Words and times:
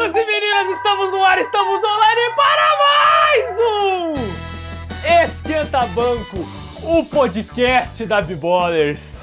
Meninos 0.00 0.16
e 0.16 0.24
meninas, 0.24 0.78
estamos 0.78 1.10
no 1.10 1.22
ar, 1.22 1.38
estamos 1.38 1.78
online 1.84 2.34
para 2.34 2.68
mais 2.78 3.58
um 3.58 4.14
Esquenta 5.24 5.86
Banco, 5.88 6.38
o 6.82 7.04
podcast 7.04 8.06
da 8.06 8.22
B-Ballers. 8.22 9.20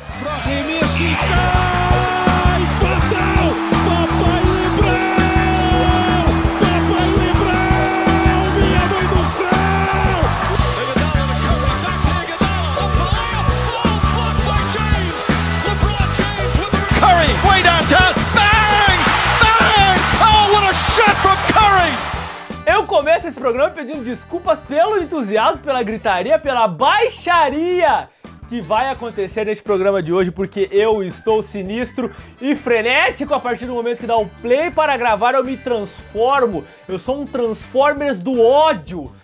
Começo 22.98 23.28
esse 23.28 23.40
programa 23.40 23.70
pedindo 23.70 24.04
desculpas 24.04 24.58
pelo 24.62 24.98
entusiasmo, 24.98 25.62
pela 25.62 25.84
gritaria, 25.84 26.40
pela 26.40 26.68
baixaria 26.68 28.10
que 28.50 28.60
vai 28.60 28.90
acontecer 28.90 29.46
neste 29.46 29.64
programa 29.64 30.02
de 30.02 30.12
hoje, 30.12 30.32
porque 30.32 30.68
eu 30.72 31.04
estou 31.04 31.44
sinistro 31.44 32.12
e 32.42 32.56
frenético 32.56 33.36
a 33.36 33.40
partir 33.40 33.68
do 33.68 33.73
momento 33.73 34.00
que 34.00 34.08
dá 34.08 34.18
o 34.18 34.28
play 34.42 34.72
para 34.72 34.98
gravar, 34.98 35.36
eu 35.36 35.44
me 35.44 35.56
transformo. 35.56 36.66
Eu 36.88 36.98
sou 36.98 37.22
um 37.22 37.26
Transformers 37.26 38.18
do 38.18 38.42
ódio. 38.42 39.16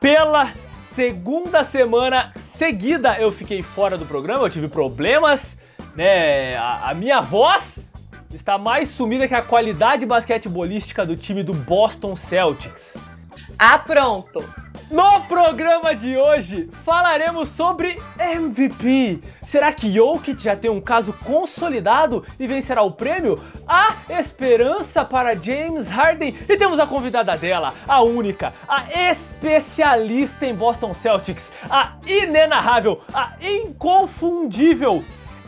Pela 0.00 0.50
segunda 0.92 1.62
semana 1.62 2.32
seguida 2.36 3.16
eu 3.20 3.30
fiquei 3.30 3.62
fora 3.62 3.96
do 3.96 4.04
programa, 4.04 4.46
eu 4.46 4.50
tive 4.50 4.66
problemas, 4.66 5.56
né? 5.94 6.56
A, 6.56 6.90
a 6.90 6.94
minha 6.94 7.20
voz 7.20 7.78
está 8.34 8.58
mais 8.58 8.88
sumida 8.88 9.28
que 9.28 9.34
a 9.34 9.42
qualidade 9.42 10.04
basquetebolística 10.06 11.06
do 11.06 11.14
time 11.14 11.44
do 11.44 11.54
Boston 11.54 12.16
Celtics. 12.16 13.11
Ah, 13.58 13.78
pronto. 13.78 14.44
No 14.90 15.22
programa 15.22 15.94
de 15.94 16.18
hoje 16.18 16.68
falaremos 16.84 17.48
sobre 17.48 17.98
MVP. 18.18 19.22
Será 19.42 19.72
que 19.72 19.90
Jokic 19.90 20.42
já 20.42 20.54
tem 20.54 20.70
um 20.70 20.82
caso 20.82 21.14
consolidado 21.24 22.22
e 22.38 22.46
vencerá 22.46 22.82
o 22.82 22.92
prêmio? 22.92 23.42
Há 23.66 23.94
esperança 24.10 25.02
para 25.02 25.34
James 25.34 25.88
Harden 25.88 26.36
e 26.46 26.56
temos 26.58 26.78
a 26.78 26.86
convidada 26.86 27.36
dela, 27.38 27.72
a 27.88 28.02
única, 28.02 28.52
a 28.68 28.84
especialista 29.10 30.44
em 30.44 30.54
Boston 30.54 30.92
Celtics, 30.92 31.50
a 31.70 31.94
inenarrável, 32.06 33.00
a 33.14 33.32
inconfundível 33.40 35.02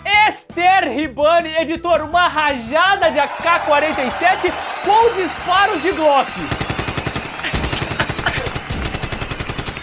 Esther 0.05 0.91
Ribani, 0.91 1.55
editor, 1.56 2.02
uma 2.02 2.28
rajada 2.28 3.10
de 3.10 3.19
AK-47 3.19 4.52
com 4.84 5.14
disparos 5.14 5.82
de 5.82 5.92
Glock. 5.92 6.73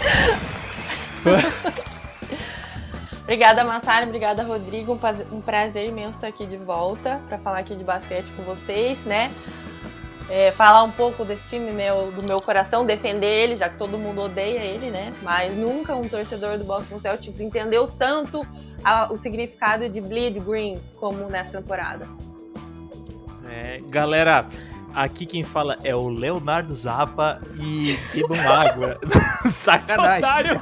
Obrigada, 3.24 3.64
Massaro. 3.64 4.08
Obrigada, 4.08 4.44
Rodrigo. 4.44 4.94
Um 4.94 4.98
prazer, 4.98 5.28
um 5.32 5.40
prazer 5.40 5.88
imenso 5.88 6.18
estar 6.18 6.28
aqui 6.28 6.46
de 6.46 6.58
volta 6.58 7.22
para 7.28 7.38
falar 7.38 7.60
aqui 7.60 7.76
de 7.76 7.84
basquete 7.84 8.32
com 8.32 8.44
vocês, 8.44 9.00
né? 9.06 9.32
É, 10.30 10.52
falar 10.52 10.84
um 10.84 10.92
pouco 10.92 11.26
desse 11.26 11.48
time 11.48 11.72
meu, 11.72 12.12
do 12.12 12.24
meu 12.24 12.42
coração, 12.42 12.86
defender 12.86 13.28
ele, 13.28 13.56
já 13.56 13.70
que 13.70 13.78
todo 13.78 13.98
mundo 13.98 14.22
odeia 14.22 14.60
ele, 14.60 14.90
né? 14.90 15.14
Mas 15.22 15.56
nunca 15.56 15.96
um 15.96 16.08
torcedor 16.08 16.58
do 16.58 16.64
Boston 16.64 17.00
Celtics 17.00 17.40
entendeu 17.40 17.88
tanto 17.88 18.46
a, 18.84 19.12
o 19.12 19.18
significado 19.18 19.88
de 19.90 20.02
bleed 20.02 20.40
green 20.40 20.78
como 20.98 21.28
nessa 21.28 21.58
temporada. 21.58 22.08
É, 23.50 23.82
galera, 23.90 24.48
aqui 24.94 25.26
quem 25.26 25.44
fala 25.44 25.78
é 25.84 25.96
o 25.96 26.08
Leonardo 26.10 26.74
Zappa 26.74 27.42
e 27.60 27.98
bebam 28.14 28.40
água. 28.40 29.00
Sacanagem. 29.50 30.62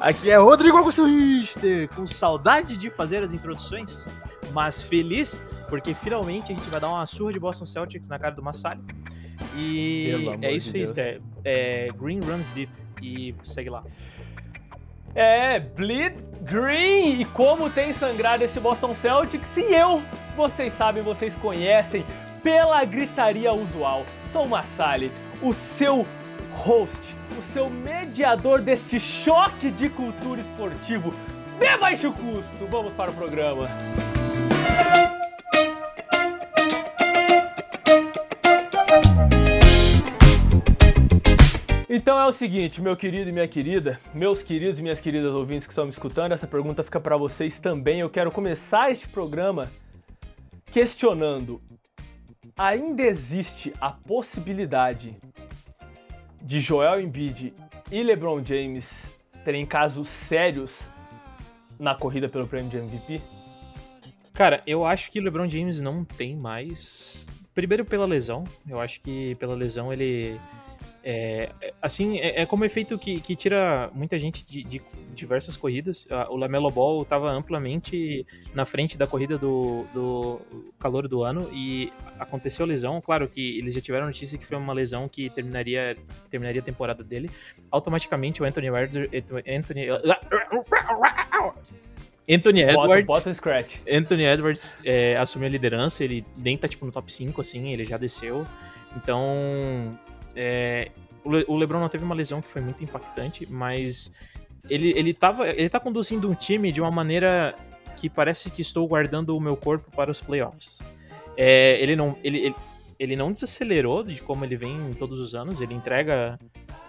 Aqui 0.00 0.30
é 0.30 0.36
Rodrigo 0.36 0.76
Augusto 0.76 1.04
Richter, 1.04 1.88
com 1.94 2.06
saudade 2.06 2.76
de 2.76 2.90
fazer 2.90 3.22
as 3.22 3.32
introduções, 3.32 4.06
mas 4.52 4.82
feliz 4.82 5.44
porque 5.68 5.94
finalmente 5.94 6.52
a 6.52 6.54
gente 6.54 6.68
vai 6.70 6.80
dar 6.80 6.88
uma 6.88 7.06
surra 7.06 7.32
de 7.32 7.38
Boston 7.38 7.64
Celtics 7.64 8.08
na 8.08 8.18
cara 8.18 8.34
do 8.34 8.42
Massali. 8.42 8.80
E 9.56 10.12
é 10.42 10.52
isso 10.52 10.72
de 10.72 10.78
aí, 10.78 10.84
Deus. 10.84 10.90
Esther. 10.90 11.20
É, 11.44 11.88
Green 11.96 12.20
Runs 12.20 12.48
Deep. 12.48 12.72
E 13.02 13.34
segue 13.44 13.70
lá. 13.70 13.84
É, 15.14 15.60
Bleed 15.60 16.16
Green! 16.42 17.20
E 17.20 17.24
como 17.26 17.70
tem 17.70 17.92
sangrado 17.92 18.42
esse 18.42 18.58
Boston 18.58 18.94
Celtics? 18.94 19.56
E 19.56 19.74
eu, 19.74 20.02
vocês 20.36 20.72
sabem, 20.72 21.02
vocês 21.02 21.36
conhecem, 21.36 22.04
pela 22.48 22.82
gritaria 22.82 23.52
usual. 23.52 24.06
Sou 24.32 24.48
Massali, 24.48 25.12
o 25.42 25.52
seu 25.52 26.06
host, 26.50 27.14
o 27.38 27.42
seu 27.42 27.68
mediador 27.68 28.62
deste 28.62 28.98
choque 28.98 29.70
de 29.70 29.90
cultura 29.90 30.40
esportivo 30.40 31.12
de 31.60 31.76
baixo 31.76 32.10
custo. 32.10 32.66
Vamos 32.70 32.94
para 32.94 33.10
o 33.10 33.14
programa. 33.14 33.68
Então 41.86 42.18
é 42.18 42.24
o 42.24 42.32
seguinte, 42.32 42.80
meu 42.80 42.96
querido 42.96 43.28
e 43.28 43.32
minha 43.32 43.46
querida, 43.46 44.00
meus 44.14 44.42
queridos 44.42 44.78
e 44.78 44.82
minhas 44.82 45.00
queridas 45.00 45.34
ouvintes 45.34 45.66
que 45.66 45.72
estão 45.72 45.84
me 45.84 45.90
escutando, 45.90 46.32
essa 46.32 46.46
pergunta 46.46 46.82
fica 46.82 46.98
para 46.98 47.18
vocês 47.18 47.60
também. 47.60 48.00
Eu 48.00 48.08
quero 48.08 48.30
começar 48.30 48.90
este 48.90 49.06
programa 49.06 49.70
questionando: 50.72 51.60
ainda 52.56 53.02
existe 53.02 53.72
a 53.80 53.90
possibilidade 53.90 55.16
de 56.40 56.60
Joel 56.60 57.00
Embiid 57.00 57.54
e 57.90 58.02
LeBron 58.02 58.44
James 58.44 59.14
terem 59.44 59.64
casos 59.64 60.08
sérios 60.08 60.90
na 61.78 61.94
corrida 61.94 62.28
pelo 62.28 62.46
prêmio 62.46 62.70
de 62.70 62.76
MVP? 62.78 63.22
Cara, 64.32 64.62
eu 64.66 64.84
acho 64.84 65.10
que 65.10 65.20
LeBron 65.20 65.50
James 65.50 65.80
não 65.80 66.04
tem 66.04 66.36
mais. 66.36 67.26
Primeiro 67.54 67.84
pela 67.84 68.06
lesão. 68.06 68.44
Eu 68.68 68.78
acho 68.78 69.00
que 69.00 69.34
pela 69.34 69.54
lesão 69.54 69.92
ele. 69.92 70.38
É, 71.10 71.48
assim, 71.80 72.18
é, 72.18 72.42
é 72.42 72.44
como 72.44 72.66
efeito 72.66 72.98
que, 72.98 73.18
que 73.22 73.34
tira 73.34 73.90
muita 73.94 74.18
gente 74.18 74.44
de, 74.44 74.62
de 74.62 74.82
diversas 75.14 75.56
corridas. 75.56 76.06
O 76.28 76.36
Lamelo 76.36 76.70
Ball 76.70 77.00
estava 77.00 77.30
amplamente 77.30 78.26
na 78.52 78.66
frente 78.66 78.98
da 78.98 79.06
corrida 79.06 79.38
do, 79.38 79.86
do 79.94 80.38
calor 80.78 81.08
do 81.08 81.24
ano 81.24 81.48
e 81.50 81.90
aconteceu 82.18 82.66
a 82.66 82.68
lesão. 82.68 83.00
Claro 83.00 83.26
que 83.26 83.58
eles 83.58 83.72
já 83.72 83.80
tiveram 83.80 84.04
notícia 84.04 84.36
que 84.36 84.44
foi 84.44 84.58
uma 84.58 84.74
lesão 84.74 85.08
que 85.08 85.30
terminaria, 85.30 85.96
terminaria 86.28 86.60
a 86.60 86.64
temporada 86.64 87.02
dele. 87.02 87.30
Automaticamente 87.70 88.42
o 88.42 88.44
Anthony 88.44 88.66
Edwards. 88.66 88.96
Anthony, 89.48 89.88
Anthony 92.28 92.60
Edwards. 92.64 93.34
scratch. 93.34 93.78
Anthony 93.90 94.24
Edwards 94.24 94.76
é, 94.84 95.16
assumiu 95.16 95.48
a 95.48 95.50
liderança, 95.50 96.04
ele 96.04 96.22
nem 96.36 96.58
tá 96.58 96.68
tipo 96.68 96.84
no 96.84 96.92
top 96.92 97.10
5, 97.10 97.40
assim, 97.40 97.72
ele 97.72 97.86
já 97.86 97.96
desceu. 97.96 98.46
Então, 98.94 99.98
é, 100.38 100.90
o, 101.24 101.30
Le- 101.30 101.44
o 101.48 101.56
LeBron 101.56 101.80
não 101.80 101.88
teve 101.88 102.04
uma 102.04 102.14
lesão 102.14 102.40
que 102.40 102.48
foi 102.48 102.62
muito 102.62 102.82
impactante, 102.84 103.46
mas 103.50 104.12
ele, 104.70 104.92
ele, 104.96 105.12
tava, 105.12 105.48
ele 105.48 105.68
tá 105.68 105.80
conduzindo 105.80 106.30
um 106.30 106.34
time 106.34 106.70
de 106.70 106.80
uma 106.80 106.90
maneira 106.90 107.54
que 107.96 108.08
parece 108.08 108.50
que 108.50 108.62
estou 108.62 108.86
guardando 108.86 109.36
o 109.36 109.40
meu 109.40 109.56
corpo 109.56 109.90
para 109.90 110.10
os 110.10 110.20
playoffs. 110.20 110.78
É, 111.36 111.76
ele, 111.82 111.96
não, 111.96 112.16
ele, 112.22 112.38
ele, 112.38 112.54
ele 112.98 113.16
não 113.16 113.32
desacelerou 113.32 114.04
de 114.04 114.22
como 114.22 114.44
ele 114.44 114.56
vem 114.56 114.94
todos 114.94 115.18
os 115.18 115.34
anos, 115.34 115.60
ele 115.60 115.74
entrega 115.74 116.38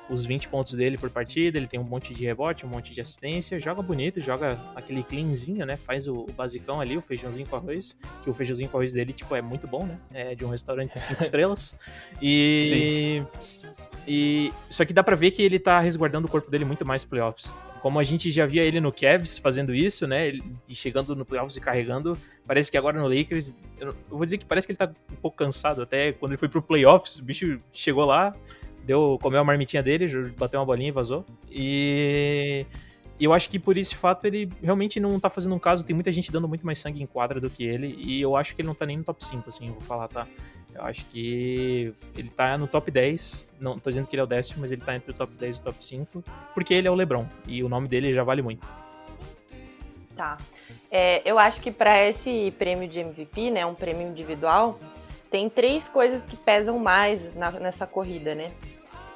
os 0.10 0.26
20 0.26 0.50
pontos 0.50 0.74
dele 0.74 0.98
por 0.98 1.10
partida, 1.10 1.58
ele 1.58 1.68
tem 1.68 1.80
um 1.80 1.84
monte 1.84 2.14
de 2.14 2.26
rebote, 2.26 2.66
um 2.66 2.70
monte 2.74 2.94
de 2.94 3.00
assistência, 3.00 3.60
joga 3.60 3.82
bonito, 3.82 4.20
joga 4.20 4.58
aquele 4.76 5.04
cleanzinho, 5.04 5.66
né? 5.66 5.76
Faz 5.76 6.08
o, 6.08 6.22
o 6.22 6.34
basicão 6.34 6.82
ali, 6.82 6.98
o 6.98 7.02
feijãozinho 7.02 7.48
com 7.48 7.56
arroz, 7.56 7.98
que 8.24 8.30
o 8.30 8.34
feijãozinho 8.34 8.70
com 8.70 8.78
arroz 8.78 8.94
dele, 8.94 9.14
tipo, 9.14 9.36
é 9.36 9.42
muito 9.42 9.68
bom, 9.68 9.86
né? 9.86 9.98
É 10.12 10.36
de 10.36 10.44
um 10.44 10.50
restaurante 10.50 10.94
de 10.94 11.00
5 11.00 11.22
estrelas. 11.24 11.76
E, 12.22 13.24
e. 14.08 14.52
Só 14.70 14.84
que 14.84 14.94
dá 14.94 15.04
pra 15.04 15.16
ver 15.16 15.32
que 15.32 15.44
ele 15.44 15.60
tá 15.60 15.80
resguardando 15.80 16.28
o 16.28 16.30
corpo 16.30 16.50
dele 16.50 16.66
muito 16.66 16.86
mais 16.86 17.06
playoffs. 17.06 17.54
Como 17.82 17.98
a 17.98 18.04
gente 18.04 18.30
já 18.30 18.46
via 18.46 18.64
ele 18.64 18.82
no 18.82 18.92
Cavs 18.92 19.38
fazendo 19.38 19.74
isso, 19.74 20.06
né? 20.06 20.34
E 20.68 20.76
chegando 20.76 21.16
no 21.16 21.24
playoffs 21.24 21.56
e 21.56 21.62
carregando. 21.62 22.18
Parece 22.46 22.70
que 22.70 22.78
agora 22.78 23.00
no 23.00 23.08
Lakers. 23.08 23.56
Eu 23.80 23.96
vou 24.10 24.26
dizer 24.26 24.38
que 24.38 24.46
parece 24.46 24.68
que 24.68 24.72
ele 24.72 24.78
tá 24.78 24.92
um 25.12 25.16
pouco 25.16 25.38
cansado. 25.38 25.82
Até 25.82 26.12
quando 26.12 26.32
ele 26.32 26.38
foi 26.38 26.50
pro 26.50 26.62
playoffs, 26.62 27.20
o 27.20 27.24
bicho 27.24 27.60
chegou 27.72 28.04
lá, 28.04 28.36
deu, 28.90 29.20
comeu 29.22 29.40
a 29.40 29.44
marmitinha 29.44 29.84
dele, 29.84 30.08
bateu 30.36 30.60
uma 30.60 30.66
bolinha 30.66 30.90
e 30.90 30.92
vazou. 30.92 31.24
E. 31.50 32.66
Eu 33.20 33.34
acho 33.34 33.50
que 33.50 33.60
por 33.60 33.78
esse 33.78 33.94
fato 33.94 34.26
ele 34.26 34.50
realmente 34.64 34.98
não 34.98 35.20
tá 35.20 35.30
fazendo 35.30 35.54
um 35.54 35.60
caso. 35.60 35.84
Tem 35.84 35.94
muita 35.94 36.10
gente 36.10 36.32
dando 36.32 36.48
muito 36.48 36.66
mais 36.66 36.80
sangue 36.80 37.04
em 37.04 37.06
quadra 37.06 37.38
do 37.40 37.50
que 37.50 37.66
ele. 37.66 37.94
E 38.00 38.22
eu 38.22 38.36
acho 38.36 38.56
que 38.56 38.62
ele 38.62 38.68
não 38.68 38.74
tá 38.74 38.86
nem 38.86 38.98
no 38.98 39.04
top 39.04 39.24
5, 39.24 39.50
assim, 39.50 39.68
eu 39.68 39.74
vou 39.74 39.82
falar, 39.82 40.08
tá? 40.08 40.26
Eu 40.74 40.84
acho 40.84 41.04
que 41.06 41.94
ele 42.16 42.30
tá 42.30 42.58
no 42.58 42.66
top 42.66 42.90
10. 42.90 43.48
Não 43.60 43.78
tô 43.78 43.90
dizendo 43.90 44.08
que 44.08 44.16
ele 44.16 44.22
é 44.22 44.24
o 44.24 44.28
décimo, 44.28 44.62
mas 44.62 44.72
ele 44.72 44.82
tá 44.82 44.96
entre 44.96 45.12
o 45.12 45.14
top 45.14 45.34
10 45.34 45.58
e 45.58 45.60
o 45.60 45.64
top 45.64 45.84
5. 45.84 46.24
Porque 46.54 46.74
ele 46.74 46.88
é 46.88 46.92
o 46.92 46.96
LeBron. 46.96 47.28
E 47.46 47.62
o 47.62 47.68
nome 47.68 47.90
dele 47.90 48.14
já 48.14 48.24
vale 48.24 48.42
muito. 48.42 48.66
Tá. 50.16 50.38
É, 50.90 51.22
eu 51.30 51.38
acho 51.38 51.62
que 51.62 51.72
para 51.72 52.08
esse 52.08 52.54
prêmio 52.58 52.88
de 52.88 53.02
MVP, 53.02 53.52
né, 53.52 53.66
um 53.66 53.76
prêmio 53.76 54.08
individual, 54.08 54.80
tem 55.30 55.50
três 55.50 55.90
coisas 55.90 56.24
que 56.24 56.38
pesam 56.38 56.80
mais 56.80 57.36
na, 57.36 57.52
nessa 57.52 57.86
corrida, 57.86 58.34
né? 58.34 58.52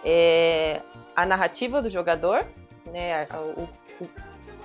É 0.05 0.81
a 1.15 1.25
narrativa 1.25 1.81
do 1.81 1.89
jogador, 1.89 2.45
né? 2.91 3.27
O, 3.57 3.63
o, 4.03 4.09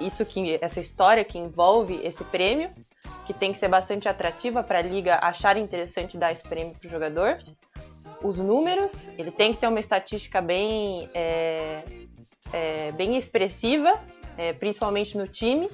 isso 0.01 0.25
que 0.25 0.59
essa 0.61 0.81
história 0.81 1.25
que 1.25 1.39
envolve 1.39 2.01
esse 2.05 2.25
prêmio, 2.25 2.71
que 3.27 3.35
tem 3.35 3.53
que 3.53 3.59
ser 3.59 3.69
bastante 3.69 4.09
atrativa 4.09 4.63
para 4.63 4.79
a 4.79 4.83
liga 4.83 5.19
achar 5.21 5.57
interessante 5.57 6.17
dar 6.17 6.33
esse 6.33 6.43
prêmio 6.43 6.75
para 6.75 6.87
o 6.87 6.91
jogador. 6.91 7.39
Os 8.23 8.39
números, 8.39 9.09
ele 9.19 9.31
tem 9.31 9.53
que 9.53 9.61
ter 9.61 9.69
uma 9.69 9.79
estatística 9.79 10.41
bem, 10.41 11.09
é, 11.15 11.83
é, 12.53 12.93
bem 12.93 13.17
expressiva, 13.17 14.01
é, 14.37 14.53
principalmente 14.53 15.17
no 15.17 15.29
time. 15.29 15.69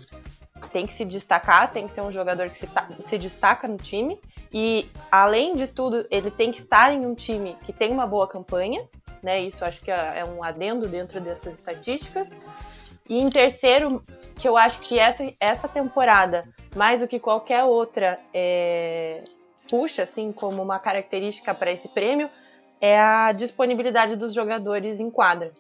Tem 0.73 0.87
que 0.87 0.93
se 0.93 1.05
destacar, 1.05 1.73
tem 1.73 1.87
que 1.87 1.93
ser 1.93 2.01
um 2.01 2.11
jogador 2.11 2.51
que 2.51 2.57
se, 2.57 2.69
se 3.01 3.19
destaca 3.19 3.69
no 3.69 3.77
time. 3.77 4.19
E, 4.53 4.89
além 5.11 5.55
de 5.55 5.67
tudo, 5.67 6.07
ele 6.11 6.31
tem 6.31 6.51
que 6.51 6.61
estar 6.61 6.93
em 6.93 7.05
um 7.07 7.15
time 7.15 7.57
que 7.65 7.73
tem 7.73 7.93
uma 7.93 8.07
boa 8.07 8.27
campanha. 8.27 8.87
Né? 9.25 9.41
Isso 9.41 9.65
acho 9.65 9.81
que 9.81 9.91
é, 9.91 10.19
é 10.19 10.25
um 10.25 10.45
adendo 10.45 10.87
dentro 10.87 11.19
dessas 11.19 11.55
estatísticas. 11.55 12.37
E 13.09 13.19
em 13.19 13.31
terceiro, 13.31 14.05
que 14.37 14.47
eu 14.47 14.55
acho 14.55 14.81
que 14.81 14.99
essa, 14.99 15.25
essa 15.41 15.67
temporada, 15.67 16.47
mais 16.77 17.01
do 17.01 17.09
que 17.09 17.19
qualquer 17.19 17.65
outra, 17.65 18.19
é, 18.35 19.25
puxa 19.71 20.03
assim 20.03 20.31
como 20.31 20.63
uma 20.63 20.79
característica 20.79 21.55
para 21.55 21.73
esse 21.73 21.89
prêmio, 21.89 22.29
é 22.79 23.01
a 23.01 23.33
disponibilidade 23.33 24.15
dos 24.15 24.35
jogadores 24.35 25.01
em 25.01 25.11
quadra. 25.11 25.53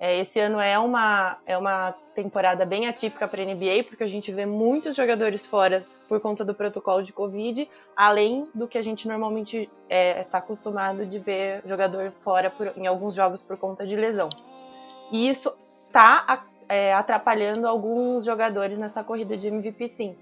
É, 0.00 0.18
esse 0.18 0.40
ano 0.40 0.58
é 0.58 0.78
uma, 0.78 1.36
é 1.44 1.58
uma 1.58 1.92
temporada 2.14 2.64
bem 2.64 2.88
atípica 2.88 3.28
para 3.28 3.42
a 3.42 3.44
NBA, 3.44 3.84
porque 3.86 4.04
a 4.04 4.08
gente 4.08 4.32
vê 4.32 4.46
muitos 4.46 4.96
jogadores 4.96 5.46
fora 5.46 5.84
por 6.12 6.20
conta 6.20 6.44
do 6.44 6.54
protocolo 6.54 7.02
de 7.02 7.10
Covid, 7.10 7.66
além 7.96 8.46
do 8.54 8.68
que 8.68 8.76
a 8.76 8.82
gente 8.82 9.08
normalmente 9.08 9.62
está 9.62 9.70
é, 9.88 10.24
tá 10.24 10.36
acostumado 10.36 11.06
de 11.06 11.18
ver 11.18 11.62
jogador 11.64 12.12
fora 12.20 12.50
por, 12.50 12.70
em 12.76 12.86
alguns 12.86 13.14
jogos 13.14 13.42
por 13.42 13.56
conta 13.56 13.86
de 13.86 13.96
lesão. 13.96 14.28
E 15.10 15.26
isso 15.26 15.50
está 15.86 16.44
é, 16.68 16.92
atrapalhando 16.92 17.66
alguns 17.66 18.26
jogadores 18.26 18.78
nessa 18.78 19.02
corrida 19.02 19.38
de 19.38 19.48
MVP, 19.48 19.88
sim. 19.88 20.14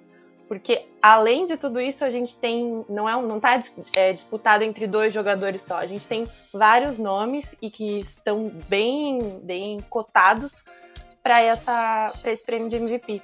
Porque 0.47 0.87
além 1.03 1.45
de 1.45 1.57
tudo 1.57 1.81
isso, 1.81 2.05
a 2.05 2.11
gente 2.11 2.37
tem. 2.37 2.85
Não 2.89 3.09
é 3.09 3.21
não 3.21 3.39
está 3.39 3.61
é, 3.97 4.13
disputado 4.13 4.63
entre 4.63 4.87
dois 4.87 5.13
jogadores 5.13 5.61
só. 5.61 5.77
A 5.77 5.87
gente 5.87 6.07
tem 6.07 6.25
vários 6.55 7.01
nomes 7.01 7.53
e 7.61 7.69
que 7.69 7.99
estão 7.99 8.49
bem, 8.69 9.41
bem 9.43 9.81
cotados 9.91 10.65
para 11.21 11.41
esse 12.25 12.45
prêmio 12.47 12.69
de 12.69 12.77
MVP. 12.77 13.21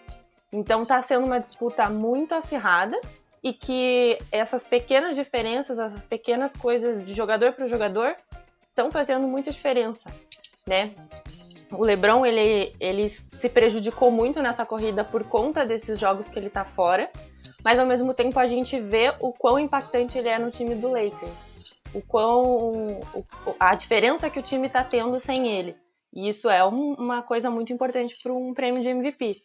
Então 0.57 0.85
está 0.85 1.03
sendo 1.03 1.27
uma 1.27 1.39
disputa 1.39 1.87
muito 1.91 2.35
acirrada 2.35 2.99
e 3.43 3.53
que 3.53 4.19
essas 4.33 4.65
pequenas 4.65 5.15
diferenças, 5.15 5.79
essas 5.79 6.03
pequenas 6.03 6.57
coisas 6.57 7.05
de 7.05 7.13
jogador 7.13 7.53
para 7.53 7.67
jogador 7.67 8.17
estão 8.71 8.91
fazendo 8.91 9.27
muita 9.27 9.51
diferença, 9.51 10.11
né? 10.67 10.95
O 11.71 11.85
LeBron 11.85 12.25
ele, 12.25 12.75
ele 12.81 13.11
se 13.35 13.51
prejudicou 13.51 14.11
muito 14.11 14.41
nessa 14.41 14.65
corrida 14.65 15.05
por 15.05 15.25
conta 15.25 15.67
desses 15.67 15.99
jogos 15.99 16.31
que 16.31 16.39
ele 16.39 16.49
tá 16.49 16.65
fora, 16.65 17.11
mas 17.63 17.79
ao 17.79 17.85
mesmo 17.85 18.15
tempo 18.15 18.39
a 18.39 18.47
gente 18.47 18.81
vê 18.81 19.13
o 19.21 19.35
quão 19.35 19.59
impactante 19.59 20.17
ele 20.17 20.29
é 20.31 20.39
no 20.39 20.51
time 20.51 20.75
do 20.75 20.89
Lakers, 20.89 21.35
o 21.93 22.01
quão 22.01 22.99
a 23.61 23.75
diferença 23.75 24.31
que 24.31 24.39
o 24.39 24.43
time 24.43 24.71
tá 24.71 24.83
tendo 24.83 25.21
sem 25.21 25.49
ele. 25.49 25.77
E 26.15 26.31
isso 26.31 26.49
é 26.49 26.65
um, 26.67 26.95
uma 26.95 27.23
coisa 27.23 27.51
muito 27.51 27.75
importante 27.75 28.17
para 28.23 28.33
um 28.33 28.55
prêmio 28.55 28.81
de 28.81 28.89
MVP. 28.89 29.37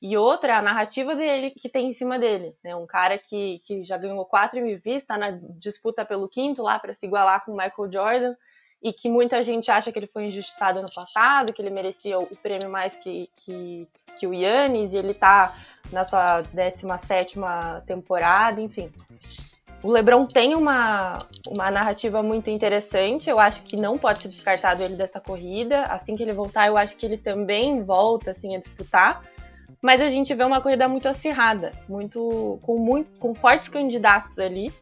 E 0.00 0.16
outra, 0.16 0.58
a 0.58 0.62
narrativa 0.62 1.14
dele 1.16 1.50
que 1.50 1.68
tem 1.68 1.88
em 1.88 1.92
cima 1.92 2.18
dele. 2.18 2.54
Né? 2.62 2.74
Um 2.76 2.86
cara 2.86 3.18
que, 3.18 3.60
que 3.66 3.82
já 3.82 3.96
ganhou 3.98 4.24
quatro 4.24 4.58
MVPs, 4.58 5.02
está 5.02 5.18
na 5.18 5.38
disputa 5.58 6.04
pelo 6.04 6.28
quinto 6.28 6.62
lá 6.62 6.78
para 6.78 6.94
se 6.94 7.06
igualar 7.06 7.44
com 7.44 7.52
Michael 7.52 7.92
Jordan 7.92 8.34
e 8.82 8.92
que 8.92 9.08
muita 9.08 9.42
gente 9.42 9.70
acha 9.70 9.90
que 9.90 9.98
ele 9.98 10.06
foi 10.06 10.26
injustiçado 10.26 10.80
no 10.80 10.92
passado, 10.92 11.52
que 11.52 11.60
ele 11.60 11.70
merecia 11.70 12.18
o 12.18 12.36
prêmio 12.36 12.70
mais 12.70 12.96
que, 12.96 13.28
que, 13.36 13.88
que 14.16 14.26
o 14.26 14.32
Yannis, 14.32 14.94
e 14.94 14.98
ele 14.98 15.14
tá 15.14 15.52
na 15.90 16.04
sua 16.04 16.42
17 16.42 17.36
temporada, 17.86 18.60
enfim. 18.60 18.92
O 19.82 19.90
LeBron 19.92 20.26
tem 20.26 20.54
uma, 20.54 21.26
uma 21.46 21.70
narrativa 21.70 22.22
muito 22.22 22.50
interessante, 22.50 23.30
eu 23.30 23.38
acho 23.38 23.62
que 23.62 23.76
não 23.76 23.96
pode 23.96 24.22
ser 24.22 24.28
descartado 24.28 24.82
ele 24.82 24.96
dessa 24.96 25.20
corrida. 25.20 25.82
Assim 25.84 26.16
que 26.16 26.22
ele 26.22 26.32
voltar, 26.32 26.66
eu 26.66 26.76
acho 26.76 26.96
que 26.96 27.06
ele 27.06 27.16
também 27.16 27.82
volta 27.82 28.32
assim, 28.32 28.56
a 28.56 28.60
disputar. 28.60 29.22
Mas 29.80 30.00
a 30.00 30.08
gente 30.08 30.34
vê 30.34 30.44
uma 30.44 30.60
corrida 30.60 30.88
muito 30.88 31.08
acirrada, 31.08 31.72
muito 31.88 32.58
com, 32.62 32.78
muito, 32.78 33.10
com 33.18 33.34
fortes 33.34 33.68
candidatos 33.68 34.38
ali. 34.38 34.72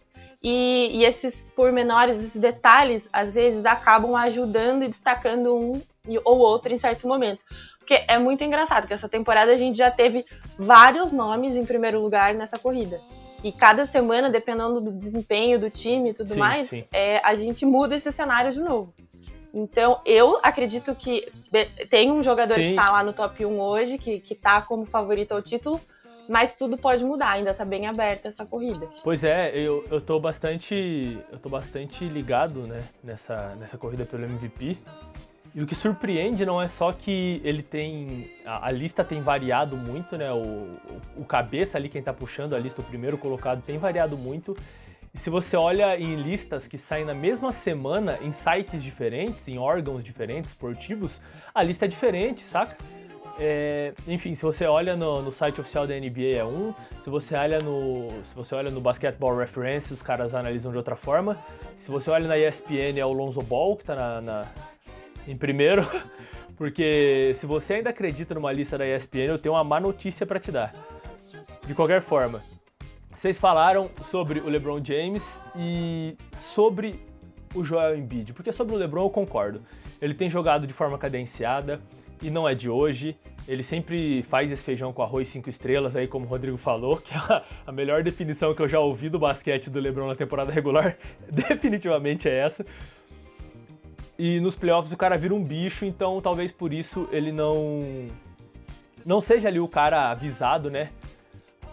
E, 0.43 0.98
e, 0.98 1.04
esses 1.04 1.43
pormenores, 1.56 2.19
esses 2.19 2.37
detalhes, 2.37 3.08
às 3.12 3.34
vezes 3.34 3.66
acabam 3.66 4.14
ajudando 4.14 4.84
e 4.84 4.88
destacando 4.88 5.56
um 5.56 5.82
ou 6.25 6.38
outro 6.38 6.72
em 6.72 6.78
certo 6.78 7.08
momento. 7.08 7.44
Porque 7.78 8.04
é 8.08 8.19
muito 8.19 8.43
engraçado 8.44 8.87
que 8.87 8.94
essa 8.94 9.08
temporada 9.08 9.52
a 9.52 9.56
gente 9.56 9.78
já 9.78 9.90
teve 9.90 10.25
vários 10.58 11.12
nomes 11.12 11.56
em 11.56 11.64
primeiro 11.64 12.00
lugar 12.00 12.34
nessa 12.34 12.58
corrida. 12.58 13.00
E 13.44 13.52
cada 13.52 13.87
semana, 13.87 14.31
dependendo 14.31 14.81
do 14.81 14.93
desempenho 14.93 15.58
do 15.58 15.70
time 15.70 16.10
e 16.10 16.14
tudo 16.14 16.34
sim, 16.34 16.38
mais, 16.38 16.69
sim. 16.69 16.84
É, 16.93 17.20
a 17.25 17.34
gente 17.34 17.64
muda 17.64 17.94
esse 17.94 18.10
cenário 18.10 18.50
de 18.50 18.60
novo. 18.60 18.93
Então, 19.56 20.03
eu 20.05 20.38
acredito 20.43 20.94
que 20.94 21.32
tem 21.88 22.12
um 22.12 22.23
jogador 22.23 22.56
sim. 22.56 22.70
que 22.70 22.75
tá 22.75 22.91
lá 22.91 23.03
no 23.03 23.14
top 23.14 23.47
1 23.47 23.58
hoje, 23.58 23.97
que, 23.97 24.20
que 24.20 24.35
tá 24.35 24.61
como 24.61 24.85
favorito 24.85 25.32
ao 25.32 25.41
título, 25.41 25.81
mas 26.29 26.55
tudo 26.55 26.76
pode 26.76 27.03
mudar, 27.03 27.31
ainda 27.31 27.55
tá 27.55 27.64
bem 27.64 27.87
aberta 27.87 28.29
essa 28.29 28.44
corrida. 28.44 28.87
Pois 29.03 29.25
é, 29.25 29.56
eu, 29.56 29.82
eu 29.91 29.99
tô 29.99 30.20
bastante. 30.20 31.19
Eu 31.32 31.38
tô 31.38 31.49
bastante 31.49 32.05
ligado, 32.05 32.67
né, 32.67 32.82
nessa, 33.03 33.55
nessa 33.58 33.79
corrida 33.79 34.05
pelo 34.05 34.25
MVP. 34.25 34.76
E 35.55 35.62
o 35.62 35.67
que 35.67 35.75
surpreende 35.75 36.44
não 36.44 36.61
é 36.61 36.69
só 36.69 36.93
que 36.93 37.41
ele 37.43 37.62
tem. 37.62 38.31
A, 38.44 38.67
a 38.67 38.70
lista 38.70 39.03
tem 39.03 39.23
variado 39.23 39.75
muito, 39.75 40.19
né? 40.19 40.31
O, 40.31 40.37
o, 40.37 40.79
o, 41.23 41.25
cabeça 41.25 41.79
ali, 41.79 41.88
quem 41.88 42.03
tá 42.03 42.12
puxando 42.12 42.55
a 42.55 42.58
lista, 42.58 42.82
o 42.82 42.85
primeiro 42.85 43.17
colocado, 43.17 43.62
tem 43.62 43.79
variado 43.79 44.19
muito. 44.19 44.55
E 45.16 45.18
se 45.18 45.30
você 45.30 45.56
olha 45.56 45.98
em 45.98 46.14
listas 46.14 46.68
que 46.68 46.76
saem 46.76 47.06
na 47.06 47.14
mesma 47.14 47.50
semana, 47.50 48.18
em 48.20 48.32
sites 48.32 48.82
diferentes, 48.82 49.48
em 49.48 49.56
órgãos 49.56 50.04
diferentes, 50.04 50.50
esportivos, 50.50 51.22
a 51.54 51.62
lista 51.62 51.86
é 51.86 51.88
diferente, 51.88 52.42
saca? 52.42 52.76
É, 53.40 53.94
enfim, 54.06 54.34
se 54.34 54.42
você 54.42 54.66
olha 54.66 54.94
no, 54.94 55.22
no, 55.22 55.32
site 55.32 55.58
oficial 55.58 55.86
da 55.86 55.94
NBA 55.98 56.34
é 56.34 56.44
um, 56.44 56.74
se 57.00 57.08
você 57.08 57.34
olha 57.34 57.60
no 57.60 58.08
se 58.24 58.34
você 58.34 58.54
olha 58.54 58.70
no 58.70 58.78
Basketball 58.78 59.34
Reference, 59.34 59.90
os 59.92 60.02
caras 60.02 60.34
analisam 60.34 60.70
de 60.70 60.76
outra 60.76 60.96
forma. 60.96 61.42
Se 61.78 61.90
você 61.90 62.10
olha 62.10 62.28
na 62.28 62.36
ESPN 62.36 62.98
é 62.98 63.06
o 63.06 63.12
Lonzo 63.12 63.41
Ball 63.41 63.74
que 63.74 63.84
está 63.84 63.94
na, 63.94 64.20
na, 64.20 64.46
em 65.26 65.36
primeiro, 65.36 65.82
porque 66.58 67.32
se 67.36 67.46
você 67.46 67.74
ainda 67.74 67.88
acredita 67.88 68.34
numa 68.34 68.52
lista 68.52 68.76
da 68.76 68.86
ESPN, 68.86 69.29
eu 69.29 69.38
tenho 69.38 69.55
uma 69.55 69.64
má 69.64 69.81
notícia 69.81 70.26
para 70.26 70.38
te 70.38 70.52
dar. 70.52 70.74
De 71.67 71.74
qualquer 71.74 72.02
forma, 72.02 72.43
vocês 73.17 73.39
falaram 73.39 73.91
sobre 74.03 74.41
o 74.41 74.49
LeBron 74.49 74.85
James 74.85 75.41
e 75.56 76.17
sobre 76.39 77.01
o 77.55 77.65
Joel 77.65 77.96
Embiid, 77.96 78.35
porque 78.35 78.53
sobre 78.53 78.75
o 78.75 78.79
LeBron 78.79 79.05
eu 79.05 79.11
concordo. 79.11 79.63
Ele 80.03 80.13
tem 80.13 80.29
jogado 80.29 80.67
de 80.67 80.75
forma 80.75 80.99
cadenciada, 80.99 81.81
e 82.23 82.31
não 82.31 82.46
é 82.46 82.55
de 82.55 82.69
hoje. 82.69 83.17
Ele 83.49 83.63
sempre 83.63 84.23
faz 84.23 84.53
esse 84.53 84.63
feijão 84.63 84.93
com 84.93 85.03
arroz 85.03 85.29
cinco 85.29 85.49
estrelas 85.49 85.96
aí, 85.96 86.06
como 86.06 86.27
o 86.27 86.29
Rodrigo 86.29 86.58
falou, 86.58 86.99
que 87.01 87.15
é 87.15 87.43
a 87.67 87.73
melhor 87.73 88.03
definição 88.03 88.55
que 88.55 88.61
eu 88.61 88.69
já 88.69 88.81
ouvi 88.81 89.08
do 89.08 89.19
basquete 89.19 89.70
do 89.70 89.81
LeBron 89.81 90.08
na 90.08 90.15
temporada 90.15 90.53
regular, 90.53 90.96
definitivamente 91.32 92.29
é 92.29 92.37
essa. 92.37 92.67
E 94.19 94.41
nos 94.41 94.55
playoffs 94.55 94.93
o 94.93 94.96
cara 94.96 95.17
vira 95.17 95.35
um 95.35 95.43
bicho, 95.43 95.87
então 95.87 96.20
talvez 96.20 96.53
por 96.53 96.73
isso 96.73 97.08
ele 97.11 97.32
não 97.32 98.08
não 99.05 99.20
seja 99.20 99.49
ali 99.49 99.61
o 99.61 99.69
cara 99.69 100.11
avisado, 100.11 100.70
né? 100.70 100.91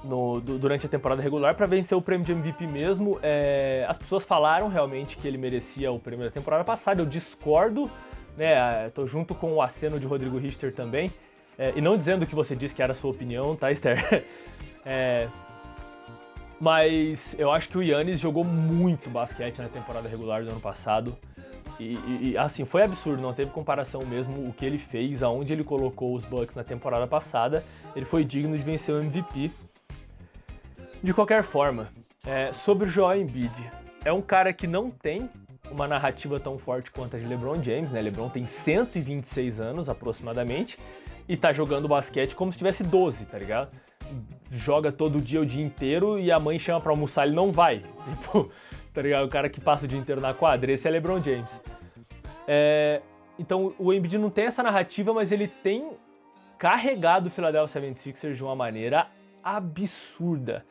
No, 0.04 0.42
durante 0.42 0.86
a 0.86 0.90
temporada 0.90 1.22
regular 1.22 1.56
para 1.56 1.66
vencer 1.66 1.98
o 1.98 2.02
prêmio 2.02 2.26
de 2.26 2.34
MVP 2.34 2.68
mesmo. 2.68 3.20
É, 3.24 3.86
as 3.88 3.98
pessoas 3.98 4.26
falaram 4.26 4.68
realmente 4.68 5.16
que 5.16 5.26
ele 5.26 5.38
merecia 5.38 5.92
o 5.92 5.98
prêmio 5.98 6.26
da 6.26 6.32
temporada 6.32 6.64
passada. 6.64 7.02
Eu 7.02 7.06
discordo 7.06 7.90
né? 8.38 8.90
Tô 8.90 9.06
junto 9.06 9.34
com 9.36 9.54
o 9.54 9.62
aceno 9.62 10.00
de 10.00 10.06
Rodrigo 10.06 10.38
Richter 10.38 10.74
também. 10.74 11.12
É, 11.58 11.74
e 11.76 11.82
não 11.82 11.98
dizendo 11.98 12.26
que 12.26 12.34
você 12.34 12.56
disse 12.56 12.74
que 12.74 12.82
era 12.82 12.94
a 12.94 12.96
sua 12.96 13.12
opinião, 13.12 13.56
tá, 13.56 13.72
Esther? 13.72 14.26
É, 14.86 15.30
mas 16.60 17.40
eu 17.40 17.50
acho 17.50 17.70
que 17.70 17.78
o 17.78 17.82
Yannis 17.82 18.20
jogou 18.20 18.44
muito 18.44 19.10
basquete 19.10 19.60
na 19.60 19.70
temporada 19.70 20.10
regular 20.10 20.44
do 20.44 20.50
ano 20.50 20.60
passado. 20.60 21.18
E, 21.80 21.94
e, 22.34 22.38
assim, 22.38 22.66
foi 22.66 22.84
absurdo, 22.84 23.22
não 23.22 23.34
teve 23.34 23.50
comparação 23.52 24.02
mesmo 24.06 24.46
o 24.46 24.52
que 24.52 24.66
ele 24.66 24.78
fez, 24.78 25.24
aonde 25.24 25.54
ele 25.54 25.64
colocou 25.64 26.14
os 26.14 26.26
Bucks 26.26 26.54
na 26.54 26.66
temporada 26.66 27.08
passada. 27.08 27.64
Ele 27.96 28.04
foi 28.04 28.26
digno 28.26 28.58
de 28.58 28.62
vencer 28.62 28.94
o 28.94 29.00
MVP. 29.00 29.52
De 31.04 31.14
qualquer 31.14 31.44
forma, 31.44 31.90
é, 32.26 32.54
sobre 32.54 32.88
o 32.88 32.90
Joel 32.90 33.20
Embiid, 33.20 33.70
é 34.06 34.14
um 34.14 34.22
cara 34.22 34.54
que 34.54 34.66
não 34.66 34.90
tem 34.90 35.30
uma 35.70 35.86
narrativa 35.86 36.40
tão 36.40 36.58
forte 36.58 36.92
quanto 36.92 37.18
a 37.18 37.20
de 37.20 37.26
LeBron 37.26 37.62
James, 37.62 37.92
né? 37.92 38.02
LeBron 38.02 38.30
tem 38.30 38.46
126 38.46 39.60
anos 39.60 39.90
aproximadamente 39.90 40.80
e 41.28 41.36
tá 41.36 41.52
jogando 41.52 41.90
basquete 41.90 42.34
como 42.36 42.54
se 42.54 42.58
tivesse 42.58 42.86
12, 42.86 43.26
tá 43.26 43.38
ligado? 43.38 43.70
Joga 44.50 44.94
todo 44.94 45.20
dia 45.20 45.42
o 45.42 45.46
dia 45.46 45.62
inteiro 45.62 46.18
e 46.18 46.32
a 46.32 46.40
mãe 46.40 46.58
chama 46.58 46.80
para 46.80 46.94
almoçar, 46.94 47.28
ele 47.28 47.36
não 47.36 47.52
vai. 47.52 47.82
Tipo, 48.10 48.50
tá 48.94 49.02
ligado? 49.02 49.26
O 49.26 49.30
cara 49.30 49.50
que 49.50 49.60
passa 49.60 49.84
o 49.84 49.88
dia 49.90 50.00
inteiro 50.00 50.22
na 50.22 50.34
quadra. 50.34 50.72
Esse 50.72 50.88
é 50.88 50.92
LeBron 50.92 51.22
James. 51.22 51.60
É, 52.48 53.02
então 53.38 53.74
o 53.78 53.92
Embiid 53.92 54.18
não 54.18 54.30
tem 54.30 54.46
essa 54.46 54.64
narrativa, 54.64 55.12
mas 55.12 55.34
ele 55.34 55.50
tem 55.50 55.92
carregado 56.58 57.28
o 57.28 57.30
Philadelphia 57.30 57.82
76ers 57.82 58.36
de 58.36 58.44
uma 58.44 58.56
maneira 58.56 59.08
absurda. 59.44 60.66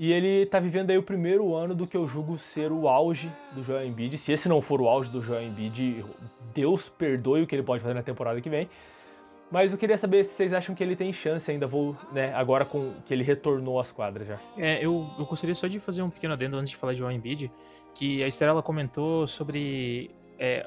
E 0.00 0.14
ele 0.14 0.46
tá 0.46 0.58
vivendo 0.58 0.88
aí 0.88 0.96
o 0.96 1.02
primeiro 1.02 1.54
ano 1.54 1.74
do 1.74 1.86
que 1.86 1.94
eu 1.94 2.06
julgo 2.06 2.38
ser 2.38 2.72
o 2.72 2.88
auge 2.88 3.30
do 3.52 3.62
Joel 3.62 3.84
Embiid. 3.84 4.16
Se 4.16 4.32
esse 4.32 4.48
não 4.48 4.62
for 4.62 4.80
o 4.80 4.88
auge 4.88 5.10
do 5.10 5.20
Joel 5.20 5.42
Embiid, 5.42 6.02
Deus 6.54 6.88
perdoe 6.88 7.42
o 7.42 7.46
que 7.46 7.54
ele 7.54 7.62
pode 7.62 7.82
fazer 7.82 7.92
na 7.92 8.02
temporada 8.02 8.40
que 8.40 8.48
vem. 8.48 8.66
Mas 9.50 9.72
eu 9.72 9.76
queria 9.76 9.98
saber 9.98 10.24
se 10.24 10.32
vocês 10.32 10.54
acham 10.54 10.74
que 10.74 10.82
ele 10.82 10.96
tem 10.96 11.12
chance 11.12 11.50
ainda, 11.50 11.66
vou, 11.66 11.94
né, 12.12 12.32
agora 12.34 12.64
com 12.64 12.94
que 13.06 13.12
ele 13.12 13.22
retornou 13.22 13.78
às 13.78 13.92
quadras 13.92 14.26
já. 14.26 14.38
É, 14.56 14.82
eu, 14.82 15.06
eu 15.18 15.26
gostaria 15.26 15.54
só 15.54 15.66
de 15.66 15.78
fazer 15.78 16.00
um 16.00 16.08
pequeno 16.08 16.32
adendo 16.32 16.56
antes 16.56 16.70
de 16.70 16.76
falar 16.76 16.94
de 16.94 17.00
Joel 17.00 17.12
Embiid, 17.12 17.52
que 17.94 18.24
a 18.24 18.26
Estrela 18.26 18.62
comentou 18.62 19.26
sobre 19.26 20.10
é, 20.38 20.66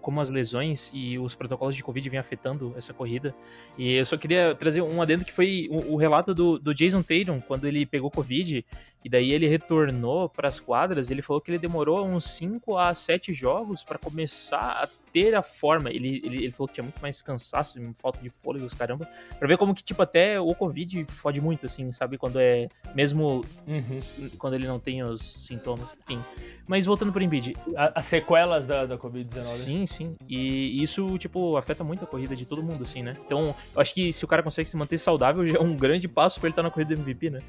como 0.00 0.20
as 0.20 0.30
lesões 0.30 0.90
e 0.94 1.18
os 1.18 1.34
protocolos 1.34 1.76
de 1.76 1.82
Covid 1.82 2.08
vêm 2.08 2.18
afetando 2.18 2.74
essa 2.76 2.92
corrida. 2.92 3.34
E 3.78 3.94
eu 3.94 4.06
só 4.06 4.16
queria 4.16 4.54
trazer 4.54 4.82
um 4.82 5.00
adendo 5.00 5.24
que 5.24 5.32
foi 5.32 5.68
o, 5.70 5.94
o 5.94 5.96
relato 5.96 6.34
do, 6.34 6.58
do, 6.58 6.74
Jason 6.74 7.02
Tatum, 7.02 7.40
quando 7.40 7.66
ele 7.66 7.86
pegou 7.86 8.10
Covid, 8.10 8.64
e 9.04 9.08
daí 9.08 9.32
ele 9.32 9.46
retornou 9.46 10.28
para 10.28 10.48
as 10.48 10.60
quadras, 10.60 11.10
ele 11.10 11.22
falou 11.22 11.40
que 11.40 11.50
ele 11.50 11.58
demorou 11.58 12.06
uns 12.06 12.24
5 12.24 12.76
a 12.76 12.92
7 12.92 13.32
jogos 13.32 13.82
para 13.82 13.98
começar 13.98 14.82
a 14.82 14.88
ter 15.12 15.34
a 15.34 15.42
forma. 15.42 15.90
Ele, 15.90 16.20
ele, 16.24 16.36
ele, 16.44 16.52
falou 16.52 16.68
que 16.68 16.74
tinha 16.74 16.84
muito 16.84 17.00
mais 17.00 17.22
cansaço, 17.22 17.78
falta 17.94 18.20
de 18.20 18.30
fôlego, 18.30 18.64
os 18.64 18.74
caramba. 18.74 19.08
Pra 19.38 19.48
ver 19.48 19.56
como 19.56 19.74
que, 19.74 19.82
tipo, 19.82 20.00
até 20.02 20.40
o 20.40 20.54
Covid 20.54 21.04
fode 21.08 21.40
muito, 21.40 21.66
assim, 21.66 21.90
sabe? 21.92 22.18
Quando 22.18 22.38
é. 22.38 22.68
Mesmo 22.94 23.44
uhum. 23.66 23.98
quando 24.38 24.54
ele 24.54 24.66
não 24.66 24.78
tem 24.78 25.02
os 25.02 25.20
sintomas, 25.20 25.96
enfim. 26.02 26.22
Mas 26.66 26.86
voltando 26.86 27.12
pro 27.12 27.22
Embiid. 27.22 27.56
As 27.76 28.04
sequelas 28.04 28.66
da, 28.66 28.86
da 28.86 28.98
Covid-19. 28.98 29.44
Sim, 29.44 29.86
sim. 29.86 30.16
E 30.28 30.82
isso, 30.82 31.18
tipo, 31.18 31.56
afeta 31.56 31.82
muito 31.82 32.04
a 32.04 32.06
corrida 32.06 32.36
de 32.36 32.46
todo 32.46 32.62
mundo, 32.62 32.82
assim, 32.82 33.02
né? 33.02 33.16
Então, 33.26 33.54
eu 33.74 33.80
acho 33.80 33.92
que 33.94 34.12
se 34.12 34.24
o 34.24 34.28
cara 34.28 34.42
consegue 34.42 34.68
se 34.68 34.76
manter 34.76 34.98
saudável, 34.98 35.46
já 35.46 35.58
é 35.58 35.60
um 35.60 35.76
grande 35.76 36.08
passo 36.08 36.38
pra 36.40 36.48
ele 36.48 36.52
estar 36.52 36.62
na 36.62 36.70
corrida 36.70 36.94
do 36.94 37.00
MVP, 37.00 37.30
né? 37.30 37.40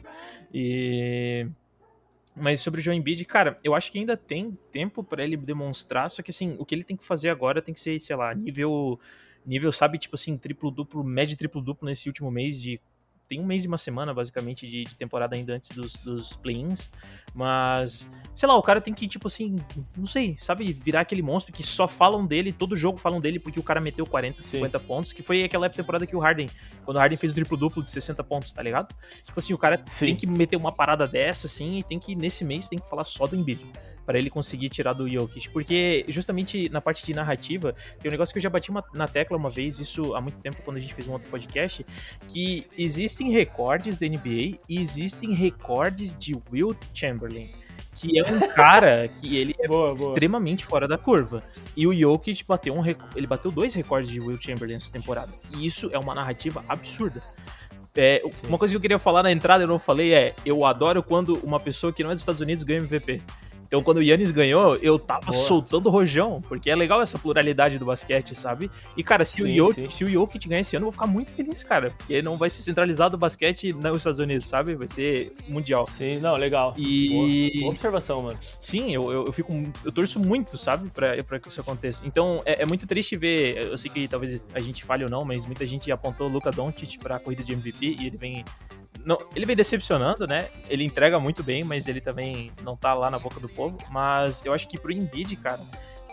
E. 0.53 1.47
Mas 2.35 2.61
sobre 2.61 2.79
o 2.79 2.83
Joe 2.83 2.95
Embiid, 2.95 3.25
cara, 3.25 3.57
eu 3.63 3.75
acho 3.75 3.91
que 3.91 3.99
ainda 3.99 4.15
tem 4.15 4.57
tempo 4.71 5.03
para 5.03 5.23
ele 5.23 5.35
demonstrar, 5.35 6.09
só 6.09 6.21
que 6.21 6.31
assim, 6.31 6.55
o 6.57 6.65
que 6.65 6.73
ele 6.73 6.83
tem 6.83 6.95
que 6.95 7.03
fazer 7.03 7.29
agora 7.29 7.61
tem 7.61 7.73
que 7.73 7.79
ser, 7.79 7.99
sei 7.99 8.15
lá, 8.15 8.33
nível 8.33 8.99
nível, 9.45 9.71
sabe, 9.71 9.97
tipo 9.97 10.15
assim, 10.15 10.37
triplo 10.37 10.69
duplo, 10.69 11.03
médio 11.03 11.35
triplo 11.35 11.61
duplo 11.61 11.87
nesse 11.87 12.07
último 12.07 12.29
mês 12.29 12.61
de 12.61 12.79
tem 13.31 13.39
um 13.39 13.45
mês 13.45 13.63
e 13.63 13.67
uma 13.67 13.77
semana, 13.77 14.13
basicamente, 14.13 14.67
de, 14.67 14.83
de 14.83 14.93
temporada 14.97 15.37
ainda 15.37 15.53
antes 15.53 15.69
dos, 15.69 15.93
dos 15.93 16.35
play-ins. 16.35 16.91
Mas, 17.33 18.09
sei 18.35 18.45
lá, 18.45 18.57
o 18.57 18.61
cara 18.61 18.81
tem 18.81 18.93
que, 18.93 19.07
tipo 19.07 19.27
assim, 19.27 19.55
não 19.95 20.05
sei, 20.05 20.35
sabe, 20.37 20.73
virar 20.73 20.99
aquele 20.99 21.21
monstro 21.21 21.53
que 21.53 21.63
só 21.63 21.87
falam 21.87 22.25
dele, 22.25 22.51
todo 22.51 22.75
jogo 22.75 22.97
falam 22.97 23.21
dele 23.21 23.39
porque 23.39 23.57
o 23.57 23.63
cara 23.63 23.79
meteu 23.79 24.05
40, 24.05 24.43
50 24.43 24.77
Sim. 24.77 24.85
pontos, 24.85 25.13
que 25.13 25.23
foi 25.23 25.45
aquela 25.45 25.69
temporada 25.69 26.05
que 26.05 26.13
o 26.13 26.19
Harden, 26.19 26.49
quando 26.83 26.97
o 26.97 26.99
Harden 26.99 27.17
fez 27.17 27.31
o 27.31 27.35
triplo-duplo 27.35 27.81
de 27.81 27.89
60 27.89 28.21
pontos, 28.25 28.51
tá 28.51 28.61
ligado? 28.61 28.93
Tipo 29.23 29.39
assim, 29.39 29.53
o 29.53 29.57
cara 29.57 29.81
Sim. 29.85 30.07
tem 30.07 30.15
que 30.17 30.27
meter 30.27 30.57
uma 30.57 30.73
parada 30.73 31.07
dessa, 31.07 31.47
assim, 31.47 31.79
e 31.79 31.83
tem 31.83 31.97
que, 31.97 32.13
nesse 32.15 32.43
mês, 32.43 32.67
tem 32.67 32.79
que 32.79 32.89
falar 32.89 33.05
só 33.05 33.25
do 33.25 33.37
Embiid 33.37 33.65
para 34.05 34.17
ele 34.17 34.29
conseguir 34.29 34.69
tirar 34.69 34.93
do 34.93 35.07
Jokic. 35.07 35.49
Porque 35.49 36.05
justamente 36.07 36.69
na 36.69 36.81
parte 36.81 37.05
de 37.05 37.13
narrativa, 37.13 37.73
tem 37.99 38.09
um 38.09 38.11
negócio 38.11 38.33
que 38.33 38.37
eu 38.37 38.41
já 38.41 38.49
bati 38.49 38.69
uma, 38.69 38.83
na 38.93 39.07
tecla 39.07 39.37
uma 39.37 39.49
vez, 39.49 39.79
isso 39.79 40.15
há 40.15 40.21
muito 40.21 40.39
tempo, 40.39 40.57
quando 40.63 40.77
a 40.77 40.79
gente 40.79 40.93
fez 40.93 41.07
um 41.07 41.13
outro 41.13 41.29
podcast, 41.29 41.85
que 42.27 42.65
existem 42.77 43.31
recordes 43.31 43.97
da 43.97 44.07
NBA 44.07 44.59
e 44.69 44.79
existem 44.79 45.33
recordes 45.33 46.15
de 46.17 46.35
Will 46.51 46.75
Chamberlain 46.93 47.51
que 47.93 48.17
é 48.17 48.23
um 48.23 48.39
cara 48.55 49.07
que 49.07 49.37
ele 49.37 49.55
é 49.59 49.67
boa, 49.67 49.91
extremamente 49.91 50.63
boa. 50.63 50.69
fora 50.69 50.87
da 50.87 50.97
curva. 50.97 51.43
E 51.75 51.85
o 51.85 51.93
Jokic 51.93 52.43
bateu 52.47 52.73
um 52.73 52.83
ele 53.15 53.27
bateu 53.27 53.51
dois 53.51 53.75
recordes 53.75 54.09
de 54.09 54.19
Will 54.19 54.39
Chamberlain 54.41 54.75
essa 54.75 54.91
temporada. 54.91 55.31
E 55.55 55.65
isso 55.65 55.89
é 55.91 55.99
uma 55.99 56.15
narrativa 56.15 56.63
absurda. 56.67 57.21
É, 57.95 58.21
uma 58.47 58.57
coisa 58.57 58.71
que 58.71 58.77
eu 58.77 58.81
queria 58.81 58.99
falar 58.99 59.21
na 59.21 59.31
entrada, 59.31 59.65
eu 59.65 59.67
não 59.67 59.77
falei, 59.77 60.13
é 60.13 60.33
eu 60.45 60.65
adoro 60.65 61.03
quando 61.03 61.35
uma 61.43 61.59
pessoa 61.59 61.91
que 61.91 62.03
não 62.03 62.11
é 62.11 62.13
dos 62.13 62.21
Estados 62.21 62.39
Unidos 62.39 62.63
ganha 62.63 62.79
MVP. 62.79 63.21
Então, 63.71 63.81
quando 63.81 63.99
o 63.99 64.03
Yannis 64.03 64.31
ganhou, 64.31 64.75
eu 64.81 64.99
tava 64.99 65.27
Boa. 65.27 65.31
soltando 65.31 65.89
rojão, 65.89 66.41
porque 66.41 66.69
é 66.69 66.75
legal 66.75 67.01
essa 67.01 67.17
pluralidade 67.17 67.79
do 67.79 67.85
basquete, 67.85 68.35
sabe? 68.35 68.69
E, 68.97 69.01
cara, 69.01 69.23
se, 69.23 69.37
sim, 69.37 69.43
o, 69.43 69.55
Jokic, 69.55 69.93
se 69.93 70.03
o 70.03 70.09
Jokic 70.09 70.49
ganhar 70.49 70.59
esse 70.59 70.75
ano, 70.75 70.83
eu 70.83 70.87
vou 70.87 70.91
ficar 70.91 71.07
muito 71.07 71.31
feliz, 71.31 71.63
cara, 71.63 71.89
porque 71.91 72.21
não 72.21 72.35
vai 72.35 72.49
ser 72.49 72.63
centralizado 72.63 73.15
o 73.15 73.17
basquete 73.17 73.71
nos 73.71 73.95
Estados 73.95 74.19
Unidos, 74.19 74.49
sabe? 74.49 74.75
Vai 74.75 74.89
ser 74.89 75.31
mundial. 75.47 75.87
Sim, 75.97 76.19
não, 76.19 76.35
legal. 76.35 76.73
E... 76.77 77.51
Boa, 77.53 77.61
Boa 77.61 77.71
observação, 77.71 78.21
mano. 78.23 78.37
Sim, 78.41 78.93
eu, 78.93 79.09
eu, 79.09 79.25
eu, 79.27 79.31
fico... 79.31 79.53
Eu 79.85 79.91
torço 79.93 80.19
muito, 80.19 80.57
sabe? 80.57 80.89
Pra, 80.89 81.23
pra 81.23 81.39
que 81.39 81.47
isso 81.47 81.61
aconteça. 81.61 82.05
Então, 82.05 82.41
é, 82.45 82.63
é, 82.63 82.65
muito 82.65 82.85
triste 82.85 83.15
ver... 83.15 83.55
Eu 83.71 83.77
sei 83.77 83.89
que 83.89 84.05
talvez 84.05 84.43
a 84.53 84.59
gente 84.59 84.83
fale 84.83 85.05
ou 85.05 85.09
não, 85.09 85.23
mas 85.23 85.45
muita 85.45 85.65
gente 85.65 85.89
apontou 85.93 86.27
o 86.27 86.29
Luca 86.29 86.51
Doncic 86.51 86.97
pra 86.97 87.19
corrida 87.19 87.41
de 87.41 87.53
MVP 87.53 87.95
e 88.01 88.07
ele 88.07 88.17
vem 88.17 88.43
não, 89.05 89.17
ele 89.35 89.45
vem 89.45 89.55
decepcionando, 89.55 90.27
né? 90.27 90.49
Ele 90.69 90.83
entrega 90.83 91.19
muito 91.19 91.43
bem, 91.43 91.63
mas 91.63 91.87
ele 91.87 92.01
também 92.01 92.51
não 92.61 92.75
tá 92.75 92.93
lá 92.93 93.09
na 93.09 93.17
boca 93.17 93.39
do 93.39 93.49
povo. 93.49 93.77
Mas 93.89 94.43
eu 94.45 94.53
acho 94.53 94.67
que 94.67 94.79
pro 94.79 94.91
Embiid, 94.91 95.35
cara, 95.37 95.59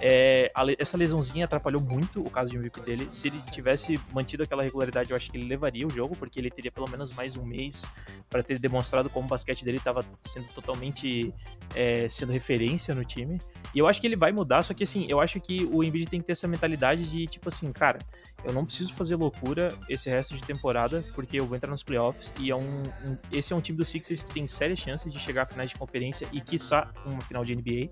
é, 0.01 0.51
a, 0.55 0.63
essa 0.79 0.97
lesãozinha 0.97 1.45
atrapalhou 1.45 1.83
muito 1.83 2.21
o 2.21 2.31
caso 2.31 2.51
de 2.51 2.57
MVP 2.57 2.81
dele. 2.81 3.09
Se 3.11 3.29
ele 3.29 3.41
tivesse 3.51 3.99
mantido 4.13 4.43
aquela 4.43 4.63
regularidade, 4.63 5.11
eu 5.11 5.17
acho 5.17 5.31
que 5.31 5.37
ele 5.37 5.47
levaria 5.47 5.87
o 5.87 5.91
jogo, 5.91 6.17
porque 6.17 6.39
ele 6.39 6.51
teria 6.51 6.71
pelo 6.71 6.89
menos 6.89 7.13
mais 7.15 7.37
um 7.37 7.45
mês 7.45 7.85
para 8.31 8.43
ter 8.43 8.59
demonstrado 8.59 9.11
como 9.11 9.27
o 9.27 9.29
basquete 9.29 9.65
dele 9.65 9.79
estava 9.79 10.05
sendo 10.21 10.47
totalmente 10.49 11.35
é, 11.75 12.09
sendo 12.09 12.33
referência 12.33 12.95
no 12.95 13.05
time. 13.05 13.39
E 13.75 13.79
eu 13.79 13.87
acho 13.87 14.01
que 14.01 14.07
ele 14.07 14.17
vai 14.17 14.33
mudar, 14.33 14.63
só 14.63 14.73
que 14.73 14.85
assim, 14.85 15.07
eu 15.09 15.21
acho 15.21 15.41
que 15.41 15.69
o 15.71 15.83
Embiid 15.83 16.09
tem 16.09 16.21
que 16.21 16.27
ter 16.27 16.33
essa 16.33 16.49
mentalidade 16.49 17.11
de 17.11 17.27
tipo 17.27 17.49
assim, 17.49 17.73
cara, 17.73 17.99
eu 18.45 18.53
não 18.53 18.65
preciso 18.65 18.95
fazer 18.95 19.17
loucura 19.17 19.75
esse 19.89 20.09
resto 20.09 20.35
de 20.35 20.43
temporada, 20.43 21.05
porque 21.15 21.41
eu 21.41 21.47
vou 21.47 21.57
entrar 21.57 21.71
nos 21.71 21.83
playoffs 21.83 22.33
e 22.39 22.51
é 22.51 22.57
um, 22.57 22.83
um 23.05 23.17
esse 23.33 23.53
é 23.53 23.57
um 23.57 23.61
time 23.61 23.77
do 23.77 23.85
Sixers 23.85 24.23
que 24.23 24.33
tem 24.33 24.47
sérias 24.47 24.79
chances 24.79 25.13
de 25.13 25.19
chegar 25.19 25.43
a 25.43 25.47
finais 25.47 25.71
de 25.71 25.77
conferência 25.77 26.27
e 26.33 26.41
quiçá 26.41 26.91
uma 27.05 27.21
final 27.21 27.45
de 27.45 27.55
NBA. 27.55 27.91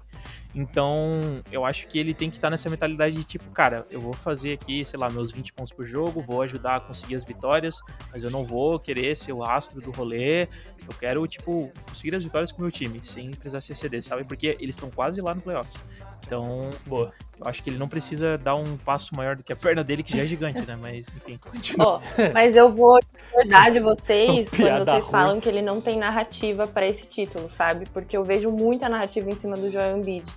Então, 0.57 1.43
eu 1.53 1.67
acho 1.67 1.87
que 1.87 1.99
ele 1.99 2.15
tem 2.15 2.31
que 2.31 2.39
estar 2.39 2.49
nessa 2.49 2.71
mentalidade 2.71 3.15
de 3.15 3.25
tipo, 3.25 3.45
cara, 3.51 3.87
eu 3.91 4.01
vou 4.01 4.15
fazer 4.15 4.55
aqui, 4.55 4.83
sei 4.87 4.99
lá, 4.99 5.11
meus 5.11 5.31
20 5.31 5.53
pontos 5.53 5.71
por 5.71 5.85
jogo, 5.85 6.23
vou 6.23 6.41
ajudar 6.41 6.77
a 6.77 6.81
conseguir 6.81 7.15
as 7.15 7.25
vitórias, 7.25 7.79
mas 8.11 8.25
eu 8.25 8.31
não 8.31 8.43
vou 8.43 8.81
querer 8.81 9.15
ser 9.15 9.35
o 9.35 9.45
astro 9.45 9.83
do 9.83 9.91
rolê. 9.91 10.45
Eu 10.45 10.97
quero, 10.99 11.27
tipo, 11.27 11.71
conseguir 11.87 12.17
as 12.17 12.23
vitórias 12.25 12.53
com 12.53 12.61
o 12.61 12.63
meu 12.63 12.71
time, 12.71 13.01
sem 13.03 13.33
precisar 13.33 13.61
se 13.61 13.73
exceder, 13.73 14.03
sabe? 14.03 14.25
Porque 14.25 14.57
eles 14.59 14.77
estão 14.77 14.91
quase 14.91 15.21
lá 15.21 15.35
no 15.35 15.43
playoffs. 15.43 15.79
Então, 16.27 16.71
boa. 16.87 17.13
Eu 17.39 17.47
acho 17.47 17.63
que 17.63 17.69
ele 17.69 17.79
não 17.79 17.87
precisa 17.87 18.39
dar 18.39 18.55
um 18.55 18.79
passo 18.79 19.15
maior 19.15 19.37
do 19.37 19.45
que 19.45 19.53
a 19.53 19.57
perna 19.57 19.85
dele, 19.85 20.03
que 20.03 20.17
já 20.17 20.23
é 20.23 20.27
gigante, 20.27 20.63
né? 20.63 20.75
Mas, 20.81 21.15
enfim, 21.15 21.37
continua. 21.37 22.01
Oh, 22.01 22.33
mas 22.33 22.57
eu 22.57 22.73
vou 22.73 22.99
discordar 23.13 23.71
de 23.71 23.79
vocês 23.81 24.49
quando 24.49 24.85
vocês 24.87 25.03
ruim. 25.03 25.11
falam 25.11 25.39
que 25.39 25.49
ele 25.51 25.61
não 25.61 25.83
tem 25.83 25.99
narrativa 25.99 26.67
para 26.67 26.87
esse 26.87 27.07
título, 27.07 27.51
sabe? 27.51 27.85
Porque 27.93 28.17
eu 28.17 28.25
vejo 28.25 28.51
muita 28.51 28.89
narrativa 28.89 29.29
em 29.29 29.37
cima 29.37 29.55
do 29.55 29.71
Joel 29.71 29.99
Embiid. 29.99 30.33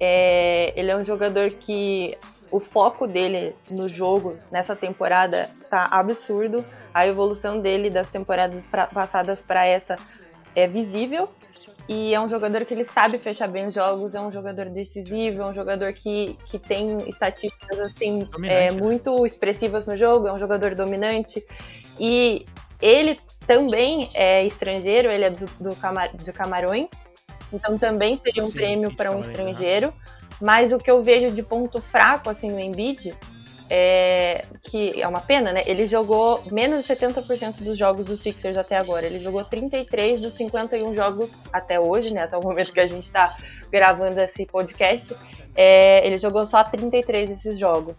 É, 0.00 0.72
ele 0.74 0.90
é 0.90 0.96
um 0.96 1.04
jogador 1.04 1.50
que 1.50 2.16
o 2.50 2.58
foco 2.58 3.06
dele 3.06 3.54
no 3.70 3.88
jogo 3.88 4.36
nessa 4.50 4.74
temporada 4.74 5.50
tá 5.68 5.86
absurdo. 5.90 6.64
A 6.92 7.06
evolução 7.06 7.60
dele 7.60 7.90
das 7.90 8.08
temporadas 8.08 8.66
pra, 8.66 8.86
passadas 8.86 9.40
para 9.40 9.64
essa 9.64 9.96
é 10.56 10.66
visível. 10.66 11.28
E 11.88 12.14
é 12.14 12.20
um 12.20 12.28
jogador 12.28 12.64
que 12.64 12.72
ele 12.72 12.84
sabe 12.84 13.18
fechar 13.18 13.48
bem 13.48 13.66
os 13.66 13.74
jogos, 13.74 14.14
é 14.14 14.20
um 14.20 14.30
jogador 14.30 14.66
decisivo, 14.66 15.42
é 15.42 15.46
um 15.46 15.52
jogador 15.52 15.92
que, 15.92 16.36
que 16.44 16.56
tem 16.56 17.08
estatísticas 17.08 17.80
assim 17.80 18.28
é, 18.44 18.70
né? 18.70 18.80
muito 18.80 19.26
expressivas 19.26 19.88
no 19.88 19.96
jogo, 19.96 20.28
é 20.28 20.32
um 20.32 20.38
jogador 20.38 20.74
dominante. 20.76 21.44
E 21.98 22.46
ele 22.80 23.18
também 23.44 24.08
é 24.14 24.46
estrangeiro, 24.46 25.10
ele 25.10 25.24
é 25.24 25.30
do, 25.30 25.46
do, 25.58 25.74
Camar 25.74 26.16
do 26.16 26.32
Camarões, 26.32 26.90
então 27.52 27.78
também 27.78 28.16
seria 28.16 28.42
um 28.42 28.46
sim, 28.46 28.52
prêmio 28.52 28.94
para 28.94 29.14
um 29.14 29.20
estrangeiro. 29.20 29.92
Mas 30.40 30.72
o 30.72 30.78
que 30.78 30.90
eu 30.90 31.02
vejo 31.02 31.30
de 31.34 31.42
ponto 31.42 31.82
fraco 31.82 32.30
assim 32.30 32.50
no 32.50 32.58
Embiid 32.58 33.14
é 33.68 34.44
que 34.62 35.00
é 35.00 35.06
uma 35.06 35.20
pena, 35.20 35.52
né? 35.52 35.62
Ele 35.64 35.86
jogou 35.86 36.42
menos 36.50 36.84
de 36.84 36.92
70% 36.92 37.62
dos 37.62 37.78
jogos 37.78 38.04
do 38.04 38.16
Sixers 38.16 38.56
até 38.56 38.76
agora. 38.76 39.06
Ele 39.06 39.20
jogou 39.20 39.44
33 39.44 40.20
dos 40.20 40.32
51 40.32 40.92
jogos 40.92 41.42
até 41.52 41.78
hoje, 41.78 42.12
né? 42.12 42.22
Até 42.22 42.36
o 42.36 42.42
momento 42.42 42.72
que 42.72 42.80
a 42.80 42.86
gente 42.86 43.04
está 43.04 43.36
gravando 43.70 44.20
esse 44.20 44.44
podcast. 44.44 45.14
É, 45.54 46.04
ele 46.04 46.18
jogou 46.18 46.44
só 46.46 46.64
33 46.64 47.30
desses 47.30 47.58
jogos. 47.58 47.96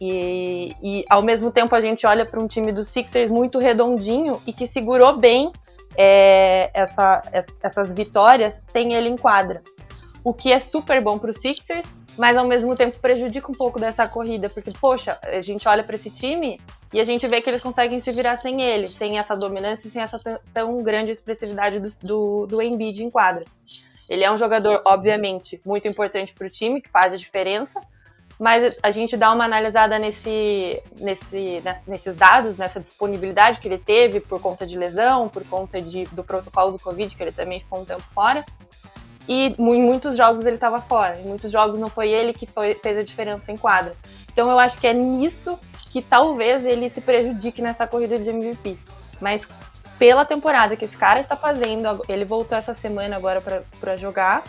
E, 0.00 0.74
e, 0.82 1.04
ao 1.10 1.20
mesmo 1.20 1.50
tempo 1.50 1.74
a 1.74 1.80
gente 1.80 2.06
olha 2.06 2.24
para 2.24 2.40
um 2.40 2.46
time 2.46 2.72
do 2.72 2.82
Sixers 2.82 3.30
muito 3.30 3.58
redondinho 3.58 4.40
e 4.46 4.52
que 4.52 4.66
segurou 4.66 5.18
bem 5.18 5.52
é, 5.96 6.70
essa, 6.72 7.22
essas 7.62 7.92
vitórias 7.92 8.60
sem 8.64 8.94
ele 8.94 9.08
em 9.08 9.16
quadra. 9.16 9.62
O 10.22 10.32
que 10.34 10.52
é 10.52 10.60
super 10.60 11.00
bom 11.00 11.18
para 11.18 11.30
os 11.30 11.36
Sixers, 11.36 11.86
mas 12.18 12.36
ao 12.36 12.46
mesmo 12.46 12.76
tempo 12.76 12.98
prejudica 12.98 13.50
um 13.50 13.54
pouco 13.54 13.80
dessa 13.80 14.06
corrida, 14.06 14.48
porque, 14.48 14.72
poxa, 14.78 15.18
a 15.22 15.40
gente 15.40 15.66
olha 15.68 15.82
para 15.82 15.94
esse 15.94 16.10
time 16.10 16.60
e 16.92 17.00
a 17.00 17.04
gente 17.04 17.26
vê 17.26 17.40
que 17.40 17.48
eles 17.48 17.62
conseguem 17.62 18.00
se 18.00 18.12
virar 18.12 18.36
sem 18.36 18.60
ele, 18.60 18.88
sem 18.88 19.18
essa 19.18 19.36
dominância 19.36 19.88
sem 19.88 20.02
essa 20.02 20.20
tão 20.52 20.82
grande 20.82 21.12
expressividade 21.12 21.80
do, 21.80 21.88
do, 22.02 22.46
do 22.46 22.62
Embiid 22.62 23.04
em 23.04 23.10
quadra. 23.10 23.44
Ele 24.08 24.24
é 24.24 24.30
um 24.30 24.36
jogador, 24.36 24.82
obviamente, 24.84 25.60
muito 25.64 25.86
importante 25.86 26.34
para 26.34 26.46
o 26.46 26.50
time, 26.50 26.80
que 26.80 26.90
faz 26.90 27.12
a 27.12 27.16
diferença, 27.16 27.80
mas 28.40 28.74
a 28.82 28.90
gente 28.90 29.18
dá 29.18 29.30
uma 29.32 29.44
analisada 29.44 29.98
nesse, 29.98 30.82
nesse, 30.98 31.62
nesses 31.86 32.14
dados, 32.14 32.56
nessa 32.56 32.80
disponibilidade 32.80 33.60
que 33.60 33.68
ele 33.68 33.76
teve 33.76 34.18
por 34.18 34.40
conta 34.40 34.66
de 34.66 34.78
lesão, 34.78 35.28
por 35.28 35.44
conta 35.44 35.78
de, 35.78 36.04
do 36.06 36.24
protocolo 36.24 36.72
do 36.72 36.78
Covid, 36.78 37.14
que 37.14 37.22
ele 37.22 37.32
também 37.32 37.60
ficou 37.60 37.82
um 37.82 37.84
tempo 37.84 38.02
fora. 38.14 38.42
E 39.28 39.54
em 39.58 39.82
muitos 39.82 40.16
jogos 40.16 40.46
ele 40.46 40.54
estava 40.54 40.80
fora, 40.80 41.20
em 41.20 41.24
muitos 41.24 41.52
jogos 41.52 41.78
não 41.78 41.88
foi 41.88 42.10
ele 42.10 42.32
que 42.32 42.46
foi, 42.46 42.72
fez 42.72 42.96
a 42.96 43.02
diferença 43.02 43.52
em 43.52 43.58
quadra. 43.58 43.94
Então 44.32 44.50
eu 44.50 44.58
acho 44.58 44.80
que 44.80 44.86
é 44.86 44.94
nisso 44.94 45.58
que 45.90 46.00
talvez 46.00 46.64
ele 46.64 46.88
se 46.88 47.02
prejudique 47.02 47.60
nessa 47.60 47.86
corrida 47.86 48.18
de 48.18 48.30
MVP. 48.30 48.78
Mas 49.20 49.46
pela 49.98 50.24
temporada 50.24 50.76
que 50.76 50.86
esse 50.86 50.96
cara 50.96 51.20
está 51.20 51.36
fazendo, 51.36 52.02
ele 52.08 52.24
voltou 52.24 52.56
essa 52.56 52.72
semana 52.72 53.16
agora 53.16 53.42
para 53.78 53.96
jogar 53.98 54.42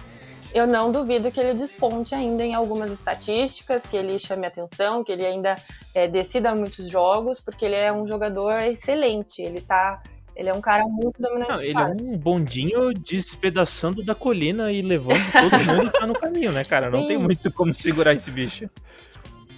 eu 0.54 0.68
não 0.68 0.92
duvido 0.92 1.32
que 1.32 1.40
ele 1.40 1.54
desponte 1.54 2.14
ainda 2.14 2.44
em 2.44 2.54
algumas 2.54 2.92
estatísticas, 2.92 3.86
que 3.86 3.96
ele 3.96 4.20
chame 4.20 4.46
atenção, 4.46 5.04
que 5.04 5.12
ele 5.12 5.26
ainda 5.26 5.56
é, 5.96 6.08
decida 6.08 6.54
muitos 6.54 6.90
jogos, 6.90 7.40
porque 7.40 7.66
ele 7.66 7.76
é 7.76 7.92
um 7.92 8.06
jogador 8.06 8.62
excelente. 8.62 9.42
Ele 9.42 9.62
tá. 9.62 10.02
Ele 10.36 10.50
é 10.50 10.54
um 10.54 10.62
cara 10.62 10.86
muito 10.88 11.22
dominante. 11.22 11.52
Não, 11.52 11.62
ele 11.62 11.78
é 11.78 11.86
um 11.86 12.18
bondinho 12.18 12.94
despedaçando 12.94 14.04
da 14.04 14.16
colina 14.16 14.72
e 14.72 14.82
levando 14.82 15.20
todo 15.32 15.66
mundo 15.66 15.92
tá 15.92 16.08
no 16.08 16.14
caminho, 16.14 16.52
né, 16.52 16.64
cara? 16.64 16.90
Não 16.90 17.02
Sim. 17.02 17.08
tem 17.08 17.18
muito 17.18 17.52
como 17.52 17.74
segurar 17.74 18.14
esse 18.14 18.32
bicho. 18.32 18.70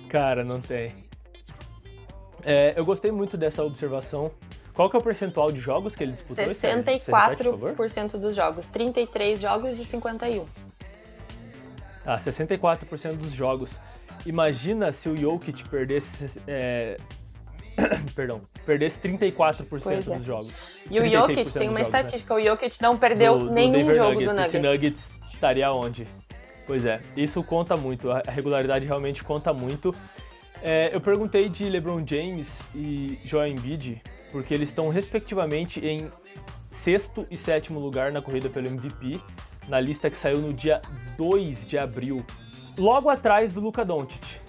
Cara, 0.09 0.43
não 0.43 0.59
tem. 0.59 0.93
É, 2.43 2.73
eu 2.75 2.83
gostei 2.83 3.11
muito 3.11 3.37
dessa 3.37 3.63
observação. 3.63 4.31
Qual 4.73 4.89
que 4.89 4.95
é 4.95 4.99
o 4.99 5.03
percentual 5.03 5.51
de 5.51 5.59
jogos 5.59 5.95
que 5.95 6.03
ele 6.03 6.13
disputou? 6.13 6.43
64% 6.43 8.17
dos 8.17 8.35
jogos, 8.35 8.65
33 8.65 9.39
jogos 9.39 9.77
de 9.77 9.85
51. 9.85 10.45
Ah, 12.05 12.17
64% 12.17 13.15
dos 13.15 13.31
jogos. 13.31 13.79
Imagina 14.25 14.91
se 14.91 15.09
o 15.09 15.17
Jokic 15.17 15.67
perdesse. 15.69 16.39
É... 16.47 16.97
Perdão, 18.15 18.41
perdesse 18.65 18.99
34% 18.99 19.65
pois 19.69 19.85
é. 19.87 20.15
dos 20.15 20.25
jogos. 20.25 20.53
E 20.91 20.99
o 20.99 21.09
Jokic 21.09 21.51
tem 21.53 21.69
uma 21.69 21.79
jogos, 21.79 21.91
né? 21.93 21.99
estatística: 21.99 22.35
né? 22.35 22.41
o 22.41 22.43
Jokic 22.43 22.81
não 22.81 22.97
perdeu 22.97 23.37
do, 23.39 23.51
nenhum 23.51 23.87
do 23.87 23.93
jogo 23.93 24.13
Nuggets. 24.13 24.29
do 24.29 24.35
Nuggets. 24.35 24.47
Esse 24.47 24.59
Nuggets 24.59 25.11
estaria 25.31 25.71
onde? 25.71 26.07
Pois 26.65 26.85
é, 26.85 27.01
isso 27.17 27.43
conta 27.43 27.75
muito, 27.75 28.09
a 28.09 28.21
regularidade 28.27 28.85
realmente 28.85 29.23
conta 29.23 29.53
muito. 29.53 29.93
É, 30.61 30.89
eu 30.93 31.01
perguntei 31.01 31.49
de 31.49 31.65
LeBron 31.65 32.05
James 32.07 32.59
e 32.73 33.19
Joel 33.25 33.47
Embiid, 33.47 34.01
porque 34.31 34.53
eles 34.53 34.69
estão 34.69 34.87
respectivamente 34.87 35.85
em 35.85 36.09
sexto 36.71 37.27
e 37.29 37.35
sétimo 37.35 37.79
lugar 37.79 38.13
na 38.13 38.21
corrida 38.21 38.49
pelo 38.49 38.67
MVP 38.67 39.19
na 39.67 39.79
lista 39.79 40.09
que 40.09 40.17
saiu 40.17 40.39
no 40.39 40.53
dia 40.53 40.81
2 41.17 41.65
de 41.65 41.77
abril, 41.77 42.25
logo 42.77 43.09
atrás 43.09 43.53
do 43.53 43.61
Luka 43.61 43.85
Doncic, 43.85 44.39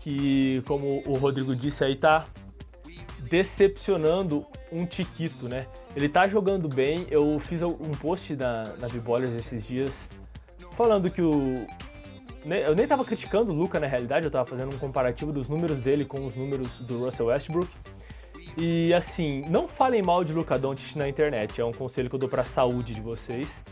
que, 0.00 0.62
como 0.66 1.02
o 1.06 1.14
Rodrigo 1.14 1.54
disse 1.54 1.84
aí, 1.84 1.96
tá 1.96 2.26
decepcionando 3.30 4.44
um 4.70 4.84
tiquito, 4.84 5.48
né? 5.48 5.66
Ele 5.96 6.08
tá 6.08 6.28
jogando 6.28 6.68
bem, 6.68 7.06
eu 7.10 7.38
fiz 7.38 7.62
um 7.62 7.90
post 8.00 8.36
na, 8.36 8.64
na 8.78 8.88
B-Ballers 8.88 9.32
esses 9.34 9.66
dias 9.66 10.08
falando 10.72 11.10
que 11.10 11.22
o... 11.22 11.66
Eu 12.44 12.74
nem 12.74 12.88
tava 12.88 13.04
criticando 13.04 13.52
o 13.52 13.54
Luca 13.54 13.78
na 13.78 13.86
realidade, 13.86 14.26
eu 14.26 14.30
tava 14.30 14.44
fazendo 14.44 14.74
um 14.74 14.78
comparativo 14.78 15.32
dos 15.32 15.48
números 15.48 15.78
dele 15.78 16.04
com 16.04 16.26
os 16.26 16.34
números 16.34 16.80
do 16.80 17.04
Russell 17.04 17.26
Westbrook. 17.26 17.70
E 18.58 18.92
assim, 18.92 19.42
não 19.48 19.68
falem 19.68 20.02
mal 20.02 20.24
de 20.24 20.32
Luca 20.32 20.58
Doncic 20.58 20.96
na 20.96 21.08
internet, 21.08 21.60
é 21.60 21.64
um 21.64 21.72
conselho 21.72 22.08
que 22.08 22.16
eu 22.16 22.18
dou 22.18 22.28
pra 22.28 22.42
saúde 22.42 22.94
de 22.94 23.00
vocês. 23.00 23.62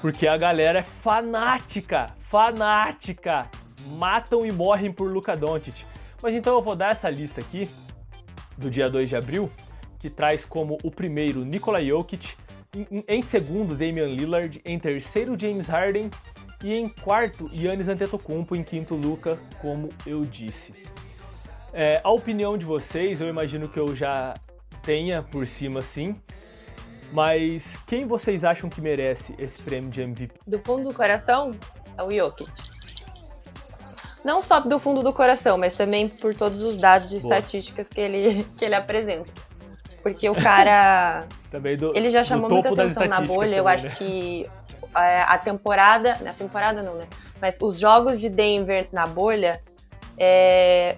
Porque 0.00 0.26
a 0.26 0.36
galera 0.36 0.78
é 0.80 0.82
fanática, 0.82 2.06
fanática. 2.18 3.50
Matam 3.96 4.46
e 4.46 4.52
morrem 4.52 4.92
por 4.92 5.10
Luka 5.10 5.36
Doncic. 5.36 5.84
Mas 6.22 6.34
então 6.34 6.54
eu 6.54 6.62
vou 6.62 6.76
dar 6.76 6.92
essa 6.92 7.08
lista 7.08 7.40
aqui 7.40 7.68
do 8.56 8.70
dia 8.70 8.88
2 8.88 9.08
de 9.08 9.16
abril, 9.16 9.50
que 9.98 10.10
traz 10.10 10.44
como 10.44 10.78
o 10.82 10.90
primeiro 10.90 11.44
Nikola 11.44 11.82
Jokic, 11.82 12.34
em, 12.76 13.04
em 13.08 13.22
segundo 13.22 13.74
Damian 13.74 14.06
Lillard, 14.06 14.60
em 14.64 14.78
terceiro 14.78 15.36
James 15.38 15.68
Harden 15.68 16.10
e 16.62 16.74
em 16.74 16.88
quarto 16.88 17.48
Yannis 17.52 17.88
Antetokounmpo, 17.88 18.56
em 18.56 18.64
quinto 18.64 18.94
Luca, 18.94 19.38
como 19.60 19.88
eu 20.06 20.24
disse. 20.24 20.74
É, 21.72 22.00
a 22.02 22.10
opinião 22.10 22.58
de 22.58 22.64
vocês, 22.64 23.20
eu 23.20 23.28
imagino 23.28 23.68
que 23.68 23.78
eu 23.78 23.94
já 23.94 24.34
tenha 24.82 25.22
por 25.22 25.46
cima 25.46 25.80
sim. 25.80 26.16
Mas 27.12 27.76
quem 27.86 28.06
vocês 28.06 28.44
acham 28.44 28.68
que 28.68 28.80
merece 28.80 29.34
esse 29.38 29.60
prêmio 29.62 29.90
de 29.90 30.02
MVP? 30.02 30.40
Do 30.46 30.58
fundo 30.60 30.88
do 30.88 30.94
coração, 30.94 31.52
é 31.96 32.02
o 32.02 32.10
Jokic. 32.10 32.50
Não 34.24 34.42
só 34.42 34.60
do 34.60 34.78
fundo 34.78 35.02
do 35.02 35.12
coração, 35.12 35.56
mas 35.56 35.72
também 35.72 36.08
por 36.08 36.34
todos 36.34 36.62
os 36.62 36.76
dados 36.76 37.12
e 37.12 37.20
Boa. 37.20 37.38
estatísticas 37.38 37.88
que 37.88 38.00
ele, 38.00 38.44
que 38.58 38.64
ele 38.64 38.74
apresenta. 38.74 39.30
Porque 40.02 40.28
o 40.28 40.34
cara. 40.34 41.26
também 41.50 41.76
do, 41.76 41.96
ele 41.96 42.10
já 42.10 42.22
chamou 42.22 42.50
muita 42.50 42.70
atenção 42.70 43.06
na 43.06 43.20
bolha. 43.20 43.48
Também, 43.48 43.58
eu 43.58 43.68
acho 43.68 43.86
né? 43.86 43.94
que 43.96 44.46
é, 44.94 45.22
a 45.22 45.38
temporada. 45.38 46.18
Na 46.20 46.32
temporada 46.32 46.82
não, 46.82 46.94
né? 46.94 47.06
Mas 47.40 47.58
os 47.60 47.78
jogos 47.78 48.20
de 48.20 48.28
Denver 48.28 48.88
na 48.92 49.06
bolha 49.06 49.60
é, 50.18 50.96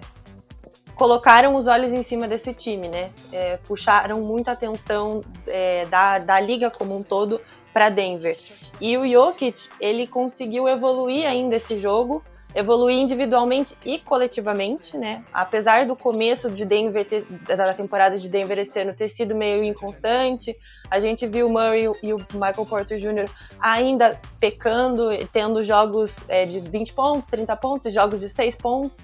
colocaram 1.01 1.55
os 1.55 1.65
olhos 1.65 1.91
em 1.91 2.03
cima 2.03 2.27
desse 2.27 2.53
time, 2.53 2.87
né? 2.87 3.09
É, 3.33 3.57
puxaram 3.57 4.21
muita 4.21 4.51
atenção 4.51 5.23
é, 5.47 5.83
da, 5.87 6.19
da 6.19 6.39
liga 6.39 6.69
como 6.69 6.95
um 6.95 7.01
todo 7.01 7.41
para 7.73 7.89
Denver. 7.89 8.37
E 8.79 8.95
o 8.99 9.09
Jokic, 9.09 9.67
ele 9.79 10.05
conseguiu 10.05 10.67
evoluir 10.67 11.25
ainda 11.25 11.55
esse 11.55 11.75
jogo, 11.75 12.23
evoluir 12.53 12.99
individualmente 12.99 13.75
e 13.83 13.97
coletivamente, 13.97 14.95
né? 14.95 15.23
Apesar 15.33 15.87
do 15.87 15.95
começo 15.95 16.51
de 16.51 16.65
Denver 16.65 17.03
ter, 17.03 17.25
da 17.47 17.73
temporada 17.73 18.15
de 18.15 18.29
Denver 18.29 18.59
esse 18.59 18.79
ano 18.79 18.93
ter 18.93 19.09
sido 19.09 19.33
meio 19.33 19.63
inconstante, 19.63 20.55
a 20.87 20.99
gente 20.99 21.25
viu 21.25 21.47
o 21.47 21.49
Murray 21.49 21.89
e 22.03 22.13
o 22.13 22.17
Michael 22.33 22.65
Porter 22.69 22.99
Jr. 22.99 23.27
ainda 23.59 24.21
pecando, 24.39 25.09
tendo 25.33 25.63
jogos 25.63 26.17
é, 26.29 26.45
de 26.45 26.59
20 26.59 26.93
pontos, 26.93 27.25
30 27.25 27.55
pontos, 27.55 27.91
jogos 27.91 28.19
de 28.19 28.29
6 28.29 28.55
pontos. 28.57 29.03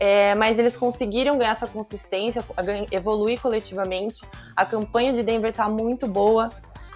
É, 0.00 0.34
mas 0.34 0.58
eles 0.58 0.76
conseguiram 0.76 1.38
ganhar 1.38 1.52
essa 1.52 1.68
consistência, 1.68 2.44
evoluir 2.90 3.40
coletivamente. 3.40 4.22
A 4.56 4.64
campanha 4.64 5.12
de 5.12 5.22
Denver 5.22 5.50
está 5.50 5.68
muito 5.68 6.06
boa. 6.06 6.50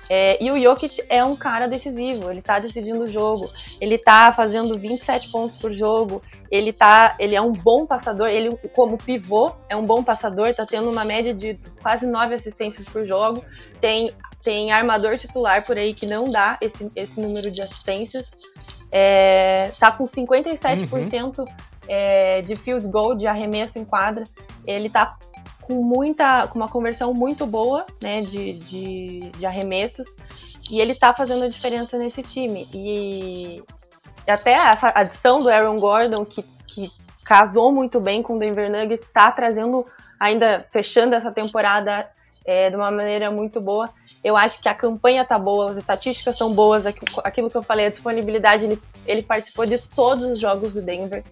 É, 0.09 0.43
e 0.43 0.51
o 0.51 0.61
Jokic 0.61 1.03
é 1.09 1.25
um 1.25 1.35
cara 1.35 1.67
decisivo, 1.67 2.31
ele 2.31 2.41
tá 2.41 2.61
decidindo 2.61 3.01
o 3.01 3.09
jogo, 3.09 3.51
ele 3.81 3.99
tá 3.99 4.33
fazendo 4.33 4.79
27 4.79 5.33
pontos 5.33 5.57
por 5.57 5.73
jogo, 5.73 6.23
ele 6.49 6.73
tá, 6.73 7.17
ele 7.19 7.35
é 7.35 7.41
um 7.41 7.51
bom 7.51 7.85
passador, 7.85 8.29
ele 8.29 8.57
como 8.73 8.97
pivô 8.97 9.51
é 9.69 9.75
um 9.75 9.85
bom 9.85 10.05
passador, 10.05 10.55
tá 10.55 10.65
tendo 10.65 10.89
uma 10.89 11.05
média 11.05 11.35
de 11.35 11.59
quase 11.83 12.07
9 12.07 12.37
assistências 12.37 12.89
por 12.89 13.05
jogo. 13.05 13.45
Tem 13.81 14.15
tem 14.45 14.71
armador 14.71 15.19
titular 15.19 15.67
por 15.67 15.77
aí 15.77 15.93
que 15.93 16.07
não 16.07 16.31
dá 16.31 16.57
esse, 16.61 16.89
esse 16.95 17.21
número 17.21 17.51
de 17.51 17.63
assistências. 17.63 18.31
É, 18.93 19.73
tá 19.81 19.91
com 19.91 20.05
57% 20.05 21.39
uhum 21.41 21.45
é, 21.89 22.43
de 22.43 22.57
field 22.57 22.87
goal, 22.89 23.15
de 23.15 23.27
arremesso 23.27 23.79
em 23.79 23.85
quadra. 23.85 24.25
Ele 24.67 24.89
tá 24.89 25.17
com 25.67 25.83
muita, 25.83 26.47
com 26.47 26.59
uma 26.59 26.69
conversão 26.69 27.13
muito 27.13 27.45
boa, 27.45 27.85
né, 28.01 28.23
de, 28.23 28.53
de, 28.53 29.31
de 29.37 29.47
arremessos, 29.47 30.07
e 30.71 30.81
ele 30.81 30.95
tá 30.95 31.13
fazendo 31.13 31.45
a 31.45 31.49
diferença 31.49 31.99
nesse 31.99 32.23
time. 32.23 32.69
E 32.73 33.63
até 34.27 34.53
essa 34.53 34.93
adição 34.95 35.43
do 35.43 35.49
Aaron 35.49 35.79
Gordon, 35.79 36.25
que, 36.25 36.43
que 36.67 36.91
casou 37.25 37.73
muito 37.73 38.01
bem 38.01 38.23
com 38.23 38.37
o 38.37 38.39
Denver 38.39 38.71
Nuggets, 38.71 39.07
está 39.07 39.31
trazendo, 39.33 39.85
ainda 40.19 40.67
fechando 40.71 41.15
essa 41.15 41.33
temporada 41.33 42.09
é, 42.45 42.71
de 42.71 42.77
uma 42.77 42.91
maneira 42.91 43.31
muito 43.31 43.61
boa. 43.61 43.91
Eu 44.23 44.37
acho 44.37 44.61
que 44.61 44.69
a 44.69 44.75
campanha 44.75 45.25
tá 45.25 45.39
boa, 45.39 45.71
as 45.71 45.77
estatísticas 45.77 46.35
estão 46.35 46.53
boas, 46.53 46.85
aquilo 46.87 47.51
que 47.51 47.57
eu 47.57 47.63
falei, 47.63 47.87
a 47.87 47.91
disponibilidade, 47.91 48.65
ele, 48.65 48.83
ele 49.07 49.23
participou 49.23 49.67
de 49.67 49.79
todos 49.79 50.25
os 50.25 50.39
jogos 50.39 50.75
do 50.75 50.83
Denver 50.83 51.25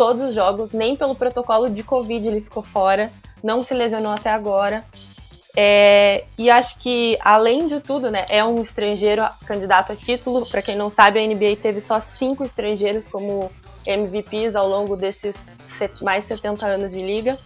todos 0.00 0.22
os 0.22 0.34
jogos, 0.34 0.72
nem 0.72 0.96
pelo 0.96 1.14
protocolo 1.14 1.68
de 1.68 1.82
Covid 1.82 2.26
ele 2.26 2.40
ficou 2.40 2.62
fora, 2.62 3.12
não 3.44 3.62
se 3.62 3.74
lesionou 3.74 4.10
até 4.10 4.30
agora. 4.30 4.82
É, 5.54 6.24
e 6.38 6.48
acho 6.48 6.78
que, 6.78 7.18
além 7.20 7.66
de 7.66 7.80
tudo, 7.80 8.10
né, 8.10 8.24
é 8.30 8.42
um 8.42 8.62
estrangeiro 8.62 9.28
candidato 9.44 9.92
a 9.92 9.96
título. 9.96 10.48
Para 10.48 10.62
quem 10.62 10.74
não 10.74 10.88
sabe, 10.88 11.20
a 11.20 11.26
NBA 11.26 11.56
teve 11.60 11.82
só 11.82 12.00
cinco 12.00 12.42
estrangeiros 12.42 13.06
como 13.06 13.52
MVPs 13.86 14.54
ao 14.54 14.66
longo 14.66 14.96
desses 14.96 15.36
mais 16.00 16.24
70 16.24 16.64
anos 16.64 16.92
de 16.92 17.02
liga. 17.02 17.38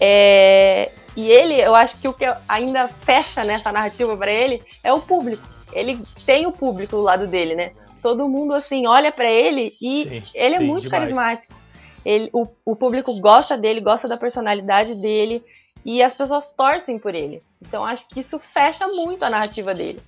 É, 0.00 0.90
e 1.16 1.30
ele, 1.30 1.54
eu 1.54 1.76
acho 1.76 2.00
que 2.00 2.08
o 2.08 2.12
que 2.12 2.26
ainda 2.48 2.88
fecha 2.88 3.44
nessa 3.44 3.70
narrativa 3.70 4.16
para 4.16 4.32
ele 4.32 4.60
é 4.82 4.92
o 4.92 5.00
público. 5.00 5.48
Ele 5.72 6.02
tem 6.24 6.46
o 6.46 6.52
público 6.52 6.96
do 6.96 7.02
lado 7.02 7.28
dele, 7.28 7.54
né? 7.54 7.70
Todo 8.02 8.28
mundo 8.28 8.54
assim 8.54 8.88
olha 8.88 9.12
para 9.12 9.30
ele 9.30 9.76
e 9.80 10.08
sim, 10.08 10.22
ele 10.34 10.56
é 10.56 10.60
muito 10.60 10.82
demais. 10.82 11.00
carismático 11.00 11.65
ele, 12.06 12.30
o, 12.32 12.46
o 12.64 12.76
público 12.76 13.12
gosta 13.18 13.58
dele, 13.58 13.80
gosta 13.80 14.06
da 14.06 14.16
personalidade 14.16 14.94
dele 14.94 15.44
e 15.84 16.00
as 16.00 16.14
pessoas 16.14 16.46
torcem 16.46 17.00
por 17.00 17.16
ele. 17.16 17.42
Então 17.60 17.84
acho 17.84 18.08
que 18.08 18.20
isso 18.20 18.38
fecha 18.38 18.86
muito 18.86 19.24
a 19.24 19.30
narrativa 19.30 19.74
dele. 19.74 20.00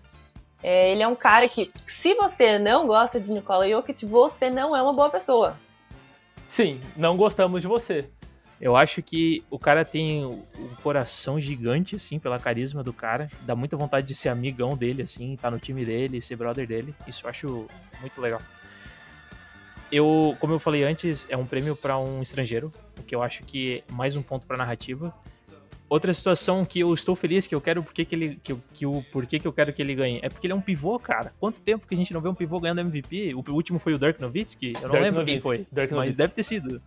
É, 0.62 0.92
ele 0.92 1.02
é 1.02 1.08
um 1.08 1.16
cara 1.16 1.48
que, 1.48 1.72
se 1.84 2.14
você 2.14 2.56
não 2.56 2.87
gosta 2.87 3.20
de 3.20 3.32
Nikola 3.32 3.68
Jokic, 3.68 4.06
você 4.06 4.48
não 4.48 4.76
é 4.76 4.80
uma 4.80 4.92
boa 4.92 5.11
pessoa. 5.11 5.58
Sim, 6.46 6.80
não 6.96 7.16
gostamos 7.16 7.62
de 7.62 7.68
você. 7.68 8.08
Eu 8.61 8.76
acho 8.76 9.02
que 9.02 9.42
o 9.50 9.58
cara 9.58 9.84
tem 9.84 10.24
um 10.24 10.74
coração 10.82 11.40
gigante, 11.40 11.96
assim, 11.96 12.18
pela 12.18 12.38
carisma 12.38 12.82
do 12.82 12.92
cara. 12.92 13.28
Dá 13.42 13.54
muita 13.56 13.76
vontade 13.76 14.06
de 14.06 14.14
ser 14.14 14.28
amigão 14.28 14.76
dele, 14.76 15.02
assim, 15.02 15.32
estar 15.32 15.48
tá 15.48 15.50
no 15.50 15.61
time 15.61 15.84
dele, 15.84 16.20
ser 16.20 16.37
brother 16.37 16.66
dele. 16.66 16.94
Isso 17.06 17.24
eu 17.24 17.30
acho 17.30 17.66
muito 18.00 18.20
legal. 18.20 18.40
Eu, 19.90 20.37
como 20.38 20.53
eu 20.53 20.59
falei 20.59 20.85
antes, 20.85 21.27
é 21.31 21.37
um 21.37 21.46
prêmio 21.46 21.74
para 21.74 21.98
um 21.98 22.20
estrangeiro, 22.20 22.72
o 22.98 23.03
que 23.03 23.14
eu 23.14 23.22
acho 23.22 23.42
que 23.42 23.83
é 23.88 23.92
mais 23.92 24.16
um 24.16 24.22
ponto 24.22 24.46
para 24.46 24.57
narrativa. 24.57 25.14
Outra 25.88 26.12
situação 26.12 26.66
que 26.66 26.81
eu 26.81 26.92
estou 26.92 27.16
feliz, 27.16 27.46
que 27.46 27.55
eu 27.55 27.61
quero 27.62 27.83
porque 27.83 28.05
que 28.05 28.14
ele. 28.14 28.40
Que, 28.42 28.55
que 28.74 28.85
o 28.85 29.03
porquê 29.11 29.38
que 29.38 29.48
eu 29.48 29.53
quero 29.53 29.72
que 29.72 29.81
ele 29.81 29.94
ganhe. 29.94 30.20
É 30.22 30.29
porque 30.29 30.46
ele 30.46 30.53
é 30.53 30.57
um 30.57 30.61
pivô, 30.61 30.98
cara. 30.98 31.33
Quanto 31.40 31.62
tempo 31.62 31.87
que 31.87 31.94
a 31.94 31.96
gente 31.96 32.12
não 32.12 32.20
vê 32.20 32.29
um 32.29 32.35
pivô 32.35 32.61
ganhando 32.61 32.83
MVP? 32.83 33.35
O 33.35 33.42
último 33.53 33.79
foi 33.79 33.94
o 33.94 33.98
Dirk 33.98 34.20
Nowitzki? 34.20 34.74
Eu 34.74 34.83
não 34.83 34.90
Dirk 34.90 35.03
lembro 35.03 35.20
Nowitzki, 35.20 35.33
quem 35.33 35.40
foi. 35.40 35.57
Dirk 35.72 35.92
mas 35.92 35.92
Nowitzki. 35.92 36.18
deve 36.18 36.35
ter 36.35 36.42
sido. 36.42 36.83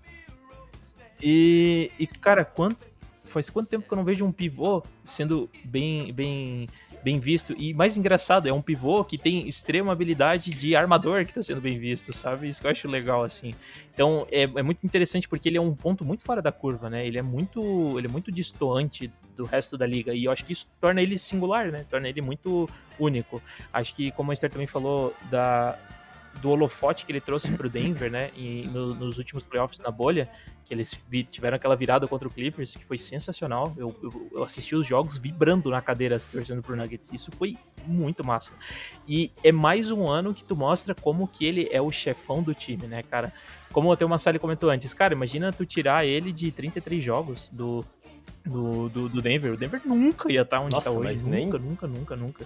E, 1.19 1.91
e, 1.97 2.05
cara, 2.05 2.45
quanto. 2.45 2.91
Faz 3.25 3.49
quanto 3.49 3.69
tempo 3.69 3.87
que 3.87 3.93
eu 3.93 3.95
não 3.95 4.03
vejo 4.03 4.25
um 4.25 4.31
pivô 4.31 4.83
sendo 5.03 5.49
bem, 5.63 6.11
bem, 6.11 6.67
bem 7.03 7.19
visto? 7.19 7.53
E 7.57 7.73
mais 7.73 7.97
engraçado, 7.97 8.47
é 8.47 8.53
um 8.53 8.61
pivô 8.61 9.03
que 9.03 9.17
tem 9.17 9.47
extrema 9.47 9.91
habilidade 9.91 10.51
de 10.51 10.75
armador 10.75 11.25
que 11.25 11.33
tá 11.33 11.41
sendo 11.41 11.61
bem 11.61 11.77
visto, 11.77 12.13
sabe? 12.13 12.47
Isso 12.47 12.61
que 12.61 12.67
eu 12.67 12.71
acho 12.71 12.87
legal, 12.87 13.23
assim. 13.23 13.53
Então 13.93 14.27
é, 14.31 14.43
é 14.43 14.63
muito 14.63 14.85
interessante 14.85 15.27
porque 15.27 15.49
ele 15.49 15.57
é 15.57 15.61
um 15.61 15.75
ponto 15.75 16.05
muito 16.05 16.23
fora 16.23 16.41
da 16.41 16.51
curva, 16.51 16.89
né? 16.89 17.05
Ele 17.05 17.17
é 17.17 17.21
muito, 17.21 17.97
ele 17.97 18.07
é 18.07 18.09
muito 18.09 18.31
distoante 18.31 19.11
do 19.35 19.45
resto 19.45 19.77
da 19.77 19.85
liga. 19.85 20.13
E 20.13 20.25
eu 20.25 20.31
acho 20.31 20.45
que 20.45 20.53
isso 20.53 20.67
torna 20.79 21.01
ele 21.01 21.17
singular, 21.17 21.71
né? 21.71 21.85
Torna 21.89 22.07
ele 22.07 22.21
muito 22.21 22.69
único. 22.99 23.41
Acho 23.73 23.93
que, 23.95 24.11
como 24.11 24.31
a 24.31 24.33
Esther 24.33 24.51
também 24.51 24.67
falou, 24.67 25.15
da, 25.29 25.77
do 26.41 26.49
holofote 26.49 27.05
que 27.05 27.11
ele 27.11 27.21
trouxe 27.21 27.51
pro 27.51 27.69
Denver, 27.69 28.11
né? 28.11 28.31
E 28.35 28.67
no, 28.71 28.95
nos 28.95 29.17
últimos 29.17 29.43
playoffs 29.43 29.79
na 29.79 29.91
bolha, 29.91 30.29
que 30.65 30.73
eles 30.73 31.05
tiveram 31.29 31.57
aquela 31.57 31.75
virada 31.75 32.07
contra 32.07 32.27
o 32.27 32.31
Clippers, 32.31 32.75
que 32.75 32.85
foi 32.85 32.97
sensacional. 32.97 33.73
Eu, 33.77 33.95
eu, 34.01 34.29
eu, 34.33 34.43
assisti 34.43 34.75
os 34.75 34.85
jogos 34.85 35.17
vibrando 35.17 35.69
na 35.69 35.81
cadeira, 35.81 36.17
torcendo 36.31 36.61
pro 36.61 36.75
Nuggets. 36.75 37.11
Isso 37.11 37.31
foi 37.31 37.57
muito 37.85 38.25
massa. 38.25 38.53
E 39.07 39.31
é 39.43 39.51
mais 39.51 39.91
um 39.91 40.07
ano 40.07 40.33
que 40.33 40.43
tu 40.43 40.55
mostra 40.55 40.95
como 40.95 41.27
que 41.27 41.45
ele 41.45 41.67
é 41.71 41.81
o 41.81 41.91
chefão 41.91 42.41
do 42.41 42.53
time, 42.53 42.87
né, 42.87 43.03
cara? 43.03 43.33
Como 43.71 43.91
até 43.91 44.05
o 44.05 44.09
Massali 44.09 44.39
comentou 44.39 44.69
antes, 44.69 44.93
cara, 44.93 45.13
imagina 45.13 45.51
tu 45.51 45.65
tirar 45.65 46.05
ele 46.05 46.31
de 46.31 46.51
33 46.51 47.03
jogos 47.03 47.49
do, 47.49 47.83
do, 48.45 48.89
do, 48.89 49.09
do 49.09 49.21
Denver. 49.21 49.53
O 49.53 49.57
Denver 49.57 49.81
nunca 49.85 50.31
ia 50.31 50.41
estar 50.41 50.59
onde 50.59 50.75
Nossa, 50.75 50.89
está 50.89 50.99
hoje. 50.99 51.17
Nunca, 51.17 51.29
nem- 51.29 51.47
nunca, 51.47 51.87
nunca, 51.87 52.15
nunca. 52.15 52.45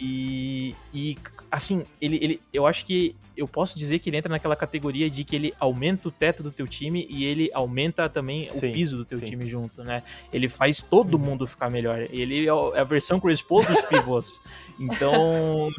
E, 0.00 0.74
e, 0.94 1.18
assim, 1.50 1.84
ele, 2.00 2.18
ele, 2.22 2.40
eu 2.52 2.66
acho 2.66 2.84
que 2.84 3.16
eu 3.36 3.46
posso 3.46 3.78
dizer 3.78 4.00
que 4.00 4.10
ele 4.10 4.16
entra 4.16 4.30
naquela 4.30 4.56
categoria 4.56 5.08
de 5.08 5.22
que 5.22 5.36
ele 5.36 5.54
aumenta 5.60 6.08
o 6.08 6.10
teto 6.10 6.42
do 6.42 6.50
teu 6.50 6.66
time 6.66 7.06
e 7.08 7.24
ele 7.24 7.50
aumenta 7.54 8.08
também 8.08 8.48
Sim, 8.48 8.56
o 8.56 8.72
piso 8.72 8.96
do 8.96 9.04
teu 9.04 9.18
sim. 9.20 9.26
time 9.26 9.48
junto, 9.48 9.84
né? 9.84 10.02
Ele 10.32 10.48
faz 10.48 10.80
todo 10.80 11.18
mundo 11.18 11.46
ficar 11.46 11.70
melhor. 11.70 12.00
Ele 12.10 12.46
é 12.46 12.48
é 12.48 12.80
a 12.80 12.84
versão 12.84 13.20
Chris 13.20 13.40
Paul 13.40 13.64
dos 13.64 13.80
pivôs. 13.86 14.40
Então, 14.78 15.70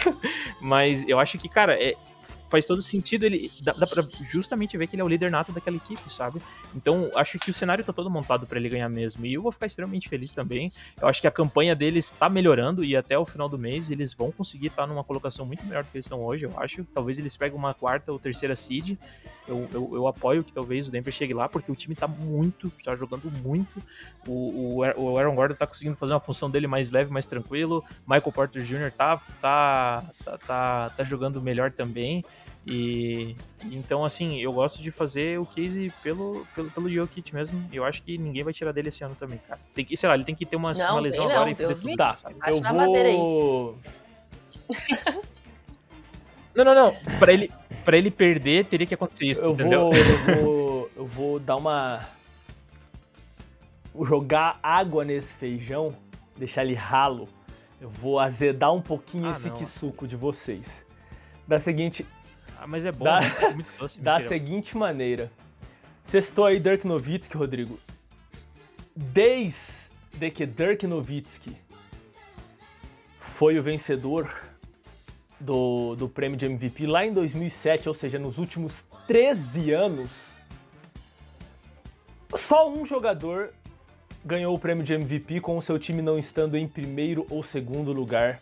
mas 0.60 1.06
eu 1.08 1.18
acho 1.18 1.38
que, 1.38 1.48
cara, 1.48 1.74
é, 1.82 1.94
faz 2.48 2.66
todo 2.66 2.82
sentido 2.82 3.24
ele 3.24 3.50
dá, 3.62 3.72
dá 3.72 3.86
pra 3.86 4.06
justamente 4.22 4.76
ver 4.76 4.86
que 4.86 4.96
ele 4.96 5.02
é 5.02 5.04
o 5.04 5.08
líder 5.08 5.30
nato 5.30 5.52
daquela 5.52 5.76
equipe, 5.76 6.10
sabe? 6.10 6.40
Então, 6.74 7.10
acho 7.14 7.38
que 7.38 7.50
o 7.50 7.54
cenário 7.54 7.84
tá 7.84 7.92
todo 7.92 8.10
montado 8.10 8.46
pra 8.46 8.58
ele 8.58 8.68
ganhar 8.68 8.88
mesmo. 8.88 9.24
E 9.26 9.34
eu 9.34 9.42
vou 9.42 9.52
ficar 9.52 9.66
extremamente 9.66 10.08
feliz 10.08 10.32
também. 10.32 10.72
Eu 11.00 11.08
acho 11.08 11.20
que 11.20 11.26
a 11.26 11.30
campanha 11.30 11.74
deles 11.74 12.06
está 12.06 12.28
melhorando 12.28 12.84
e 12.84 12.96
até 12.96 13.18
o 13.18 13.24
final 13.24 13.48
do 13.48 13.58
mês 13.58 13.90
eles 13.90 14.12
vão 14.14 14.32
conseguir 14.32 14.68
estar 14.68 14.86
numa 14.86 15.04
colocação 15.04 15.44
muito 15.46 15.64
melhor 15.64 15.84
do 15.84 15.90
que 15.90 15.96
eles 15.96 16.06
estão 16.06 16.22
hoje, 16.22 16.46
eu 16.46 16.52
acho. 16.58 16.84
Talvez 16.94 17.18
eles 17.18 17.36
peguem 17.36 17.58
uma 17.58 17.74
quarta 17.74 18.12
ou 18.12 18.18
terceira 18.18 18.56
seed. 18.56 18.96
Eu, 19.48 19.66
eu, 19.72 19.90
eu 19.94 20.06
apoio 20.06 20.44
que 20.44 20.52
talvez 20.52 20.88
o 20.88 20.90
Denver 20.90 21.12
chegue 21.12 21.32
lá, 21.32 21.48
porque 21.48 21.72
o 21.72 21.74
time 21.74 21.94
tá 21.94 22.06
muito, 22.06 22.70
tá 22.84 22.94
jogando 22.94 23.30
muito. 23.42 23.82
O, 24.26 24.82
o, 24.82 25.02
o 25.02 25.18
Aaron 25.18 25.34
Gordon 25.34 25.54
tá 25.54 25.66
conseguindo 25.66 25.96
fazer 25.96 26.12
uma 26.12 26.20
função 26.20 26.50
dele 26.50 26.66
mais 26.66 26.90
leve, 26.90 27.10
mais 27.10 27.24
tranquilo. 27.24 27.82
Michael 28.06 28.32
Porter 28.32 28.62
Jr. 28.62 28.92
tá, 28.92 29.16
tá, 29.40 30.04
tá, 30.22 30.38
tá, 30.38 30.90
tá 30.90 31.04
jogando 31.04 31.40
melhor 31.40 31.72
também. 31.72 32.22
E 32.70 33.36
e 33.64 33.76
então, 33.76 34.04
assim, 34.04 34.38
eu 34.40 34.52
gosto 34.52 34.80
de 34.82 34.90
fazer 34.90 35.38
o 35.40 35.46
case 35.46 35.92
pelo, 36.02 36.46
pelo, 36.54 36.70
pelo 36.70 36.88
Jokic 36.90 37.34
mesmo. 37.34 37.68
E 37.72 37.76
eu 37.76 37.84
acho 37.84 38.02
que 38.02 38.16
ninguém 38.16 38.44
vai 38.44 38.52
tirar 38.52 38.72
dele 38.72 38.88
esse 38.88 39.02
ano 39.02 39.16
também, 39.18 39.38
cara. 39.48 39.60
Tem 39.74 39.84
que, 39.84 39.96
sei 39.96 40.08
lá, 40.08 40.14
ele 40.14 40.24
tem 40.24 40.34
que 40.34 40.46
ter 40.46 40.56
uma, 40.56 40.72
Não, 40.72 40.90
uma 40.92 41.00
lesão 41.00 41.24
agora 41.24 41.40
não, 41.40 41.48
e 41.48 41.54
foder 41.54 41.68
Deus 41.68 41.80
tudo, 41.80 41.90
me 41.90 41.96
Tá, 41.96 42.14
sabe? 42.14 42.36
Acho 42.40 42.58
eu 42.58 43.18
vou. 43.18 43.78
Não, 46.54 46.64
não, 46.64 46.74
não. 46.74 46.96
Pra 47.20 47.32
ele, 47.32 47.52
pra 47.84 47.96
ele 47.96 48.10
perder, 48.10 48.64
teria 48.64 48.84
que 48.84 48.92
acontecer 48.92 49.26
isso, 49.26 49.40
Eu 49.40 49.52
entendeu? 49.52 49.90
vou, 49.90 49.94
eu 49.94 50.42
vou. 50.42 50.90
Eu 50.96 51.06
vou 51.06 51.38
dar 51.38 51.54
uma. 51.54 52.00
Jogar 54.02 54.58
água 54.60 55.04
nesse 55.04 55.36
feijão, 55.36 55.94
deixar 56.36 56.64
ele 56.64 56.74
ralo. 56.74 57.28
Eu 57.80 57.88
vou 57.88 58.18
azedar 58.18 58.74
um 58.74 58.82
pouquinho 58.82 59.28
Ah, 59.28 59.30
esse 59.30 59.48
não. 59.48 59.66
suco 59.66 60.08
de 60.08 60.16
vocês. 60.16 60.84
Da 61.46 61.60
seguinte, 61.60 62.04
Ah, 62.58 62.66
mas 62.66 62.84
é 62.84 62.92
bom, 62.92 63.04
Da-? 63.04 63.20
É 63.22 63.54
muito 63.54 63.70
doce, 63.78 64.00
da 64.02 64.12
mentira. 64.14 64.28
seguinte 64.28 64.76
maneira. 64.76 65.30
Sextou 66.02 66.46
aí 66.46 66.58
Dirk 66.58 66.86
Nowitzki, 66.86 67.36
Rodrigo. 67.36 67.78
Desde 68.96 70.30
que 70.34 70.44
Dirk 70.44 70.86
Nowitzki 70.86 71.56
foi 73.20 73.58
o 73.58 73.62
vencedor 73.62 74.28
do, 75.38 75.94
do 75.94 76.08
prêmio 76.08 76.36
de 76.36 76.46
MVP 76.46 76.86
lá 76.86 77.06
em 77.06 77.12
2007, 77.12 77.88
ou 77.88 77.94
seja, 77.94 78.18
nos 78.18 78.38
últimos 78.38 78.84
13 79.06 79.70
anos, 79.72 80.10
só 82.34 82.68
um 82.68 82.84
jogador 82.84 83.52
ganhou 84.24 84.54
o 84.54 84.58
prêmio 84.58 84.82
de 84.82 84.94
MVP 84.94 85.40
com 85.40 85.56
o 85.56 85.62
seu 85.62 85.78
time 85.78 86.02
não 86.02 86.18
estando 86.18 86.56
em 86.56 86.66
primeiro 86.66 87.24
ou 87.30 87.42
segundo 87.42 87.92
lugar 87.92 88.40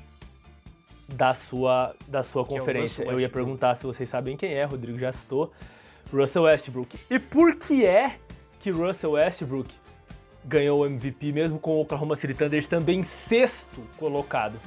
da 1.08 1.34
sua, 1.34 1.94
da 2.06 2.22
sua 2.22 2.44
Que 2.44 2.54
é 2.54 2.58
conferência. 2.58 3.02
Russell 3.02 3.12
Eu 3.12 3.20
ia 3.20 3.28
perguntar 3.28 3.74
se 3.74 3.86
vocês 3.86 4.08
sabem 4.08 4.36
quem 4.36 4.52
é, 4.52 4.64
Rodrigo 4.64 4.98
já 4.98 5.12
citou. 5.12 5.52
Russell 6.12 6.42
Westbrook. 6.44 6.98
E 7.10 7.18
por 7.18 7.54
que 7.56 7.84
é 7.84 8.16
que 8.60 8.70
Russell 8.70 9.12
Westbrook 9.12 9.70
ganhou 10.44 10.80
o 10.80 10.86
MVP 10.86 11.32
mesmo 11.32 11.58
com 11.58 11.72
o 11.72 11.80
Oklahoma 11.80 12.14
City 12.16 12.34
Thunder 12.34 12.58
estando 12.58 12.88
em 12.88 13.02
sexto 13.02 13.82
colocado? 13.96 14.58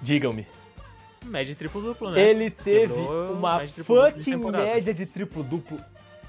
Digam-me. 0.00 0.46
Média 1.24 1.54
triplo-duplo, 1.54 2.10
né? 2.10 2.20
Ele 2.20 2.50
teve 2.50 2.94
Quebrou 2.94 3.32
uma 3.32 3.58
de 3.58 3.74
de 3.74 3.82
fucking 3.82 4.50
média 4.50 4.94
de 4.94 5.04
triplo-duplo 5.04 5.78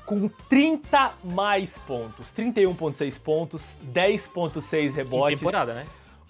com 0.06 0.28
30 0.28 1.14
mais 1.24 1.78
pontos. 1.78 2.34
31.6 2.34 3.20
pontos, 3.20 3.78
10.6 3.94 4.74
Em 4.74 4.90
rebotes, 4.90 5.40
temporada, 5.40 5.74
né? 5.76 5.86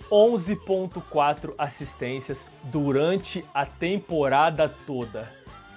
11.4 0.09 1.53
assistências 1.57 2.51
durante 2.63 3.45
a 3.53 3.65
temporada 3.65 4.69
toda. 4.69 5.31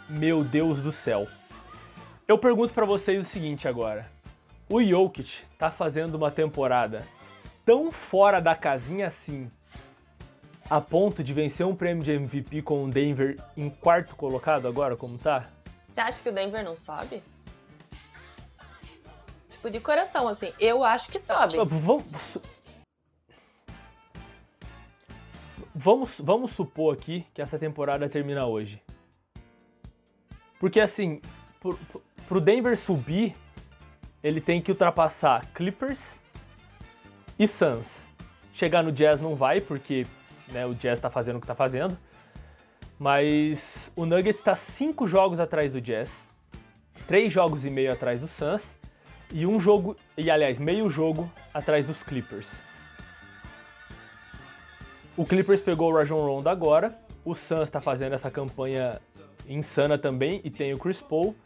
Meu 0.09 0.45
Deus 0.45 0.81
do 0.81 0.93
céu. 0.93 1.27
Eu 2.27 2.39
pergunto 2.39 2.73
pra 2.73 2.87
vocês 2.87 3.21
o 3.21 3.29
seguinte 3.29 3.67
agora. 3.69 4.11
O 4.69 4.83
Jokic 4.83 5.43
tá 5.59 5.71
fazendo 5.71 6.15
uma 6.15 6.31
temporada 6.31 7.07
tão 7.65 7.93
fora 7.93 8.41
da 8.41 8.55
casinha 8.55 9.07
assim, 9.07 9.51
a 10.71 10.81
ponto 10.81 11.23
de 11.23 11.35
vencer 11.35 11.67
um 11.67 11.75
prêmio 11.75 12.03
de 12.03 12.13
MVP 12.13 12.63
com 12.63 12.85
o 12.85 12.91
Denver 12.91 13.37
em 13.57 13.69
quarto 13.69 14.17
colocado 14.17 14.67
agora, 14.67 14.97
como 14.97 15.19
tá? 15.19 15.51
Você 15.91 16.01
acha 16.01 16.23
que 16.23 16.29
o 16.31 16.33
Denver 16.33 16.65
não 16.65 16.77
sobe? 16.77 17.23
Tipo, 19.51 19.71
de 19.71 19.79
coração, 19.79 20.27
assim, 20.27 20.53
eu 20.59 20.83
acho 20.83 21.11
que 21.11 21.19
sobe. 21.19 21.57
Vamos, 21.67 22.39
vamos, 25.75 26.21
vamos 26.21 26.51
supor 26.53 26.95
aqui 26.95 27.27
que 27.35 27.43
essa 27.43 27.59
temporada 27.59 28.09
termina 28.09 28.47
hoje. 28.47 28.83
Porque 30.59 30.81
assim, 30.81 31.21
pro, 31.61 31.79
pro- 32.29 32.41
Denver 32.41 32.77
subir, 32.77 33.35
ele 34.23 34.41
tem 34.41 34.61
que 34.63 34.71
ultrapassar 34.71 35.45
Clippers 35.53 36.21
e 37.39 37.49
Suns. 37.49 38.07
Chegar 38.53 38.83
no 38.83 38.93
Jazz 38.93 39.21
não 39.21 39.35
vai, 39.35 39.61
porque 39.61 40.07
né, 40.49 40.65
o 40.67 40.75
Jazz 40.75 41.01
tá 41.01 41.11
fazendo 41.11 41.37
o 41.37 41.41
que 41.41 41.47
tá 41.47 41.55
fazendo. 41.55 41.99
Mas 42.99 43.91
o 43.97 44.07
Nuggets 44.07 44.39
está 44.39 44.55
cinco 44.55 45.09
jogos 45.09 45.41
atrás 45.41 45.73
do 45.73 45.81
Jazz, 45.81 46.29
três 47.09 47.33
jogos 47.33 47.65
e 47.65 47.71
meio 47.71 47.93
atrás 47.93 48.21
do 48.21 48.29
Suns 48.29 48.77
e 49.33 49.45
um 49.47 49.59
jogo, 49.59 49.97
e 50.17 50.31
aliás, 50.31 50.59
meio 50.59 50.89
jogo 50.89 51.29
atrás 51.53 51.87
dos 51.87 52.03
Clippers. 52.03 52.49
O 55.15 55.27
Clippers 55.27 55.61
pegou 55.61 55.93
o 55.93 55.95
Rajon 55.95 56.17
Rondo 56.17 56.49
agora, 56.49 56.99
o 57.23 57.35
Suns 57.35 57.65
está 57.65 57.83
fazendo 57.83 58.15
essa 58.15 58.31
campanha 58.31 58.99
insana 59.47 59.99
também 59.99 60.41
e 60.43 60.51
tem 60.51 60.73
o 60.73 60.79
Chris 60.79 61.03
Paul 61.03 61.37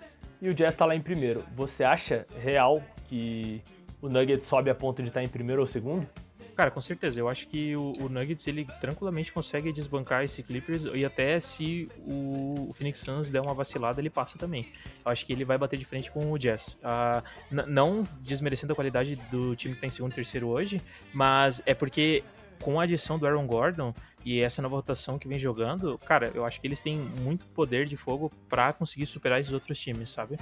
e 0.41 0.49
o 0.49 0.55
Jazz 0.55 0.75
está 0.75 0.87
lá 0.87 0.95
em 0.95 1.01
primeiro. 1.01 1.45
Você 1.53 1.83
acha 1.83 2.25
real 2.39 2.81
que 3.09 3.61
o 4.01 4.09
Nuggets 4.09 4.47
sobe 4.47 4.71
a 4.71 4.75
ponto 4.75 5.03
de 5.03 5.09
estar 5.09 5.23
em 5.23 5.29
primeiro 5.29 5.61
ou 5.63 5.67
segundo? 5.67 6.07
Cara, 6.55 6.71
com 6.71 6.81
certeza. 6.81 7.21
Eu 7.21 7.29
acho 7.29 7.49
que 7.49 7.77
o, 7.77 7.93
o, 8.01 8.09
Nuggets 8.09 8.47
ele 8.47 8.65
tranquilamente 8.81 9.31
consegue 9.31 9.71
desbancar 9.73 10.23
esse 10.23 10.43
Clippers 10.43 10.87
e 10.95 11.05
até 11.05 11.39
se 11.39 11.89
o, 11.99 12.69
o, 12.71 12.73
Phoenix 12.73 13.01
Suns 13.01 13.31
der 13.31 13.43
uma 13.43 13.53
vacilada, 13.53 14.01
ele 14.01 14.09
passa 14.09 14.39
também. 14.39 14.67
Eu 15.05 15.13
acho 15.13 15.27
que 15.27 15.33
ele 15.35 15.45
vai 15.45 15.59
bater 15.59 15.79
de 15.79 15.85
frente 15.85 16.11
com 16.11 16.33
o 16.33 16.39
Jazz. 16.39 16.79
Uh, 16.83 17.23
não 17.67 18.09
desmerecendo 18.23 18.73
a 18.73 18.77
qualidade 18.77 19.17
do 19.31 19.55
time 19.55 19.75
que 19.75 19.81
tá 19.83 19.87
em 19.87 19.91
segundo 19.91 20.13
e 20.13 20.15
terceiro 20.15 20.49
hoje, 20.49 20.81
mas 21.13 21.63
é 21.67 21.75
porque 21.75 22.25
com 22.63 22.81
a 22.81 22.85
adição 22.85 23.19
do 23.19 23.27
Aaron 23.27 23.47
Gordon 23.47 23.95
e 24.25 24.41
essa 24.41 24.61
nova 24.61 24.77
rotação 24.77 25.19
que 25.19 25.29
vem 25.29 25.39
jogando, 25.39 25.99
cara, 25.99 26.31
eu 26.35 26.45
acho 26.45 26.61
que 26.61 26.67
eles 26.67 26.83
têm 26.83 26.99
muito 26.99 27.47
poder 27.49 27.87
de 27.87 27.97
fogo 27.97 28.31
para 28.49 28.73
conseguir 28.73 29.07
superar 29.07 29.41
esses 29.41 29.53
outros 29.53 29.79
times, 29.79 30.11
sabe? 30.11 30.37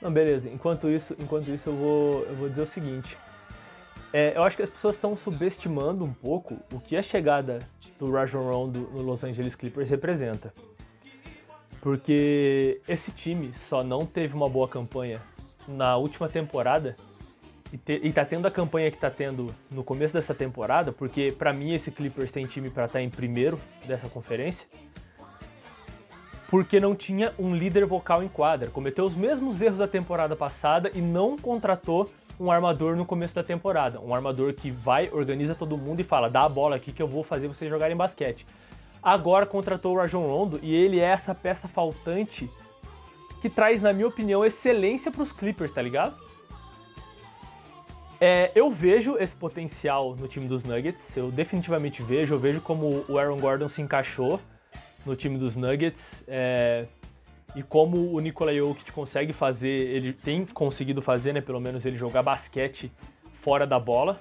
Não, 0.00 0.12
beleza. 0.12 0.48
Enquanto 0.50 0.88
isso, 0.88 1.16
enquanto 1.18 1.48
isso 1.50 1.68
eu 1.68 1.76
vou, 1.76 2.22
eu 2.24 2.34
vou 2.36 2.48
dizer 2.48 2.62
o 2.62 2.66
seguinte. 2.66 3.16
É, 4.12 4.36
eu 4.36 4.42
acho 4.42 4.56
que 4.56 4.62
as 4.62 4.70
pessoas 4.70 4.94
estão 4.94 5.16
subestimando 5.16 6.04
um 6.04 6.12
pouco 6.12 6.58
o 6.72 6.80
que 6.80 6.96
a 6.96 7.02
chegada 7.02 7.58
do 7.98 8.10
Rajon 8.10 8.50
Rondo 8.50 8.90
no 8.92 9.02
Los 9.02 9.24
Angeles 9.24 9.54
Clippers 9.54 9.90
representa. 9.90 10.54
Porque 11.80 12.80
esse 12.88 13.12
time 13.12 13.52
só 13.52 13.84
não 13.84 14.04
teve 14.04 14.34
uma 14.34 14.48
boa 14.48 14.68
campanha 14.68 15.22
na 15.68 15.96
última 15.96 16.28
temporada 16.28 16.96
e, 17.72 17.78
te, 17.78 18.00
e 18.02 18.12
tá 18.12 18.24
tendo 18.24 18.46
a 18.46 18.50
campanha 18.50 18.90
que 18.90 18.98
tá 18.98 19.10
tendo 19.10 19.54
no 19.70 19.82
começo 19.82 20.14
dessa 20.14 20.34
temporada, 20.34 20.92
porque 20.92 21.32
para 21.32 21.52
mim 21.52 21.72
esse 21.72 21.90
Clippers 21.90 22.30
tem 22.30 22.46
time 22.46 22.70
para 22.70 22.86
estar 22.86 22.98
tá 22.98 23.02
em 23.02 23.10
primeiro 23.10 23.58
dessa 23.84 24.08
conferência, 24.08 24.66
porque 26.48 26.78
não 26.78 26.94
tinha 26.94 27.32
um 27.38 27.54
líder 27.54 27.84
vocal 27.86 28.22
em 28.22 28.28
quadra. 28.28 28.70
Cometeu 28.70 29.04
os 29.04 29.14
mesmos 29.14 29.60
erros 29.60 29.78
da 29.78 29.88
temporada 29.88 30.36
passada 30.36 30.90
e 30.94 31.00
não 31.00 31.36
contratou 31.36 32.08
um 32.38 32.50
armador 32.50 32.94
no 32.96 33.04
começo 33.04 33.34
da 33.34 33.42
temporada. 33.42 34.00
Um 34.00 34.14
armador 34.14 34.52
que 34.54 34.70
vai, 34.70 35.10
organiza 35.12 35.54
todo 35.54 35.76
mundo 35.76 36.00
e 36.00 36.04
fala: 36.04 36.30
dá 36.30 36.42
a 36.42 36.48
bola 36.48 36.76
aqui 36.76 36.92
que 36.92 37.02
eu 37.02 37.08
vou 37.08 37.24
fazer 37.24 37.48
vocês 37.48 37.68
jogarem 37.70 37.96
basquete. 37.96 38.46
Agora 39.02 39.46
contratou 39.46 39.94
o 39.94 39.98
Rajon 39.98 40.26
Rondo 40.26 40.60
e 40.62 40.74
ele 40.74 41.00
é 41.00 41.04
essa 41.04 41.34
peça 41.34 41.68
faltante 41.68 42.48
que 43.40 43.48
traz, 43.48 43.80
na 43.82 43.92
minha 43.92 44.08
opinião, 44.08 44.44
excelência 44.44 45.10
para 45.10 45.22
os 45.22 45.32
Clippers, 45.32 45.72
tá 45.72 45.82
ligado? 45.82 46.25
É, 48.20 48.50
eu 48.54 48.70
vejo 48.70 49.16
esse 49.18 49.36
potencial 49.36 50.16
no 50.16 50.26
time 50.26 50.48
dos 50.48 50.64
Nuggets, 50.64 51.16
eu 51.16 51.30
definitivamente 51.30 52.02
vejo, 52.02 52.34
eu 52.34 52.38
vejo 52.38 52.60
como 52.60 53.04
o 53.08 53.18
Aaron 53.18 53.36
Gordon 53.36 53.68
se 53.68 53.82
encaixou 53.82 54.40
no 55.04 55.14
time 55.14 55.38
dos 55.38 55.54
Nuggets. 55.54 56.24
É, 56.26 56.86
e 57.54 57.62
como 57.62 58.12
o 58.12 58.20
Nikola 58.20 58.54
Jokic 58.54 58.92
consegue 58.92 59.32
fazer, 59.32 59.68
ele 59.68 60.12
tem 60.12 60.44
conseguido 60.44 61.00
fazer, 61.00 61.32
né, 61.32 61.40
pelo 61.40 61.60
menos 61.60 61.86
ele 61.86 61.96
jogar 61.96 62.22
basquete 62.22 62.92
fora 63.32 63.66
da 63.66 63.78
bola. 63.78 64.20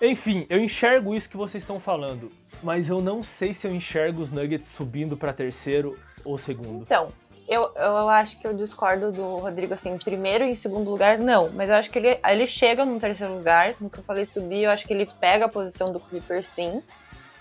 Enfim, 0.00 0.46
eu 0.48 0.58
enxergo 0.58 1.14
isso 1.14 1.28
que 1.28 1.36
vocês 1.36 1.62
estão 1.62 1.78
falando, 1.78 2.32
mas 2.62 2.88
eu 2.88 3.02
não 3.02 3.22
sei 3.22 3.52
se 3.52 3.66
eu 3.66 3.74
enxergo 3.74 4.22
os 4.22 4.30
Nuggets 4.30 4.68
subindo 4.68 5.16
para 5.16 5.32
terceiro 5.32 5.98
ou 6.24 6.38
segundo. 6.38 6.82
Então, 6.82 7.08
eu, 7.50 7.70
eu 7.74 8.08
acho 8.08 8.40
que 8.40 8.46
eu 8.46 8.54
discordo 8.54 9.12
do 9.12 9.36
Rodrigo, 9.36 9.74
assim, 9.74 9.98
primeiro 9.98 10.44
e 10.44 10.50
em 10.50 10.54
segundo 10.54 10.88
lugar, 10.88 11.18
não. 11.18 11.50
Mas 11.50 11.68
eu 11.68 11.76
acho 11.76 11.90
que 11.90 11.98
ele, 11.98 12.18
ele 12.24 12.46
chega 12.46 12.84
no 12.84 12.98
terceiro 12.98 13.34
lugar. 13.34 13.74
No 13.80 13.90
que 13.90 13.98
eu 13.98 14.04
falei 14.04 14.24
subir, 14.24 14.62
eu 14.62 14.70
acho 14.70 14.86
que 14.86 14.94
ele 14.94 15.06
pega 15.20 15.46
a 15.46 15.48
posição 15.48 15.92
do 15.92 16.00
Clipper, 16.00 16.42
sim 16.42 16.82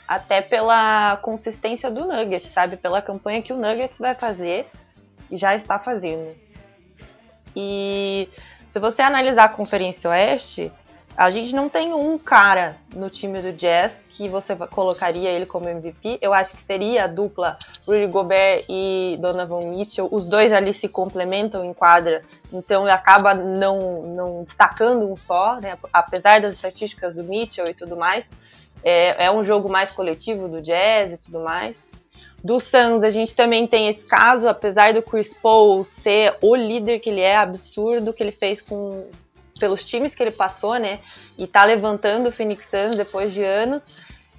até 0.10 0.42
pela 0.42 1.18
consistência 1.18 1.92
do 1.92 2.04
Nuggets, 2.08 2.50
sabe? 2.50 2.76
Pela 2.78 3.00
campanha 3.00 3.44
que 3.44 3.54
o 3.54 3.56
Nuggets 3.56 4.00
vai 4.00 4.16
fazer 4.16 4.68
e 5.30 5.38
já 5.38 5.54
está 5.54 5.78
fazendo. 5.78 6.36
E 7.56 8.28
se 8.72 8.80
você 8.80 9.04
analisar 9.04 9.44
a 9.44 9.50
Conferência 9.50 10.10
Oeste, 10.10 10.72
a 11.20 11.30
gente 11.30 11.54
não 11.54 11.68
tem 11.68 11.94
um 11.94 12.18
cara 12.18 12.78
no 12.96 13.10
time 13.10 13.42
do 13.42 13.52
Jazz 13.52 13.92
que 14.10 14.30
você 14.30 14.56
colocaria 14.56 15.30
ele 15.30 15.46
como 15.46 15.68
MVP. 15.68 16.18
Eu 16.22 16.34
acho 16.34 16.56
que 16.56 16.64
seria 16.64 17.04
a 17.04 17.08
dupla 17.08 17.60
Rudy 17.86 18.08
Gobert 18.08 18.64
e 18.70 19.18
Donovan 19.20 19.66
Mitchell. 19.66 20.08
Os 20.10 20.26
dois 20.26 20.54
ali 20.54 20.74
se 20.74 20.88
complementam 20.88 21.66
em 21.66 21.74
quadra, 21.74 22.24
então 22.54 22.86
acaba 22.86 23.34
não, 23.34 24.02
não 24.04 24.44
destacando 24.46 25.12
um 25.12 25.18
só, 25.18 25.60
né? 25.60 25.78
apesar 25.92 26.40
das 26.40 26.54
estatísticas 26.54 27.14
do 27.14 27.22
Mitchell 27.22 27.68
e 27.68 27.74
tudo 27.74 27.98
mais. 27.98 28.26
É, 28.82 29.26
é 29.26 29.30
um 29.30 29.44
jogo 29.44 29.70
mais 29.70 29.92
coletivo 29.92 30.48
do 30.48 30.62
Jazz 30.62 31.12
e 31.12 31.18
tudo 31.18 31.42
mais. 31.42 31.76
Do 32.42 32.62
Suns, 32.62 33.04
a 33.04 33.10
gente 33.10 33.36
também 33.36 33.68
tem 33.68 33.90
esse 33.90 34.06
caso, 34.06 34.48
apesar 34.48 34.94
do 34.94 35.02
Chris 35.02 35.34
Paul 35.34 35.84
ser 35.84 36.38
o 36.42 36.56
líder 36.56 37.00
que 37.00 37.10
ele 37.10 37.20
é, 37.20 37.36
absurdo 37.36 38.14
que 38.14 38.24
ele 38.24 38.32
fez 38.32 38.62
com 38.62 39.06
pelos 39.60 39.84
times 39.84 40.16
que 40.16 40.24
ele 40.24 40.32
passou, 40.32 40.78
né? 40.78 41.00
E 41.38 41.46
tá 41.46 41.64
levantando 41.64 42.30
o 42.30 42.32
Phoenix 42.32 42.66
Suns 42.66 42.96
depois 42.96 43.34
de 43.34 43.44
anos. 43.44 43.94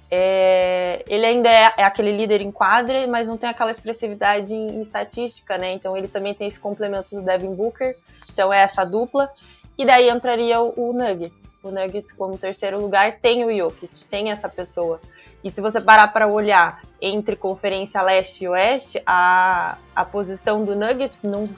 É, 0.09 1.05
ele 1.07 1.25
ainda 1.25 1.49
é, 1.49 1.73
é, 1.77 1.83
aquele 1.83 2.11
líder 2.11 2.41
em 2.41 2.51
quadra, 2.51 3.07
mas 3.07 3.27
não 3.27 3.37
tem 3.37 3.49
aquela 3.49 3.71
expressividade 3.71 4.53
em, 4.53 4.77
em, 4.77 4.81
estatística, 4.81 5.57
né? 5.57 5.71
Então 5.71 5.95
ele 5.95 6.07
também 6.07 6.33
tem 6.33 6.47
esse 6.47 6.59
complemento 6.59 7.15
do 7.15 7.21
Devin 7.21 7.55
Booker, 7.55 7.95
então 8.33 8.51
é 8.51 8.59
essa 8.59 8.83
dupla. 8.83 9.31
E 9.77 9.85
daí 9.85 10.09
entraria 10.09 10.59
o, 10.59 10.73
o 10.75 10.93
Nuggets 10.93 11.41
o 11.63 11.69
Nuggets 11.69 12.11
como 12.11 12.37
terceiro 12.37 12.79
lugar 12.81 13.19
tem 13.19 13.45
o 13.45 13.55
Jokic, 13.55 14.05
tem 14.05 14.31
essa 14.31 14.49
pessoa. 14.49 14.99
E 15.43 15.49
se 15.49 15.61
você 15.61 15.81
parar 15.81 16.07
para 16.09 16.27
olhar 16.27 16.81
entre 17.01 17.35
Conferência 17.35 18.01
Leste 18.01 18.43
e 18.43 18.47
Oeste, 18.47 19.01
a, 19.05 19.77
a 19.95 20.05
posição 20.05 20.63
do 20.63 20.75
Nuggets 20.75 21.21
não, 21.23 21.49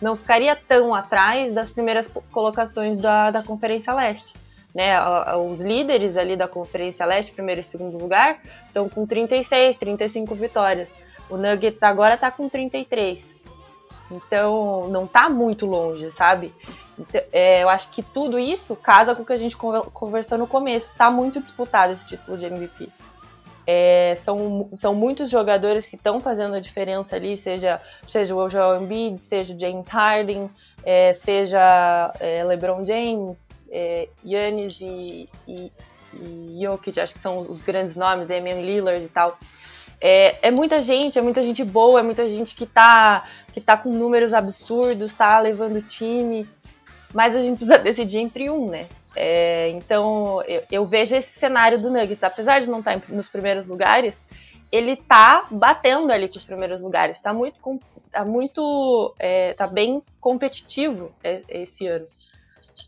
não 0.00 0.16
ficaria 0.16 0.54
tão 0.56 0.94
atrás 0.94 1.52
das 1.52 1.70
primeiras 1.70 2.10
colocações 2.30 3.00
da, 3.00 3.30
da 3.30 3.42
Conferência 3.42 3.92
Leste. 3.92 4.34
Né, 4.74 4.94
os 5.36 5.60
líderes 5.60 6.16
ali 6.16 6.36
da 6.36 6.46
Conferência 6.46 7.04
Leste, 7.04 7.32
primeiro 7.32 7.60
e 7.60 7.64
segundo 7.64 7.98
lugar, 7.98 8.38
estão 8.66 8.88
com 8.88 9.06
36, 9.06 9.76
35 9.76 10.34
vitórias. 10.34 10.92
O 11.28 11.36
Nuggets 11.36 11.82
agora 11.82 12.14
está 12.14 12.30
com 12.30 12.48
33. 12.48 13.34
Então, 14.10 14.88
não 14.88 15.04
está 15.04 15.28
muito 15.28 15.66
longe, 15.66 16.10
sabe? 16.10 16.52
Então, 16.98 17.20
é, 17.32 17.62
eu 17.62 17.68
acho 17.68 17.90
que 17.90 18.02
tudo 18.02 18.38
isso 18.38 18.74
casa 18.76 19.14
com 19.14 19.22
o 19.22 19.26
que 19.26 19.32
a 19.32 19.36
gente 19.36 19.56
conversou 19.56 20.38
no 20.38 20.46
começo. 20.46 20.92
Está 20.92 21.10
muito 21.10 21.40
disputado 21.40 21.92
esse 21.92 22.06
título 22.08 22.38
de 22.38 22.46
MVP. 22.46 22.88
É, 23.70 24.16
são, 24.16 24.70
são 24.72 24.94
muitos 24.94 25.28
jogadores 25.28 25.88
que 25.88 25.96
estão 25.96 26.20
fazendo 26.20 26.54
a 26.54 26.60
diferença 26.60 27.16
ali, 27.16 27.36
seja, 27.36 27.78
seja 28.06 28.34
o 28.34 28.48
Joel 28.48 28.80
Embiid, 28.80 29.18
seja 29.18 29.54
o 29.54 29.58
James 29.58 29.88
Harden, 29.88 30.48
é, 30.82 31.12
seja 31.12 32.10
é, 32.18 32.42
LeBron 32.44 32.86
James, 32.86 33.50
é, 33.70 34.08
e, 34.24 35.28
e, 35.46 35.72
e 36.14 36.58
Jokic, 36.62 36.98
acho 36.98 37.12
que 37.12 37.20
são 37.20 37.40
os, 37.40 37.50
os 37.50 37.60
grandes 37.60 37.94
nomes, 37.94 38.26
Damian 38.26 38.62
Lillard 38.62 39.04
e 39.04 39.08
tal. 39.08 39.38
É, 40.00 40.48
é, 40.48 40.50
muita 40.50 40.80
gente, 40.80 41.18
é 41.18 41.22
muita 41.22 41.42
gente 41.42 41.62
boa, 41.62 42.00
é 42.00 42.02
muita 42.02 42.26
gente 42.26 42.54
que 42.54 42.64
tá, 42.64 43.26
que 43.52 43.60
tá 43.60 43.76
com 43.76 43.90
números 43.90 44.32
absurdos, 44.32 45.12
tá 45.12 45.38
levando 45.40 45.76
o 45.76 45.82
time 45.82 46.48
mas 47.12 47.34
a 47.36 47.40
gente 47.40 47.56
precisa 47.58 47.78
decidir 47.78 48.18
entre 48.18 48.50
um, 48.50 48.68
né? 48.68 48.86
É, 49.20 49.70
então 49.70 50.40
eu, 50.42 50.62
eu, 50.70 50.86
vejo 50.86 51.16
esse 51.16 51.36
cenário 51.36 51.76
do 51.76 51.90
Nuggets, 51.90 52.22
apesar 52.22 52.60
de 52.60 52.70
não 52.70 52.78
estar 52.78 53.00
tá 53.00 53.06
nos 53.08 53.28
primeiros 53.28 53.66
lugares, 53.66 54.16
ele 54.70 54.94
tá 54.94 55.44
batendo 55.50 56.12
ali 56.12 56.28
com 56.28 56.36
os 56.36 56.44
primeiros 56.44 56.80
lugares, 56.80 57.18
tá 57.18 57.32
muito, 57.32 57.60
tá 58.12 58.24
muito, 58.24 59.12
é, 59.18 59.54
tá 59.54 59.66
bem 59.66 60.00
competitivo 60.20 61.12
esse 61.48 61.84
ano. 61.88 62.06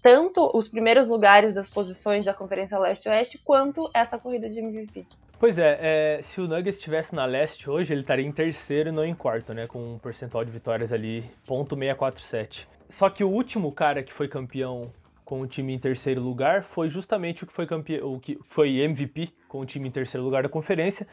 Tanto 0.00 0.48
os 0.54 0.68
primeiros 0.68 1.08
lugares 1.08 1.52
das 1.52 1.68
posições 1.68 2.24
da 2.24 2.32
Conferência 2.32 2.78
Leste-Oeste, 2.78 3.36
quanto 3.38 3.90
essa 3.92 4.16
corrida 4.16 4.48
de 4.48 4.60
MVP. 4.60 5.04
Pois 5.36 5.58
é, 5.58 5.78
é, 5.80 6.22
se 6.22 6.40
o 6.40 6.46
Nuggets 6.46 6.76
estivesse 6.76 7.12
na 7.12 7.24
leste 7.24 7.68
hoje, 7.68 7.92
ele 7.92 8.02
estaria 8.02 8.24
em 8.24 8.30
terceiro 8.30 8.90
e 8.90 8.92
não 8.92 9.04
em 9.04 9.16
quarto, 9.16 9.52
né? 9.52 9.66
Com 9.66 9.94
um 9.94 9.98
percentual 9.98 10.44
de 10.44 10.52
vitórias 10.52 10.92
ali, 10.92 11.28
ponto 11.44 11.74
.647. 11.74 12.68
Só 12.88 13.10
que 13.10 13.24
o 13.24 13.28
último 13.28 13.72
cara 13.72 14.02
que 14.04 14.12
foi 14.12 14.28
campeão 14.28 14.92
com 15.30 15.40
o 15.42 15.46
time 15.46 15.72
em 15.72 15.78
terceiro 15.78 16.20
lugar 16.20 16.64
foi 16.64 16.88
justamente 16.88 17.44
o 17.44 17.46
que 17.46 17.52
foi 17.52 17.64
campeão, 17.64 18.14
o 18.14 18.18
que 18.18 18.36
foi 18.42 18.80
MVP 18.80 19.32
com 19.46 19.60
o 19.60 19.64
time 19.64 19.86
em 19.86 19.90
terceiro 19.92 20.24
lugar 20.24 20.42
da 20.42 20.48
conferência, 20.48 21.06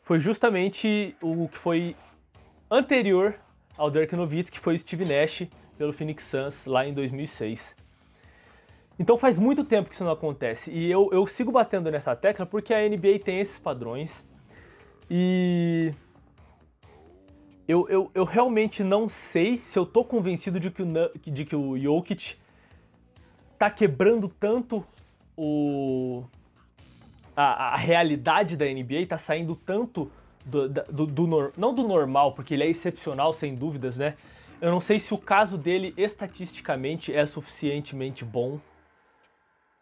foi 0.00 0.20
justamente 0.20 1.16
o 1.20 1.48
que 1.48 1.58
foi 1.58 1.96
anterior 2.70 3.34
ao 3.76 3.90
Dirk 3.90 4.14
Nowitzki, 4.14 4.58
que 4.58 4.64
foi 4.64 4.78
Steve 4.78 5.04
Nash 5.04 5.48
pelo 5.76 5.92
Phoenix 5.92 6.22
Suns 6.22 6.66
lá 6.66 6.86
em 6.86 6.94
2006. 6.94 7.74
Então 8.96 9.18
faz 9.18 9.36
muito 9.38 9.64
tempo 9.64 9.88
que 9.88 9.96
isso 9.96 10.04
não 10.04 10.12
acontece 10.12 10.70
e 10.70 10.88
eu, 10.88 11.10
eu 11.10 11.26
sigo 11.26 11.50
batendo 11.50 11.90
nessa 11.90 12.14
tecla 12.14 12.46
porque 12.46 12.72
a 12.72 12.88
NBA 12.88 13.18
tem 13.24 13.40
esses 13.40 13.58
padrões 13.58 14.24
e 15.10 15.90
eu, 17.66 17.88
eu, 17.88 18.08
eu 18.14 18.24
realmente 18.24 18.84
não 18.84 19.08
sei 19.08 19.58
se 19.58 19.76
eu 19.76 19.84
tô 19.84 20.04
convencido 20.04 20.60
de 20.60 20.70
que 20.70 20.80
o, 20.80 20.86
de 21.26 21.44
que 21.44 21.56
o 21.56 21.76
Jokic 21.76 22.36
tá 23.58 23.70
quebrando 23.70 24.28
tanto 24.28 24.84
o, 25.36 26.24
a, 27.36 27.74
a 27.74 27.76
realidade 27.76 28.56
da 28.56 28.64
NBA, 28.66 29.06
tá 29.08 29.18
saindo 29.18 29.54
tanto 29.54 30.10
do, 30.44 30.68
do, 30.68 31.06
do, 31.06 31.52
não 31.56 31.74
do 31.74 31.86
normal, 31.86 32.32
porque 32.32 32.54
ele 32.54 32.64
é 32.64 32.68
excepcional 32.68 33.32
sem 33.32 33.54
dúvidas, 33.54 33.96
né? 33.96 34.16
Eu 34.60 34.70
não 34.70 34.80
sei 34.80 34.98
se 34.98 35.12
o 35.12 35.18
caso 35.18 35.58
dele 35.58 35.92
estatisticamente 35.96 37.14
é 37.14 37.26
suficientemente 37.26 38.24
bom 38.24 38.60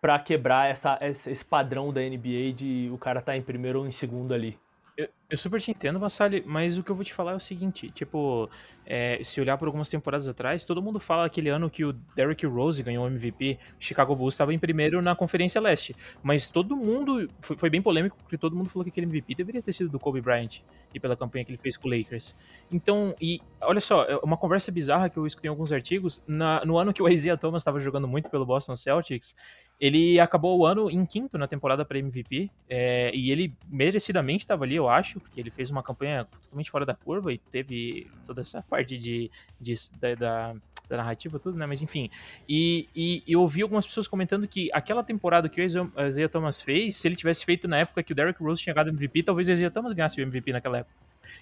para 0.01 0.19
quebrar 0.19 0.69
essa, 0.69 0.99
esse 1.01 1.45
padrão 1.45 1.93
da 1.93 2.01
NBA 2.01 2.53
de 2.55 2.91
o 2.93 2.99
cara 2.99 3.21
tá 3.21 3.37
em 3.37 3.43
primeiro 3.43 3.81
ou 3.81 3.87
em 3.87 3.93
segundo 3.93 4.35
ali. 4.35 4.59
Eu, 4.97 5.09
eu 5.33 5.39
super 5.39 5.59
te 5.59 5.71
entendo, 5.71 5.99
Vassali, 5.99 6.45
mas 6.47 6.77
o 6.77 6.83
que 6.83 6.91
eu 6.91 6.95
vou 6.95 7.03
te 7.03 7.15
falar 7.15 7.33
é 7.33 7.35
o 7.35 7.41
seguinte, 7.41 7.91
tipo, 7.91 8.51
é, 8.85 9.19
se 9.25 9.41
olhar 9.41 9.57
por 9.57 9.65
algumas 9.65 9.89
temporadas 9.89 10.29
atrás, 10.29 10.63
todo 10.63 10.83
mundo 10.83 11.01
fala 11.01 11.25
aquele 11.25 11.49
ano 11.49 11.71
que 11.71 11.87
o 11.87 11.95
Derrick 12.15 12.45
Rose 12.45 12.83
ganhou 12.83 13.07
o 13.07 13.09
MVP, 13.09 13.59
o 13.81 13.83
Chicago 13.83 14.15
Bulls 14.15 14.35
estava 14.35 14.53
em 14.53 14.59
primeiro 14.59 15.01
na 15.01 15.17
Conferência 15.17 15.59
Leste, 15.59 15.97
mas 16.23 16.51
todo 16.51 16.77
mundo, 16.77 17.27
foi, 17.41 17.57
foi, 17.57 17.71
bem 17.71 17.81
polêmico, 17.81 18.15
porque 18.19 18.37
todo 18.37 18.55
mundo 18.55 18.69
falou 18.69 18.85
que 18.85 18.91
aquele 18.91 19.07
MVP 19.07 19.35
deveria 19.35 19.63
ter 19.63 19.73
sido 19.73 19.89
do 19.89 19.99
Kobe 19.99 20.21
Bryant, 20.21 20.61
e 20.93 21.01
pela 21.01 21.17
campanha 21.17 21.47
que 21.47 21.51
ele 21.51 21.57
fez 21.57 21.79
com 21.79 21.89
o 21.89 21.91
Lakers. 21.91 22.37
Então, 22.71 23.17
e 23.19 23.41
olha 23.63 23.81
só, 23.81 24.05
é 24.05 24.17
uma 24.17 24.37
conversa 24.37 24.71
bizarra 24.71 25.09
que 25.09 25.17
eu 25.17 25.27
escutei 25.27 25.49
em 25.49 25.51
alguns 25.51 25.73
artigos, 25.73 26.23
na, 26.27 26.63
no 26.67 26.77
ano 26.77 26.93
que 26.93 27.03
o 27.03 27.09
Isaiah 27.09 27.39
Thomas 27.39 27.63
estava 27.63 27.81
jogando 27.81 28.07
muito 28.07 28.29
pelo 28.29 28.45
Boston 28.45 28.77
Celtics, 28.77 29.35
ele 29.81 30.21
acabou 30.21 30.59
o 30.59 30.67
ano 30.67 30.91
em 30.91 31.07
quinto 31.07 31.39
na 31.39 31.49
temporada 31.49 31.87
para 31.87 31.99
MVP, 31.99 32.51
é, 32.69 33.11
e 33.15 33.31
ele 33.31 33.57
merecidamente 33.67 34.45
estava 34.45 34.65
ali, 34.65 34.77
eu 34.77 34.91
acho, 34.91 35.22
porque 35.23 35.41
ele 35.41 35.51
fez 35.51 35.71
uma 35.71 35.83
campanha 35.83 36.25
totalmente 36.25 36.71
fora 36.71 36.85
da 36.85 36.95
curva 36.95 37.33
e 37.33 37.39
teve 37.39 38.11
toda 38.27 38.41
essa 38.41 38.63
parte 38.63 38.99
de, 38.99 39.31
de 39.61 39.75
da, 40.01 40.15
da, 40.15 40.55
da, 40.89 40.97
narrativa, 40.97 41.39
tudo, 41.39 41.57
né? 41.57 41.65
Mas 41.65 41.81
enfim. 41.81 42.11
E, 42.49 42.89
e, 42.95 43.23
eu 43.27 43.41
ouvi 43.41 43.63
algumas 43.63 43.87
pessoas 43.87 44.07
comentando 44.07 44.47
que 44.47 44.69
aquela 44.73 45.03
temporada 45.03 45.49
que 45.49 45.61
o 45.61 45.65
Isaiah 45.65 46.29
Thomas 46.29 46.61
fez, 46.61 46.97
se 46.97 47.09
ele 47.09 47.17
tivesse 47.17 47.45
feito 47.45 47.67
na 47.67 47.79
época 47.79 48.03
que 48.03 48.13
o 48.13 48.15
Derrick 48.15 48.43
Rose 48.43 48.61
tinha 48.61 48.75
ganhado 48.75 48.91
MVP, 48.91 49.23
talvez 49.23 49.49
o 49.49 49.53
Isaiah 49.53 49.71
Thomas 49.71 49.93
ganhasse 49.93 50.21
o 50.21 50.23
MVP 50.23 50.53
naquela 50.53 50.79
época. 50.79 50.95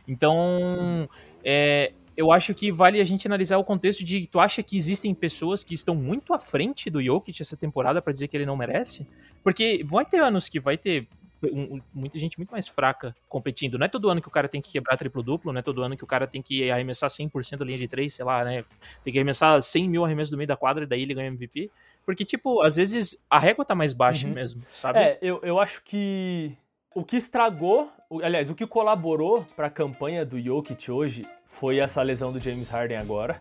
Então, 0.07 1.09
é, 1.43 1.93
eu 2.21 2.31
acho 2.31 2.55
que 2.55 2.71
vale 2.71 3.01
a 3.01 3.05
gente 3.05 3.27
analisar 3.27 3.57
o 3.57 3.65
contexto 3.65 4.05
de 4.05 4.27
tu 4.27 4.39
acha 4.39 4.63
que 4.63 4.77
existem 4.77 5.15
pessoas 5.15 5.65
que 5.65 5.73
estão 5.73 5.95
muito 5.95 6.35
à 6.35 6.39
frente 6.39 6.91
do 6.91 7.03
Jokic 7.03 7.41
essa 7.41 7.57
temporada 7.57 8.03
para 8.03 8.13
dizer 8.13 8.29
que 8.29 8.37
ele 8.37 8.45
não 8.45 8.57
merece? 8.57 9.09
Porque 9.43 9.83
vai 9.85 10.05
ter 10.05 10.19
anos 10.19 10.47
que 10.47 10.61
vai 10.61 10.77
ter 10.77 11.09
um, 11.43 11.81
muita 11.93 12.19
gente 12.19 12.39
muito 12.39 12.51
mais 12.51 12.69
fraca 12.69 13.15
competindo. 13.29 13.79
Não 13.79 13.87
é 13.87 13.89
todo 13.89 14.09
ano 14.11 14.21
que 14.21 14.29
o 14.29 14.31
cara 14.31 14.49
tem 14.49 14.61
que 14.61 14.71
quebrar 14.71 14.97
triplo-duplo, 14.97 15.53
não 15.53 15.61
é 15.61 15.63
todo 15.63 15.83
ano 15.83 15.97
que 15.97 16.05
o 16.05 16.07
cara 16.07 16.27
tem 16.27 16.43
que 16.43 16.71
arremessar 16.71 17.09
100% 17.09 17.59
da 17.59 17.65
linha 17.65 17.79
de 17.79 17.89
3, 17.89 18.13
sei 18.13 18.25
lá, 18.25 18.45
né? 18.45 18.65
Tem 19.03 19.13
que 19.13 19.19
arremessar 19.19 19.61
100 19.61 19.89
mil 19.89 20.05
arremessos 20.05 20.31
do 20.31 20.37
meio 20.37 20.49
da 20.49 20.57
quadra 20.57 20.85
e 20.85 20.87
daí 20.87 21.03
ele 21.03 21.15
ganha 21.15 21.29
MVP. 21.29 21.71
Porque, 22.05 22.25
tipo, 22.25 22.61
às 22.61 22.77
vezes 22.77 23.25
a 23.29 23.39
régua 23.39 23.65
tá 23.65 23.75
mais 23.75 23.93
baixa 23.93 24.27
uhum. 24.27 24.35
mesmo, 24.35 24.63
sabe? 24.71 24.99
É, 24.99 25.19
eu, 25.23 25.41
eu 25.43 25.59
acho 25.59 25.83
que 25.83 26.57
o 26.95 27.05
que 27.05 27.17
estragou, 27.17 27.91
aliás, 28.23 28.51
o 28.51 28.55
que 28.55 28.67
colaborou 28.67 29.45
para 29.55 29.69
a 29.69 29.71
campanha 29.71 30.25
do 30.25 30.41
Jokic 30.41 30.91
hoje 30.91 31.25
foi 31.45 31.79
essa 31.79 32.03
lesão 32.03 32.33
do 32.33 32.41
James 32.41 32.69
Harden 32.69 32.97
agora. 32.97 33.41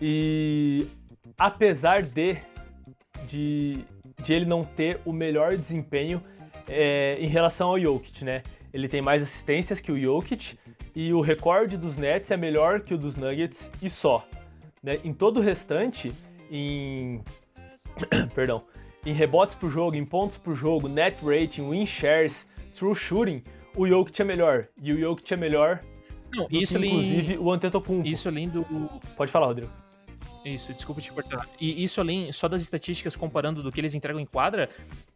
E 0.00 0.86
apesar 1.38 2.02
de, 2.02 2.36
de, 3.28 3.84
de 4.22 4.32
ele 4.32 4.44
não 4.44 4.64
ter 4.64 5.00
o 5.04 5.12
melhor 5.12 5.56
desempenho 5.56 6.22
é, 6.68 7.16
em 7.20 7.26
relação 7.26 7.68
ao 7.68 7.80
Jokic, 7.80 8.24
né? 8.24 8.42
Ele 8.72 8.88
tem 8.88 9.00
mais 9.00 9.22
assistências 9.22 9.80
que 9.80 9.92
o 9.92 9.98
Jokic 9.98 10.58
e 10.94 11.12
o 11.12 11.20
recorde 11.20 11.76
dos 11.76 11.96
Nets 11.96 12.30
é 12.30 12.36
melhor 12.36 12.80
que 12.80 12.94
o 12.94 12.98
dos 12.98 13.16
Nuggets 13.16 13.70
e 13.82 13.88
só. 13.88 14.26
Né? 14.82 14.98
Em 15.04 15.12
todo 15.12 15.38
o 15.38 15.40
restante, 15.40 16.12
em 16.50 17.20
perdão, 18.34 18.64
em 19.04 19.12
rebotes 19.12 19.54
por 19.54 19.70
jogo, 19.70 19.96
em 19.96 20.04
pontos 20.04 20.36
por 20.36 20.54
jogo, 20.54 20.88
net 20.88 21.18
rating, 21.24 21.70
win 21.70 21.86
shares, 21.86 22.46
true 22.74 22.94
shooting, 22.94 23.42
o 23.76 23.86
Jokic 23.86 24.20
é 24.20 24.24
melhor. 24.24 24.68
E 24.80 24.92
o 24.92 24.98
Jokic 24.98 25.34
é 25.34 25.36
melhor 25.36 25.80
Não, 26.32 26.46
isso 26.50 26.78
que, 26.78 26.86
inclusive, 26.86 27.38
o 27.38 27.50
Antetokounmpo. 27.52 28.06
Isso 28.06 28.28
além 28.28 28.48
do... 28.48 28.64
Pode 29.16 29.30
falar, 29.30 29.46
Rodrigo. 29.46 29.83
Isso, 30.44 30.74
desculpa 30.74 31.00
te 31.00 31.10
cortar. 31.10 31.48
E 31.58 31.82
isso 31.82 32.00
além 32.00 32.30
só 32.30 32.48
das 32.48 32.60
estatísticas 32.60 33.16
comparando 33.16 33.62
do 33.62 33.72
que 33.72 33.80
eles 33.80 33.94
entregam 33.94 34.20
em 34.20 34.26
quadra, 34.26 34.68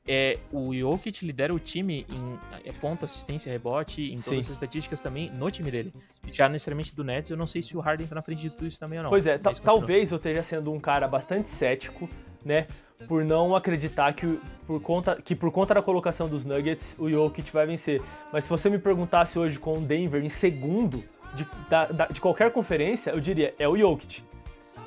é, 0.07 0.39
o 0.51 0.75
Jokic 0.75 1.25
lidera 1.25 1.55
o 1.55 1.59
time 1.59 2.07
em 2.09 2.39
é, 2.65 2.73
ponto, 2.73 3.05
assistência, 3.05 3.53
rebote, 3.53 4.11
em 4.11 4.21
todas 4.23 4.47
as 4.47 4.53
estatísticas 4.53 5.03
também 5.03 5.31
no 5.31 5.51
time 5.51 5.71
dele. 5.71 5.93
Já 6.31 6.49
necessariamente 6.49 6.97
do 6.97 7.05
Nets, 7.05 7.29
eu 7.29 7.37
não 7.37 7.47
sei 7.47 7.61
se 7.61 7.77
o 7.77 7.81
Harden 7.81 8.07
tá 8.07 8.15
na 8.15 8.23
frente 8.23 8.41
de 8.41 8.51
tudo 8.51 8.67
isso 8.67 8.81
também 8.81 8.99
ou 8.99 9.03
não. 9.03 9.11
Pois 9.11 9.27
é, 9.27 9.37
talvez 9.63 10.11
eu 10.11 10.17
esteja 10.17 10.43
sendo 10.43 10.73
um 10.73 10.81
cara 10.81 11.07
bastante 11.07 11.51
cético, 11.51 12.09
né? 12.43 12.67
Por 13.07 13.23
não 13.23 13.55
acreditar 13.55 14.13
que 14.15 14.41
por, 14.67 14.81
conta, 14.81 15.21
que 15.23 15.37
por 15.37 15.53
conta 15.53 15.75
da 15.75 15.83
colocação 15.83 16.27
dos 16.27 16.45
Nuggets, 16.47 16.97
o 16.99 17.09
Jokic 17.11 17.53
vai 17.53 17.67
vencer. 17.67 18.01
Mas 18.33 18.45
se 18.45 18.51
você 18.51 18.71
me 18.71 18.79
perguntasse 18.79 19.39
hoje 19.39 19.59
com 19.59 19.77
o 19.77 19.81
Denver 19.81 20.25
em 20.25 20.29
segundo 20.31 21.05
de, 21.35 21.47
da, 21.69 21.85
da, 21.87 22.07
de 22.07 22.21
qualquer 22.21 22.51
conferência, 22.51 23.11
eu 23.11 23.21
diria, 23.21 23.55
é 23.59 23.69
o 23.69 23.77
Jokic 23.77 24.23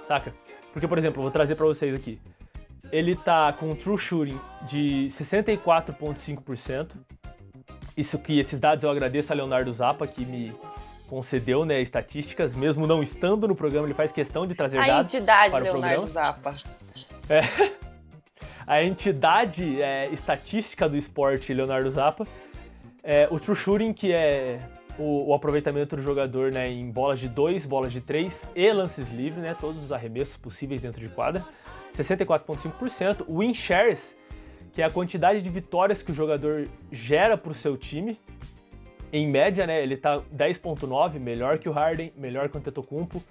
saca? 0.03 0.33
Porque, 0.73 0.87
por 0.87 0.97
exemplo, 0.97 1.19
eu 1.19 1.23
vou 1.23 1.31
trazer 1.31 1.55
para 1.55 1.65
vocês 1.65 1.93
aqui. 1.93 2.19
Ele 2.91 3.15
tá 3.15 3.53
com 3.53 3.69
um 3.69 3.75
true 3.75 3.97
shooting 3.97 4.39
de 4.63 5.07
64,5%. 5.09 6.89
Isso 7.95 8.17
que 8.19 8.39
esses 8.39 8.59
dados 8.59 8.83
eu 8.83 8.89
agradeço 8.89 9.31
a 9.31 9.35
Leonardo 9.35 9.71
Zappa, 9.71 10.07
que 10.07 10.25
me 10.25 10.53
concedeu 11.09 11.65
né, 11.65 11.81
estatísticas, 11.81 12.55
mesmo 12.55 12.87
não 12.87 13.03
estando 13.03 13.45
no 13.45 13.53
programa, 13.53 13.85
ele 13.85 13.93
faz 13.93 14.13
questão 14.13 14.47
de 14.47 14.55
trazer 14.55 14.77
a 14.77 14.87
dados. 14.87 15.13
A 15.13 15.17
entidade 15.17 15.51
para 15.51 15.63
Leonardo 15.63 16.07
Zappa. 16.07 16.55
É, 17.29 17.41
a 18.65 18.81
entidade 18.81 19.81
é, 19.81 20.07
estatística 20.09 20.87
do 20.87 20.95
esporte 20.95 21.53
Leonardo 21.53 21.89
Zappa. 21.89 22.25
É, 23.03 23.27
o 23.29 23.37
true 23.39 23.57
shooting, 23.57 23.91
que 23.91 24.13
é 24.13 24.61
o, 24.97 25.29
o, 25.29 25.33
aproveitamento 25.33 25.95
do 25.95 26.01
jogador 26.01 26.51
né, 26.51 26.69
em 26.69 26.89
bolas 26.89 27.19
de 27.19 27.27
2, 27.27 27.65
bolas 27.65 27.91
de 27.91 28.01
3 28.01 28.47
e 28.55 28.71
lances 28.71 29.11
livres, 29.11 29.41
né, 29.41 29.55
todos 29.59 29.83
os 29.83 29.91
arremessos 29.91 30.37
possíveis 30.37 30.81
dentro 30.81 31.01
de 31.01 31.09
quadra, 31.09 31.43
64,5%. 31.91 33.25
Win 33.27 33.53
shares, 33.53 34.15
que 34.73 34.81
é 34.81 34.85
a 34.85 34.89
quantidade 34.89 35.41
de 35.41 35.49
vitórias 35.49 36.01
que 36.03 36.11
o 36.11 36.13
jogador 36.13 36.67
gera 36.91 37.37
para 37.37 37.51
o 37.51 37.55
seu 37.55 37.77
time. 37.77 38.19
Em 39.11 39.27
média, 39.27 39.67
né, 39.67 39.81
ele 39.81 39.95
está 39.95 40.19
10,9, 40.33 41.19
melhor 41.19 41.57
que 41.57 41.67
o 41.67 41.71
Harden, 41.71 42.13
melhor 42.15 42.49
que 42.49 42.55
o 42.55 42.59
Antetokounmpo. 42.59 43.21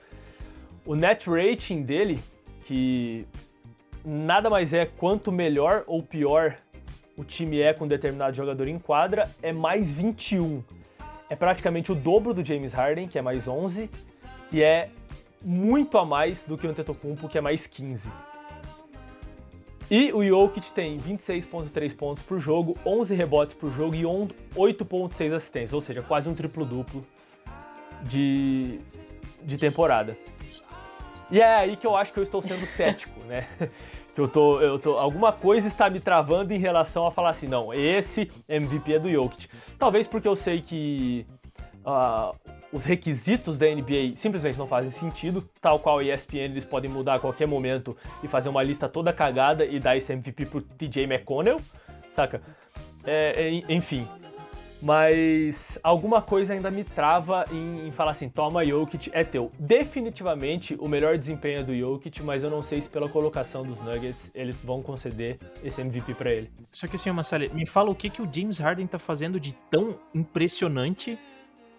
O 0.85 0.95
net 0.95 1.29
rating 1.29 1.83
dele, 1.83 2.19
que 2.65 3.27
nada 4.05 4.51
mais 4.51 4.73
é 4.73 4.85
quanto 4.87 5.31
melhor 5.31 5.85
ou 5.87 6.03
pior 6.03 6.57
o 7.17 7.25
time 7.25 7.61
é 7.61 7.75
com 7.75 7.87
determinado 7.87 8.35
jogador 8.35 8.67
em 8.67 8.79
quadra, 8.79 9.29
é 9.43 9.53
mais 9.53 9.93
21 9.93 10.63
é 11.31 11.37
praticamente 11.37 11.93
o 11.93 11.95
dobro 11.95 12.35
do 12.35 12.45
James 12.45 12.73
Harden, 12.73 13.07
que 13.07 13.17
é 13.17 13.23
mais 13.23 13.47
11, 13.47 13.89
e 14.53 14.63
é 14.63 14.91
muito 15.41 15.97
a 15.97 16.05
mais 16.05 16.45
do 16.45 16.59
que 16.59 16.67
o 16.67 16.71
Antetokounmpo, 16.71 17.29
que 17.29 17.39
é 17.39 17.41
mais 17.41 17.69
15. 17.69 18.11
E 19.89 20.13
o 20.13 20.25
Jokic 20.25 20.73
tem 20.73 20.99
26.3 20.99 21.97
pontos 21.97 22.23
por 22.25 22.39
jogo, 22.41 22.77
11 22.85 23.15
rebotes 23.15 23.55
por 23.55 23.71
jogo 23.73 23.95
e 23.95 24.03
8.6 24.03 25.33
assistências, 25.33 25.73
ou 25.73 25.81
seja, 25.81 26.03
quase 26.03 26.29
um 26.29 26.35
triplo-duplo 26.35 27.07
de, 28.03 28.81
de 29.43 29.57
temporada. 29.57 30.19
E 31.31 31.41
é 31.41 31.55
aí 31.55 31.77
que 31.77 31.87
eu 31.87 31.97
acho 31.97 32.13
que 32.13 32.19
eu 32.19 32.25
estou 32.25 32.43
sendo 32.43 32.67
cético, 32.67 33.21
né? 33.27 33.47
Eu 34.17 34.29
tô, 34.29 34.61
eu 34.61 34.79
tô. 34.79 34.93
Alguma 34.95 35.33
coisa 35.33 35.67
está 35.67 35.89
me 35.89 36.01
travando 36.01 36.53
em 36.53 36.59
relação 36.59 37.07
a 37.07 37.11
falar 37.11 37.31
assim, 37.31 37.47
não, 37.47 37.73
esse 37.73 38.31
MVP 38.49 38.95
é 38.95 38.99
do 38.99 39.11
Jokic. 39.11 39.49
Talvez 39.79 40.07
porque 40.07 40.29
eu 40.29 40.37
sei 40.37 40.61
que 40.61 41.27
uh, 41.85 42.35
os 42.73 42.85
requisitos 42.85 43.59
da 43.59 43.67
NBA 43.67 44.13
simplesmente 44.15 44.59
não 44.59 44.67
fazem 44.67 44.91
sentido, 44.91 45.49
tal 45.61 45.79
qual 45.79 45.99
a 45.99 46.05
ESPN 46.05 46.37
eles 46.39 46.65
podem 46.65 46.91
mudar 46.91 47.15
a 47.15 47.19
qualquer 47.19 47.47
momento 47.47 47.97
e 48.23 48.29
fazer 48.29 48.49
uma 48.49 48.63
lista 48.63 48.89
toda 48.89 49.13
cagada 49.13 49.65
e 49.65 49.79
dar 49.79 49.97
esse 49.97 50.13
MVP 50.13 50.47
pro 50.47 50.61
TJ 50.61 51.05
McConnell, 51.05 51.61
saca? 52.11 52.41
É, 53.05 53.63
é, 53.67 53.73
enfim, 53.73 54.07
mas 54.83 55.79
alguma 55.83 56.23
coisa 56.23 56.55
ainda 56.55 56.71
me 56.71 56.85
trava 56.85 57.45
em, 57.53 57.89
em, 57.89 57.91
falar 57.91 58.13
assim, 58.13 58.29
toma 58.29 58.65
Jokic, 58.65 59.11
é 59.13 59.23
teu. 59.25 59.51
Definitivamente 59.59 60.77
o 60.79 60.89
melhor 60.89 61.19
desempenho 61.19 61.61
é 61.61 61.63
do 61.63 61.77
Jokic, 61.77 62.23
mas 62.23 62.43
eu 62.43 62.51
não 62.51 62.63
sei 62.63 62.81
se 62.81 62.89
pela 62.89 63.09
colocação 63.09 63.63
dos 63.63 63.81
Nuggets 63.81 64.31
eles 64.35 64.57
vão 64.63 64.83
conceder 64.83 65.39
esse 65.63 65.81
MVP 65.81 66.15
para 66.15 66.31
ele. 66.31 66.51
Só 66.73 66.87
que 66.87 66.97
assim, 66.97 67.11
Massali, 67.11 67.51
me 67.53 67.67
fala 67.67 67.91
o 67.91 67.95
que, 67.95 68.09
que 68.09 68.23
o 68.23 68.29
James 68.33 68.59
Harden 68.59 68.87
tá 68.87 68.99
fazendo 68.99 69.39
de 69.39 69.53
tão 69.71 69.99
impressionante 70.15 71.19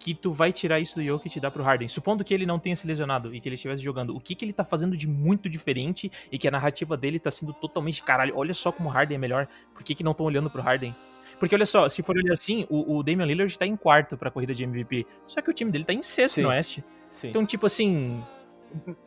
que 0.01 0.15
tu 0.15 0.31
vai 0.31 0.51
tirar 0.51 0.79
isso 0.79 0.95
do 0.95 1.03
Jokic 1.03 1.37
e 1.37 1.41
dar 1.41 1.51
pro 1.51 1.63
Harden. 1.63 1.87
Supondo 1.87 2.23
que 2.23 2.33
ele 2.33 2.45
não 2.45 2.57
tenha 2.57 2.75
se 2.75 2.87
lesionado 2.87 3.33
e 3.35 3.39
que 3.39 3.47
ele 3.47 3.53
estivesse 3.53 3.83
jogando, 3.83 4.15
o 4.15 4.19
que 4.19 4.33
que 4.33 4.43
ele 4.43 4.51
tá 4.51 4.65
fazendo 4.65 4.97
de 4.97 5.07
muito 5.07 5.47
diferente 5.47 6.11
e 6.31 6.39
que 6.39 6.47
a 6.47 6.51
narrativa 6.51 6.97
dele 6.97 7.19
tá 7.19 7.29
sendo 7.29 7.53
totalmente 7.53 8.01
caralho, 8.01 8.33
olha 8.35 8.53
só 8.53 8.71
como 8.71 8.89
o 8.89 8.91
Harden 8.91 9.15
é 9.15 9.19
melhor, 9.19 9.47
por 9.73 9.83
que 9.83 9.93
que 9.93 10.03
não 10.03 10.11
estão 10.11 10.25
olhando 10.25 10.49
pro 10.49 10.61
Harden? 10.61 10.95
Porque 11.41 11.55
olha 11.55 11.65
só, 11.65 11.89
se 11.89 12.03
for 12.03 12.15
olhar 12.15 12.33
assim, 12.33 12.67
o, 12.69 12.97
o 12.97 13.01
Damian 13.01 13.25
Lillard 13.25 13.57
tá 13.57 13.65
em 13.65 13.75
quarto 13.75 14.15
pra 14.15 14.29
corrida 14.29 14.53
de 14.53 14.63
MVP. 14.63 15.07
Só 15.25 15.41
que 15.41 15.49
o 15.49 15.53
time 15.53 15.71
dele 15.71 15.83
tá 15.83 15.91
em 15.91 16.03
sexto 16.03 16.35
Sim. 16.35 16.43
no 16.43 16.49
Oeste. 16.49 16.83
Sim. 17.09 17.29
Então, 17.29 17.43
tipo 17.43 17.65
assim. 17.65 18.23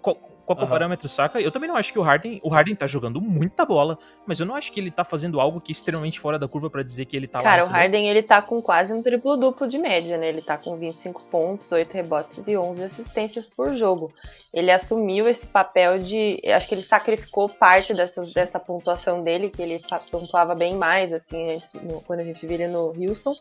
qual 0.03 0.34
é 0.49 0.53
o 0.65 0.69
parâmetro, 0.69 1.09
saca? 1.09 1.41
Eu 1.41 1.51
também 1.51 1.69
não 1.69 1.77
acho 1.77 1.93
que 1.93 1.99
o 1.99 2.03
Harden, 2.03 2.41
o 2.43 2.49
Harden 2.49 2.75
tá 2.75 2.87
jogando 2.87 3.21
muita 3.21 3.65
bola, 3.65 3.99
mas 4.27 4.41
eu 4.41 4.47
não 4.47 4.55
acho 4.55 4.73
que 4.73 4.81
ele 4.81 4.91
tá 4.91 5.05
fazendo 5.05 5.41
algo 5.41 5.61
que 5.61 5.71
é 5.71 5.75
extremamente 5.75 6.21
fora 6.21 6.39
da 6.39 6.49
curva 6.49 6.71
para 6.71 6.83
dizer 6.83 7.05
que 7.05 7.17
ele 7.17 7.27
tá 7.27 7.43
Cara, 7.43 7.63
lá. 7.63 7.69
Cara, 7.69 7.71
o 7.71 7.83
Harden 7.83 8.09
ele 8.09 8.23
tá 8.23 8.41
com 8.41 8.63
quase 8.63 8.93
um 8.93 9.03
triplo 9.03 9.37
duplo 9.37 9.67
de 9.67 9.79
média, 9.79 10.17
né? 10.17 10.29
Ele 10.29 10.43
tá 10.43 10.57
com 10.57 10.77
25 10.77 11.23
pontos, 11.25 11.71
8 11.73 11.93
rebotes 11.95 12.47
e 12.47 12.57
11 12.57 12.83
assistências 12.83 13.47
por 13.47 13.73
jogo. 13.73 14.13
Ele 14.53 14.71
assumiu 14.71 15.29
esse 15.29 15.47
papel 15.47 15.99
de, 15.99 16.41
acho 16.55 16.69
que 16.69 16.75
ele 16.75 16.83
sacrificou 16.83 17.49
parte 17.49 17.93
dessas, 17.93 18.33
dessa 18.33 18.61
pontuação 18.61 19.23
dele, 19.23 19.51
que 19.51 19.61
ele 19.61 19.83
pontuava 20.11 20.55
bem 20.55 20.77
mais 20.77 21.13
assim, 21.13 21.61
quando 22.07 22.21
a 22.21 22.25
gente 22.25 22.45
ele 22.55 22.69
no 22.69 22.95
Houston. 22.97 23.35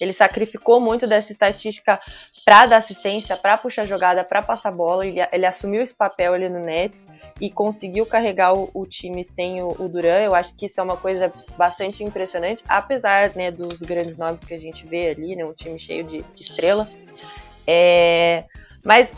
Ele 0.00 0.12
sacrificou 0.12 0.80
muito 0.80 1.06
dessa 1.06 1.32
estatística 1.32 2.00
para 2.44 2.66
dar 2.66 2.76
assistência, 2.78 3.36
para 3.36 3.56
puxar 3.56 3.86
jogada, 3.86 4.24
para 4.24 4.42
passar 4.42 4.70
bola. 4.70 5.06
Ele, 5.06 5.20
ele 5.32 5.46
assumiu 5.46 5.80
esse 5.80 5.94
papel 5.94 6.34
ali 6.40 6.52
no 6.52 6.60
Nets 6.60 7.06
e 7.40 7.50
conseguiu 7.50 8.06
carregar 8.06 8.54
o, 8.54 8.70
o 8.74 8.86
time 8.86 9.22
sem 9.22 9.62
o, 9.62 9.68
o, 9.78 9.88
Duran. 9.88 10.20
Eu 10.20 10.34
acho 10.34 10.56
que 10.56 10.66
isso 10.66 10.80
é 10.80 10.82
uma 10.82 10.96
coisa 10.96 11.32
bastante 11.56 12.02
impressionante, 12.02 12.64
apesar 12.68 13.34
né, 13.34 13.50
dos 13.50 13.82
grandes 13.82 14.16
nomes 14.16 14.44
que 14.44 14.54
a 14.54 14.58
gente 14.58 14.86
vê 14.86 15.10
ali, 15.10 15.36
né, 15.36 15.44
um 15.44 15.54
time 15.54 15.78
cheio 15.78 16.04
de, 16.04 16.22
de 16.22 16.42
estrela. 16.42 16.88
É, 17.66 18.44
mas 18.84 19.12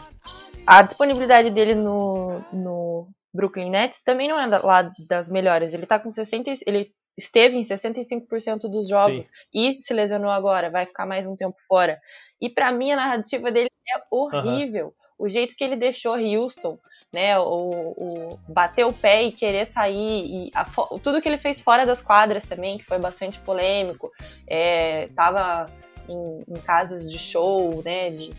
a 0.66 0.82
disponibilidade 0.82 1.50
dele 1.50 1.74
no, 1.74 2.44
no 2.52 3.08
Brooklyn 3.32 3.70
Nets 3.70 4.02
também 4.02 4.28
não 4.28 4.38
é 4.38 4.46
lá 4.46 4.92
das 5.08 5.28
melhores. 5.28 5.72
Ele 5.72 5.86
tá 5.86 5.98
com 5.98 6.10
60, 6.10 6.52
ele 6.66 6.92
esteve 7.16 7.56
em 7.56 7.62
65% 7.62 8.70
dos 8.70 8.88
jogos 8.88 9.26
Sim. 9.26 9.30
e 9.52 9.82
se 9.82 9.92
lesionou 9.92 10.30
agora, 10.30 10.70
vai 10.70 10.86
ficar 10.86 11.06
mais 11.06 11.26
um 11.26 11.36
tempo 11.36 11.56
fora. 11.68 12.00
E 12.40 12.48
para 12.48 12.72
mim 12.72 12.90
a 12.90 12.96
narrativa 12.96 13.50
dele 13.50 13.70
é 13.94 14.02
horrível. 14.10 14.86
Uhum 14.86 15.01
o 15.22 15.28
jeito 15.28 15.54
que 15.54 15.62
ele 15.62 15.76
deixou 15.76 16.14
Houston, 16.14 16.76
né, 17.12 17.38
o, 17.38 17.94
o 17.96 18.38
bater 18.48 18.84
o 18.84 18.92
pé 18.92 19.22
e 19.22 19.30
querer 19.30 19.66
sair, 19.66 20.26
e 20.26 20.50
a, 20.52 20.64
tudo 21.00 21.20
que 21.22 21.28
ele 21.28 21.38
fez 21.38 21.60
fora 21.60 21.86
das 21.86 22.02
quadras 22.02 22.42
também, 22.42 22.76
que 22.76 22.84
foi 22.84 22.98
bastante 22.98 23.38
polêmico, 23.38 24.10
é, 24.48 25.08
tava 25.14 25.70
em, 26.08 26.42
em 26.48 26.60
casas 26.60 27.08
de 27.08 27.20
show, 27.20 27.80
né, 27.84 28.10
de, 28.10 28.32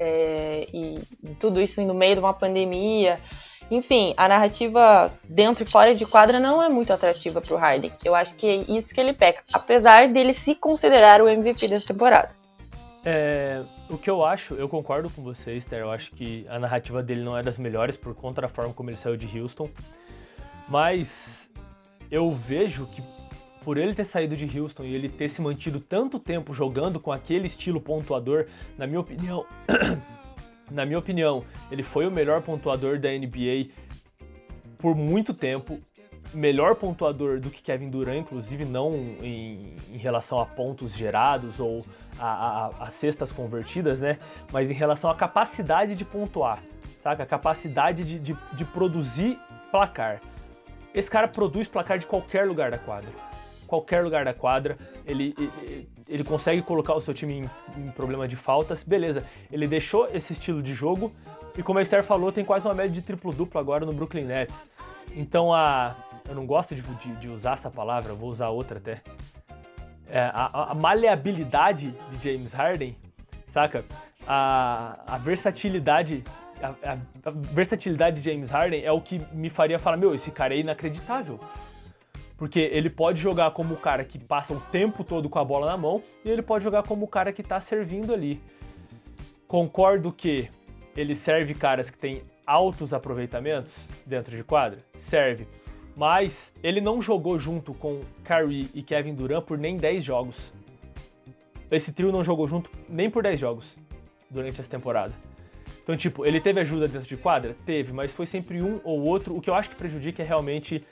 é, 0.00 0.66
e, 0.74 0.98
tudo 1.38 1.60
isso 1.60 1.80
no 1.82 1.94
meio 1.94 2.14
de 2.14 2.20
uma 2.20 2.34
pandemia. 2.34 3.20
Enfim, 3.70 4.12
a 4.16 4.26
narrativa 4.26 5.12
dentro 5.22 5.62
e 5.62 5.70
fora 5.70 5.94
de 5.94 6.04
quadra 6.04 6.40
não 6.40 6.60
é 6.60 6.68
muito 6.68 6.92
atrativa 6.92 7.40
para 7.40 7.54
o 7.54 7.56
Harden. 7.56 7.92
Eu 8.04 8.16
acho 8.16 8.34
que 8.34 8.48
é 8.48 8.54
isso 8.68 8.92
que 8.92 9.00
ele 9.00 9.12
peca, 9.12 9.44
apesar 9.52 10.08
dele 10.08 10.34
se 10.34 10.56
considerar 10.56 11.22
o 11.22 11.28
MVP 11.28 11.68
dessa 11.68 11.86
temporada. 11.86 12.39
É, 13.04 13.64
o 13.88 13.96
que 13.96 14.10
eu 14.10 14.24
acho, 14.24 14.54
eu 14.54 14.68
concordo 14.68 15.08
com 15.08 15.22
você, 15.22 15.54
Esther. 15.56 15.80
Eu 15.80 15.90
acho 15.90 16.12
que 16.12 16.46
a 16.48 16.58
narrativa 16.58 17.02
dele 17.02 17.22
não 17.22 17.36
é 17.36 17.42
das 17.42 17.58
melhores 17.58 17.96
por 17.96 18.14
conta 18.14 18.42
da 18.42 18.48
forma 18.48 18.74
como 18.74 18.90
ele 18.90 18.96
saiu 18.96 19.16
de 19.16 19.38
Houston. 19.38 19.68
Mas 20.68 21.50
eu 22.10 22.30
vejo 22.32 22.86
que 22.86 23.02
por 23.64 23.76
ele 23.76 23.94
ter 23.94 24.04
saído 24.04 24.36
de 24.36 24.58
Houston 24.58 24.84
e 24.84 24.94
ele 24.94 25.08
ter 25.08 25.28
se 25.28 25.42
mantido 25.42 25.80
tanto 25.80 26.18
tempo 26.18 26.54
jogando 26.54 26.98
com 26.98 27.12
aquele 27.12 27.46
estilo 27.46 27.80
pontuador, 27.80 28.46
na 28.78 28.86
minha 28.86 29.00
opinião, 29.00 29.44
na 30.70 30.86
minha 30.86 30.98
opinião, 30.98 31.44
ele 31.70 31.82
foi 31.82 32.06
o 32.06 32.10
melhor 32.10 32.42
pontuador 32.42 32.98
da 32.98 33.10
NBA 33.10 33.70
por 34.78 34.94
muito 34.94 35.34
tempo. 35.34 35.78
Melhor 36.32 36.76
pontuador 36.76 37.40
do 37.40 37.50
que 37.50 37.62
Kevin 37.62 37.90
Durant, 37.90 38.18
inclusive 38.18 38.64
não 38.64 38.94
em, 38.94 39.74
em 39.92 39.98
relação 39.98 40.40
a 40.40 40.46
pontos 40.46 40.96
gerados 40.96 41.58
ou 41.58 41.84
a, 42.18 42.26
a, 42.26 42.66
a, 42.84 42.90
cestas 42.90 43.32
convertidas, 43.32 44.00
né? 44.00 44.18
Mas 44.52 44.70
em 44.70 44.74
relação 44.74 45.10
à 45.10 45.14
capacidade 45.14 45.96
de 45.96 46.04
pontuar, 46.04 46.62
saca? 46.98 47.24
A 47.24 47.26
capacidade 47.26 48.04
de, 48.04 48.18
de, 48.18 48.36
de 48.52 48.64
produzir 48.64 49.38
placar. 49.70 50.20
Esse 50.94 51.10
cara 51.10 51.26
produz 51.26 51.66
placar 51.66 51.98
de 51.98 52.06
qualquer 52.06 52.46
lugar 52.46 52.70
da 52.70 52.78
quadra 52.78 53.10
qualquer 53.70 54.02
lugar 54.02 54.24
da 54.24 54.34
quadra, 54.34 54.76
ele, 55.06 55.32
ele, 55.38 55.88
ele 56.08 56.24
consegue 56.24 56.60
colocar 56.60 56.92
o 56.92 57.00
seu 57.00 57.14
time 57.14 57.34
em, 57.34 57.80
em, 57.80 57.90
problema 57.92 58.26
de 58.26 58.34
faltas, 58.34 58.82
beleza. 58.82 59.24
Ele 59.50 59.68
deixou 59.68 60.08
esse 60.12 60.32
estilo 60.32 60.60
de 60.60 60.74
jogo 60.74 61.12
e, 61.56 61.62
como 61.62 61.78
a 61.78 61.82
Esther 61.82 62.02
falou, 62.02 62.32
tem 62.32 62.44
quase 62.44 62.66
uma 62.66 62.74
média 62.74 62.90
de 62.90 63.00
triplo-duplo 63.00 63.60
agora 63.60 63.86
no 63.86 63.92
Brooklyn 63.92 64.24
Nets. 64.24 64.64
Então, 65.14 65.54
a, 65.54 65.94
eu 66.30 66.36
não 66.36 66.46
gosto 66.46 66.76
de, 66.76 66.82
de, 66.82 67.16
de 67.16 67.28
usar 67.28 67.54
essa 67.54 67.68
palavra, 67.68 68.14
vou 68.14 68.30
usar 68.30 68.48
outra 68.50 68.78
até. 68.78 69.02
É, 70.08 70.20
a, 70.32 70.70
a, 70.70 70.74
maleabilidade 70.74 71.92
de 72.12 72.32
James 72.32 72.52
Harden, 72.52 72.96
saca? 73.48 73.84
A, 74.26 74.96
a 75.06 75.18
versatilidade 75.18 76.22
a, 76.62 76.92
a, 76.92 77.30
versatilidade 77.30 78.20
de 78.20 78.30
James 78.30 78.50
Harden 78.50 78.84
é 78.84 78.92
o 78.92 79.00
que 79.00 79.20
me 79.32 79.50
faria 79.50 79.78
falar, 79.78 79.96
meu, 79.96 80.14
esse 80.14 80.30
cara 80.30 80.54
é 80.54 80.58
inacreditável. 80.58 81.40
Porque 82.36 82.60
ele 82.60 82.88
pode 82.88 83.20
jogar 83.20 83.50
como 83.50 83.74
o 83.74 83.76
cara 83.76 84.04
que 84.04 84.18
passa 84.18 84.52
o 84.52 84.60
tempo 84.60 85.02
todo 85.02 85.28
com 85.28 85.38
a 85.38 85.44
bola 85.44 85.66
na 85.66 85.76
mão 85.76 86.02
e 86.24 86.30
ele 86.30 86.42
pode 86.42 86.62
jogar 86.62 86.84
como 86.84 87.04
o 87.04 87.08
cara 87.08 87.32
que 87.32 87.42
está 87.42 87.60
servindo 87.60 88.14
ali. 88.14 88.40
Concordo 89.48 90.12
que 90.12 90.48
ele 90.96 91.14
serve 91.14 91.54
caras 91.54 91.90
que 91.90 91.98
têm 91.98 92.22
altos 92.46 92.94
aproveitamentos 92.94 93.86
dentro 94.06 94.36
de 94.36 94.44
quadra? 94.44 94.78
Serve. 94.96 95.46
Mas 95.96 96.54
ele 96.62 96.80
não 96.80 97.02
jogou 97.02 97.38
junto 97.38 97.74
com 97.74 98.00
Kyrie 98.24 98.70
e 98.74 98.82
Kevin 98.82 99.14
Durant 99.14 99.44
por 99.44 99.58
nem 99.58 99.76
10 99.76 100.02
jogos. 100.04 100.52
Esse 101.70 101.92
trio 101.92 102.10
não 102.10 102.24
jogou 102.24 102.48
junto 102.48 102.70
nem 102.88 103.10
por 103.10 103.22
10 103.22 103.38
jogos 103.38 103.76
durante 104.30 104.60
essa 104.60 104.70
temporada. 104.70 105.12
Então, 105.82 105.96
tipo, 105.96 106.24
ele 106.24 106.40
teve 106.40 106.60
ajuda 106.60 106.86
dentro 106.86 107.08
de 107.08 107.16
quadra? 107.16 107.56
Teve, 107.66 107.92
mas 107.92 108.12
foi 108.12 108.26
sempre 108.26 108.62
um 108.62 108.80
ou 108.84 109.00
outro. 109.02 109.36
O 109.36 109.40
que 109.40 109.50
eu 109.50 109.54
acho 109.54 109.70
que 109.70 109.76
prejudica 109.76 110.22
é 110.22 110.26
realmente 110.26 110.84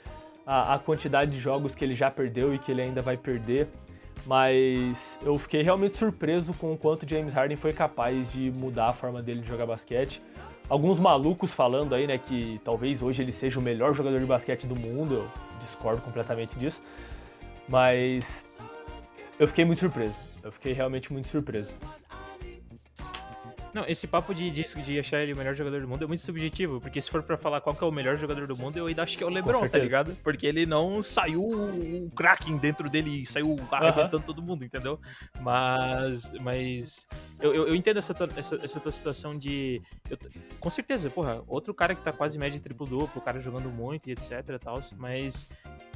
a, 0.45 0.75
a 0.75 0.79
quantidade 0.79 1.31
de 1.31 1.39
jogos 1.39 1.75
que 1.75 1.85
ele 1.85 1.95
já 1.95 2.09
perdeu 2.09 2.53
e 2.53 2.59
que 2.59 2.71
ele 2.71 2.81
ainda 2.81 3.01
vai 3.01 3.15
perder. 3.15 3.67
Mas 4.25 5.19
eu 5.23 5.37
fiquei 5.37 5.61
realmente 5.61 5.97
surpreso 5.97 6.53
com 6.53 6.73
o 6.73 6.77
quanto 6.77 7.07
James 7.07 7.33
Harden 7.33 7.55
foi 7.55 7.71
capaz 7.71 8.31
de 8.31 8.51
mudar 8.51 8.87
a 8.87 8.93
forma 8.93 9.21
dele 9.21 9.41
de 9.41 9.47
jogar 9.47 9.65
basquete. 9.65 10.21
Alguns 10.69 10.99
malucos 10.99 11.51
falando 11.51 11.95
aí, 11.95 12.05
né, 12.05 12.19
que 12.19 12.61
talvez 12.63 13.01
hoje 13.01 13.23
ele 13.23 13.31
seja 13.31 13.59
o 13.59 13.61
melhor 13.61 13.95
jogador 13.95 14.19
de 14.19 14.25
basquete 14.25 14.67
do 14.67 14.75
mundo, 14.75 15.15
eu 15.15 15.27
discordo 15.59 15.99
completamente 16.01 16.57
disso. 16.59 16.79
Mas 17.67 18.59
eu 19.39 19.47
fiquei 19.47 19.65
muito 19.65 19.79
surpreso. 19.79 20.13
Eu 20.43 20.51
fiquei 20.51 20.71
realmente 20.73 21.11
muito 21.11 21.27
surpreso. 21.27 21.71
Não, 23.73 23.85
esse 23.87 24.07
papo 24.07 24.33
de, 24.33 24.49
de, 24.49 24.63
de, 24.63 24.99
achar 24.99 25.21
ele 25.21 25.33
o 25.33 25.37
melhor 25.37 25.53
jogador 25.53 25.81
do 25.81 25.87
mundo 25.87 26.03
é 26.03 26.07
muito 26.07 26.21
subjetivo, 26.21 26.81
porque 26.81 26.99
se 26.99 27.09
for 27.09 27.21
para 27.21 27.37
falar 27.37 27.61
qual 27.61 27.75
que 27.75 27.83
é 27.83 27.87
o 27.87 27.91
melhor 27.91 28.17
jogador 28.17 28.47
do 28.47 28.57
mundo, 28.57 28.77
eu 28.77 28.87
ainda 28.87 29.03
acho 29.03 29.17
que 29.17 29.23
é 29.23 29.27
o 29.27 29.29
LeBron, 29.29 29.67
tá 29.67 29.77
ligado? 29.77 30.15
Porque 30.23 30.47
ele 30.47 30.65
não 30.65 31.01
saiu 31.03 31.41
o 31.41 32.09
Kraken 32.15 32.57
dentro 32.57 32.89
dele 32.89 33.21
e 33.21 33.25
saiu 33.25 33.55
arrebentando 33.71 34.17
uh 34.17 34.19
-huh. 34.19 34.25
todo 34.25 34.41
mundo, 34.41 34.65
entendeu? 34.65 34.99
Mas, 35.39 36.31
mas 36.41 37.07
eu, 37.39 37.53
eu, 37.53 37.67
eu 37.67 37.75
entendo 37.75 37.97
essa 37.97 38.13
tua, 38.13 38.27
essa, 38.35 38.59
essa 38.63 38.79
tua 38.79 38.91
situação 38.91 39.37
de. 39.37 39.81
Eu, 40.09 40.17
com 40.59 40.69
certeza, 40.69 41.09
porra, 41.09 41.41
outro 41.47 41.73
cara 41.73 41.93
que 41.93 42.03
tá 42.03 42.11
quase 42.11 42.37
média 42.37 42.59
triplo-duplo, 42.59 43.21
o 43.21 43.21
cara 43.21 43.39
jogando 43.39 43.69
muito 43.69 44.09
e 44.09 44.11
etc 44.11 44.31
e 44.49 44.59
tal, 44.59 44.79
mas 44.97 45.47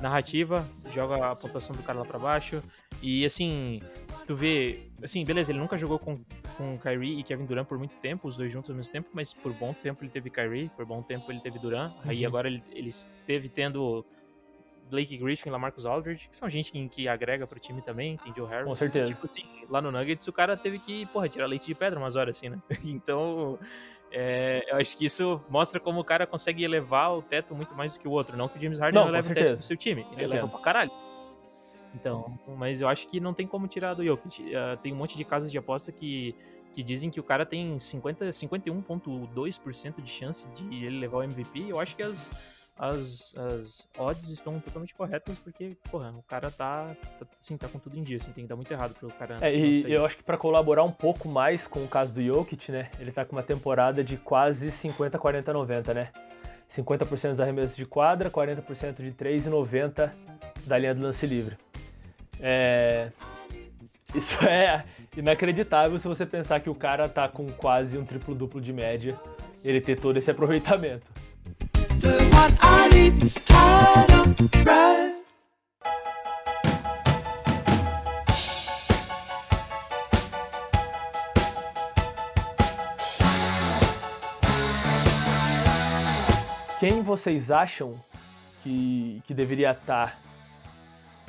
narrativa, 0.02 0.68
joga 0.90 1.32
a 1.32 1.36
pontuação 1.36 1.76
do 1.76 1.84
cara 1.84 2.00
lá 2.00 2.06
pra 2.06 2.20
baixo, 2.20 2.62
e 3.02 3.26
assim, 3.26 3.82
tu 4.26 4.36
vê, 4.36 4.90
assim, 5.04 5.26
beleza, 5.26 5.52
ele 5.52 5.60
nunca 5.60 5.78
jogou 5.78 6.00
com, 6.00 6.24
com 6.58 6.78
Kyrie 6.78 7.20
e 7.20 7.24
Kevin 7.24 7.46
Durant 7.46 7.68
por 7.68 7.78
muito 7.78 7.96
tempo, 7.98 8.28
os 8.28 8.38
dois 8.38 8.52
juntos 8.52 8.70
ao 8.70 8.76
mesmo 8.76 8.92
tempo, 8.92 9.10
mas 9.14 9.34
por 9.34 9.54
bom 9.54 9.74
tempo 9.74 10.04
ele 10.04 10.12
teve 10.12 10.30
Kyrie, 10.30 10.70
por 10.70 10.86
bom 10.86 11.02
tempo 11.02 11.32
ele 11.32 11.42
teve 11.42 11.60
Durant, 11.60 11.94
uhum. 11.94 12.02
aí 12.06 12.26
agora 12.26 12.48
ele, 12.48 12.64
ele 12.72 12.90
esteve 12.90 13.50
tendo 13.50 14.06
Blake 14.90 15.18
Griffin, 15.18 15.50
Lamarcus 15.50 15.86
Aldridge, 15.86 16.28
que 16.30 16.36
são 16.38 16.48
gente 16.50 16.72
que, 16.72 16.88
que 16.90 17.08
agrega 17.08 17.48
pro 17.48 17.60
time 17.60 17.82
também, 17.82 18.18
tem 18.18 18.34
Joe 18.36 18.48
Harris. 18.48 18.68
Com 18.68 18.76
certeza. 18.76 19.06
Tipo 19.06 19.26
assim, 19.26 19.44
lá 19.70 19.82
no 19.82 19.92
Nuggets 19.92 20.28
o 20.28 20.32
cara 20.32 20.56
teve 20.56 20.80
que, 20.80 21.06
porra, 21.08 21.28
tirar 21.28 21.48
leite 21.48 21.66
de 21.66 21.76
pedra 21.76 22.00
umas 22.00 22.16
horas 22.16 22.38
assim, 22.38 22.50
né? 22.50 22.62
então, 22.86 23.58
é, 24.12 24.64
eu 24.70 24.78
acho 24.78 24.96
que 24.96 25.06
isso 25.06 25.44
mostra 25.50 25.80
como 25.80 26.00
o 26.00 26.04
cara 26.04 26.28
consegue 26.28 26.64
elevar 26.64 27.12
o 27.18 27.22
teto 27.22 27.56
muito 27.56 27.74
mais 27.74 27.94
do 27.94 28.00
que 28.00 28.08
o 28.08 28.12
outro. 28.12 28.38
Não 28.38 28.48
que 28.48 28.58
o 28.58 28.62
James 28.62 28.80
Harden 28.80 29.02
não, 29.02 29.10
eleva 29.10 29.32
o 29.32 29.34
teto 29.34 29.56
do 29.56 29.64
seu 29.64 29.76
time, 29.76 30.06
ele 30.12 30.24
eleva 30.26 30.48
pra 30.48 30.60
caralho. 30.60 30.92
Então, 31.94 32.38
mas 32.58 32.82
eu 32.82 32.88
acho 32.88 33.08
que 33.08 33.20
não 33.20 33.34
tem 33.34 33.46
como 33.46 33.68
tirar 33.68 33.94
do 33.94 34.04
Jokic. 34.04 34.42
Uh, 34.42 34.78
tem 34.82 34.92
um 34.94 34.96
monte 34.96 35.16
de 35.16 35.24
casas 35.24 35.52
de 35.52 35.58
aposta 35.58 35.92
que, 35.92 36.36
que 36.74 36.82
dizem 36.82 37.10
que 37.10 37.20
o 37.20 37.24
cara 37.24 37.46
tem 37.46 37.78
50, 37.78 38.26
51,2% 38.26 40.02
de 40.02 40.10
chance 40.10 40.46
de 40.50 40.86
ele 40.86 41.00
levar 41.00 41.18
o 41.18 41.24
MVP. 41.24 41.70
Eu 41.70 41.80
acho 41.80 41.96
que 41.96 42.02
as, 42.02 42.32
as, 42.78 43.36
as 43.38 43.88
odds 43.98 44.30
estão 44.30 44.60
totalmente 44.60 44.96
corretas, 44.96 45.38
porque, 45.38 45.78
porra, 45.92 46.12
o 46.12 46.24
cara 46.24 46.50
tá, 46.50 46.96
tá, 47.20 47.28
assim, 47.40 47.56
tá 47.58 47.68
com 47.68 47.78
tudo 47.78 47.98
em 47.98 48.04
dia, 48.04 48.18
assim, 48.18 48.32
tem 48.32 48.44
que 48.44 48.50
dar 48.50 48.56
muito 48.56 48.72
errado 48.72 48.96
pro 48.96 49.08
cara. 49.14 49.38
É, 49.42 49.56
e 49.56 49.92
eu 49.92 50.06
acho 50.06 50.18
que 50.18 50.24
para 50.24 50.38
colaborar 50.38 50.84
um 50.84 50.92
pouco 50.92 51.30
mais 51.30 51.68
com 51.68 51.84
o 51.84 51.88
caso 51.88 52.14
do 52.14 52.24
Jokic, 52.24 52.72
né, 52.72 52.90
ele 53.00 53.12
tá 53.12 53.24
com 53.24 53.36
uma 53.36 53.44
temporada 53.44 54.04
de 54.04 54.18
quase 54.18 54.72
50, 54.72 55.20
40, 55.20 55.54
90, 55.54 55.94
né? 55.94 56.10
50% 56.70 57.32
dos 57.32 57.40
arremessos 57.40 57.76
de 57.76 57.86
quadra, 57.86 58.32
40% 58.32 59.04
de 59.04 59.12
3 59.12 59.46
e 59.46 59.50
90 59.50 60.14
da 60.66 60.78
linha 60.78 60.96
do 60.96 61.02
lance 61.02 61.28
livre. 61.28 61.58
É... 62.40 63.10
Isso 64.14 64.44
é 64.46 64.86
inacreditável 65.18 65.98
se 65.98 66.08
você 66.08 66.26
pensar 66.26 66.60
que 66.60 66.70
o 66.70 66.76
cara 66.76 67.10
tá 67.10 67.28
com 67.28 67.52
quase 67.52 67.98
um 67.98 68.06
triplo-duplo 68.06 68.62
de 68.62 68.72
média, 68.72 69.20
ele 69.64 69.82
ter 69.82 70.00
todo 70.00 70.18
esse 70.18 70.30
aproveitamento. 70.30 71.12
Quem 86.80 87.02
vocês 87.02 87.50
acham 87.50 87.96
que, 88.62 89.22
que 89.26 89.34
deveria 89.34 89.72
estar 89.72 90.20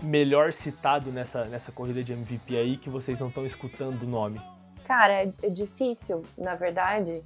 melhor 0.02 0.52
citado 0.52 1.10
nessa, 1.10 1.44
nessa 1.44 1.72
corrida 1.72 2.02
de 2.02 2.12
MVP 2.12 2.56
aí 2.56 2.76
que 2.76 2.90
vocês 2.90 3.18
não 3.18 3.28
estão 3.28 3.46
escutando 3.46 4.02
o 4.02 4.06
nome? 4.06 4.40
Cara, 4.84 5.12
é, 5.12 5.32
é 5.42 5.48
difícil, 5.48 6.22
na 6.36 6.54
verdade. 6.54 7.22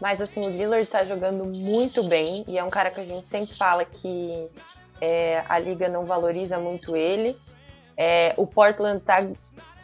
Mas 0.00 0.20
assim, 0.20 0.44
o 0.46 0.50
Lillard 0.50 0.86
tá 0.86 1.04
jogando 1.04 1.44
muito 1.44 2.02
bem 2.02 2.44
e 2.48 2.58
é 2.58 2.64
um 2.64 2.70
cara 2.70 2.90
que 2.90 3.00
a 3.00 3.04
gente 3.04 3.26
sempre 3.26 3.56
fala 3.56 3.84
que 3.84 4.48
é, 5.00 5.44
a 5.48 5.58
liga 5.58 5.88
não 5.88 6.04
valoriza 6.04 6.58
muito 6.58 6.96
ele. 6.96 7.36
É, 7.96 8.34
o 8.36 8.46
Portland 8.46 9.00
tá 9.00 9.26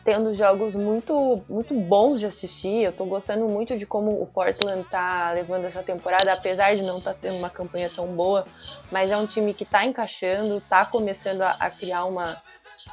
tendo 0.09 0.33
jogos 0.33 0.75
muito, 0.75 1.45
muito 1.51 1.75
bons 1.75 2.19
de 2.19 2.25
assistir. 2.25 2.83
Eu 2.83 2.93
tô 2.95 3.05
gostando 3.05 3.47
muito 3.47 3.77
de 3.77 3.85
como 3.85 4.23
o 4.23 4.27
Portland 4.27 4.83
tá 4.85 5.33
levando 5.33 5.67
essa 5.67 5.83
temporada, 5.83 6.33
apesar 6.33 6.75
de 6.75 6.83
não 6.83 6.97
estar 6.97 7.13
tá 7.13 7.19
tendo 7.21 7.37
uma 7.37 7.51
campanha 7.51 7.91
tão 7.95 8.07
boa. 8.07 8.47
Mas 8.91 9.11
é 9.11 9.17
um 9.19 9.27
time 9.27 9.53
que 9.53 9.67
tá 9.67 9.85
encaixando, 9.85 10.63
tá 10.63 10.87
começando 10.87 11.43
a, 11.43 11.51
a 11.51 11.71
criar 11.71 12.07
uma, 12.07 12.43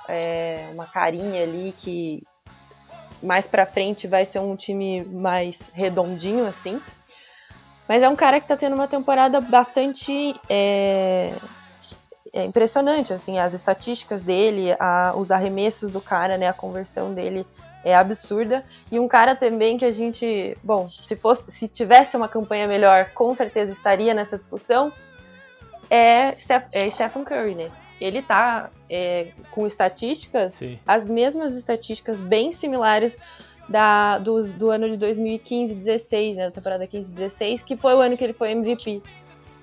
é, 0.10 0.68
uma 0.74 0.86
carinha 0.88 1.44
ali 1.44 1.72
que 1.72 2.22
mais 3.24 3.48
pra 3.48 3.66
frente 3.66 4.08
vai 4.08 4.26
ser 4.26 4.40
um 4.40 4.54
time 4.58 5.06
mais 5.06 5.72
redondinho, 5.74 6.46
assim. 6.46 6.82
Mas 7.88 8.04
é 8.04 8.10
um 8.10 8.16
cara 8.16 8.42
que 8.42 8.48
tá 8.48 8.58
tendo 8.58 8.74
uma 8.74 8.90
temporada 8.90 9.40
bastante 9.40 10.36
é, 10.50 11.32
é 12.36 12.44
impressionante, 12.44 13.14
assim, 13.14 13.40
as 13.40 13.54
estatísticas 13.54 14.22
dele, 14.22 14.76
a, 14.78 15.14
os 15.16 15.32
arremessos 15.32 15.90
do 15.90 16.02
cara, 16.02 16.38
né, 16.38 16.50
a 16.50 16.54
conversão 16.54 17.14
dele 17.14 17.48
é 17.82 17.96
absurda. 17.96 18.66
E 18.92 19.00
um 19.00 19.08
cara 19.08 19.36
também 19.36 19.78
que 19.78 19.86
a 19.86 19.92
gente, 19.92 20.58
bom, 20.62 20.90
se 21.00 21.16
fosse, 21.16 21.50
se 21.50 21.68
tivesse 21.70 22.18
uma 22.18 22.28
campanha 22.28 22.68
melhor, 22.68 23.12
com 23.14 23.34
certeza 23.34 23.72
estaria 23.72 24.14
nessa 24.14 24.38
discussão, 24.38 24.92
é, 25.90 26.38
Steph, 26.38 26.66
é 26.74 26.90
Stephen 26.90 27.24
Curry, 27.24 27.56
né? 27.56 27.72
Ele 28.02 28.22
tá 28.22 28.70
é, 28.90 29.28
com 29.52 29.66
estatísticas, 29.66 30.56
Sim. 30.56 30.78
as 30.86 31.08
mesmas 31.08 31.56
estatísticas 31.56 32.20
bem 32.20 32.52
similares 32.52 33.16
da, 33.70 34.18
do, 34.18 34.44
do 34.44 34.70
ano 34.70 34.90
de 34.90 34.98
2015-16, 34.98 36.36
né, 36.36 36.46
da 36.46 36.52
temporada 36.52 36.86
15-16, 36.86 37.64
que 37.64 37.78
foi 37.78 37.94
o 37.94 38.02
ano 38.02 38.18
que 38.18 38.24
ele 38.26 38.34
foi 38.34 38.52
MVP. 38.52 39.02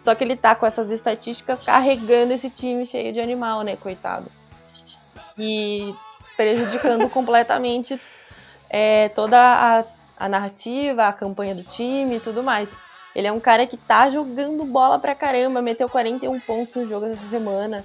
Só 0.02 0.14
que 0.14 0.24
ele 0.24 0.36
tá 0.36 0.54
com 0.54 0.66
essas 0.66 0.90
estatísticas 0.90 1.60
carregando 1.60 2.32
esse 2.32 2.50
time 2.50 2.84
cheio 2.84 3.12
de 3.12 3.20
animal, 3.20 3.62
né, 3.62 3.76
coitado. 3.76 4.30
E 5.38 5.94
prejudicando 6.36 7.08
completamente 7.10 8.00
é, 8.68 9.08
toda 9.10 9.38
a, 9.38 9.84
a 10.18 10.28
narrativa, 10.28 11.06
a 11.06 11.12
campanha 11.12 11.54
do 11.54 11.62
time 11.62 12.16
e 12.16 12.20
tudo 12.20 12.42
mais. 12.42 12.68
Ele 13.14 13.26
é 13.26 13.32
um 13.32 13.38
cara 13.38 13.66
que 13.66 13.76
tá 13.76 14.10
jogando 14.10 14.64
bola 14.64 14.98
pra 14.98 15.14
caramba, 15.14 15.62
meteu 15.62 15.88
41 15.88 16.40
pontos 16.40 16.74
no 16.74 16.86
jogo 16.86 17.06
essa 17.06 17.26
semana. 17.26 17.84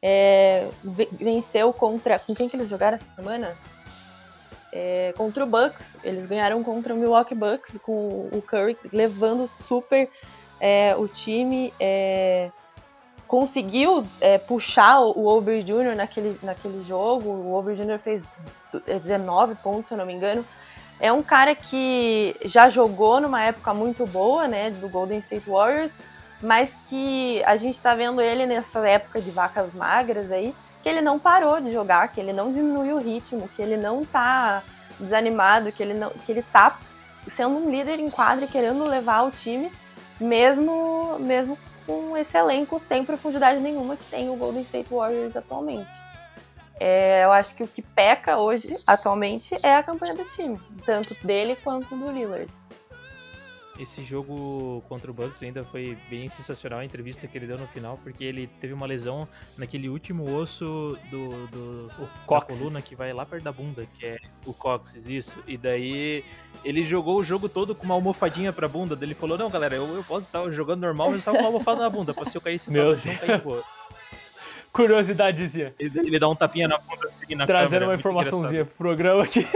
É, 0.00 0.68
venceu 1.12 1.72
contra. 1.72 2.18
Com 2.18 2.34
quem 2.34 2.48
que 2.48 2.56
eles 2.56 2.68
jogaram 2.68 2.94
essa 2.94 3.12
semana? 3.12 3.56
É, 4.72 5.12
contra 5.16 5.42
o 5.42 5.46
Bucks. 5.46 5.96
Eles 6.04 6.26
ganharam 6.26 6.62
contra 6.62 6.94
o 6.94 6.96
Milwaukee 6.96 7.34
Bucks, 7.34 7.76
com 7.82 8.28
o 8.32 8.40
Curry 8.40 8.78
levando 8.92 9.46
super 9.46 10.08
é, 10.60 10.94
o 10.96 11.06
time 11.06 11.72
é, 11.78 12.50
conseguiu 13.26 14.06
é, 14.20 14.38
puxar 14.38 15.00
o 15.00 15.26
Ober 15.26 15.62
Jr. 15.62 15.94
Naquele, 15.96 16.38
naquele 16.42 16.82
jogo. 16.82 17.28
O 17.28 17.54
Ober 17.54 17.74
Jr. 17.74 17.98
fez 18.02 18.24
19 18.72 19.54
pontos, 19.56 19.88
se 19.88 19.94
eu 19.94 19.98
não 19.98 20.06
me 20.06 20.14
engano. 20.14 20.44
É 21.00 21.12
um 21.12 21.22
cara 21.22 21.54
que 21.54 22.34
já 22.44 22.68
jogou 22.68 23.20
numa 23.20 23.42
época 23.42 23.72
muito 23.72 24.04
boa, 24.04 24.48
né, 24.48 24.70
do 24.70 24.88
Golden 24.88 25.18
State 25.20 25.48
Warriors, 25.48 25.92
mas 26.42 26.76
que 26.88 27.40
a 27.44 27.56
gente 27.56 27.74
está 27.74 27.94
vendo 27.94 28.20
ele 28.20 28.46
nessa 28.46 28.80
época 28.88 29.20
de 29.20 29.30
vacas 29.30 29.72
magras 29.74 30.32
aí, 30.32 30.52
que 30.82 30.88
ele 30.88 31.00
não 31.00 31.18
parou 31.18 31.60
de 31.60 31.70
jogar, 31.70 32.08
que 32.08 32.20
ele 32.20 32.32
não 32.32 32.50
diminuiu 32.50 32.96
o 32.96 33.00
ritmo, 33.00 33.48
que 33.48 33.62
ele 33.62 33.76
não 33.76 34.04
tá 34.04 34.62
desanimado, 34.98 35.70
que 35.70 35.82
ele 35.82 35.94
não, 35.94 36.10
que 36.10 36.32
ele 36.32 36.42
tá 36.42 36.78
sendo 37.28 37.56
um 37.56 37.70
líder 37.70 38.00
em 38.00 38.10
quadra, 38.10 38.46
querendo 38.48 38.82
levar 38.84 39.22
o 39.22 39.30
time 39.30 39.70
mesmo, 40.20 41.18
mesmo 41.18 41.58
com 41.86 42.16
esse 42.16 42.36
elenco 42.36 42.78
sem 42.78 43.04
profundidade 43.04 43.60
nenhuma 43.60 43.96
que 43.96 44.04
tem 44.04 44.28
o 44.28 44.36
Golden 44.36 44.62
State 44.62 44.92
Warriors 44.92 45.36
atualmente. 45.36 45.92
É, 46.80 47.24
eu 47.24 47.32
acho 47.32 47.54
que 47.54 47.62
o 47.62 47.68
que 47.68 47.82
peca 47.82 48.36
hoje, 48.36 48.78
atualmente, 48.86 49.58
é 49.62 49.74
a 49.74 49.82
campanha 49.82 50.14
do 50.14 50.24
time, 50.24 50.60
tanto 50.84 51.14
dele 51.26 51.56
quanto 51.56 51.96
do 51.96 52.10
Lillard. 52.10 52.48
Esse 53.78 54.02
jogo 54.02 54.82
contra 54.88 55.10
o 55.10 55.14
Bucks 55.14 55.42
ainda 55.42 55.64
foi 55.64 55.96
bem 56.10 56.28
sensacional 56.28 56.80
a 56.80 56.84
entrevista 56.84 57.28
que 57.28 57.38
ele 57.38 57.46
deu 57.46 57.56
no 57.56 57.66
final, 57.68 57.98
porque 58.02 58.24
ele 58.24 58.48
teve 58.60 58.72
uma 58.72 58.86
lesão 58.86 59.28
naquele 59.56 59.88
último 59.88 60.34
osso 60.34 60.98
do, 61.10 61.46
do 61.46 61.86
da 62.28 62.40
coluna 62.40 62.82
que 62.82 62.96
vai 62.96 63.12
lá 63.12 63.24
perto 63.24 63.44
da 63.44 63.52
bunda, 63.52 63.86
que 63.94 64.04
é 64.04 64.18
o 64.44 64.52
cóccix, 64.52 65.06
isso. 65.06 65.42
E 65.46 65.56
daí 65.56 66.24
ele 66.64 66.82
jogou 66.82 67.18
o 67.18 67.24
jogo 67.24 67.48
todo 67.48 67.74
com 67.74 67.84
uma 67.84 67.94
almofadinha 67.94 68.52
pra 68.52 68.66
bunda. 68.66 68.98
Ele 69.00 69.14
falou: 69.14 69.38
Não, 69.38 69.48
galera, 69.48 69.76
eu, 69.76 69.86
eu 69.94 70.02
posso 70.02 70.26
estar 70.26 70.50
jogando 70.50 70.80
normal, 70.80 71.10
mas 71.10 71.20
estava 71.20 71.36
com 71.36 71.44
uma 71.44 71.48
almofada 71.48 71.80
na 71.80 71.90
bunda, 71.90 72.12
pra 72.12 72.24
se 72.24 72.36
eu 72.36 72.40
caísse 72.40 72.70
Meu 72.70 72.92
no 72.92 72.98
chão, 72.98 73.14
cair 73.16 73.40
boa. 73.40 73.62
Curiosidadezinha. 74.72 75.74
Ele, 75.78 75.98
ele, 76.00 76.18
dá 76.18 76.28
um 76.28 76.34
tapinha 76.34 76.68
na 76.68 76.78
bunda 76.78 77.06
assim 77.06 77.34
na 77.34 77.46
Trazendo 77.46 77.70
câmera, 77.70 77.86
uma 77.86 77.94
informaçãozinha 77.94 78.64
pro 78.64 78.74
programa 78.74 79.22
aqui. 79.22 79.46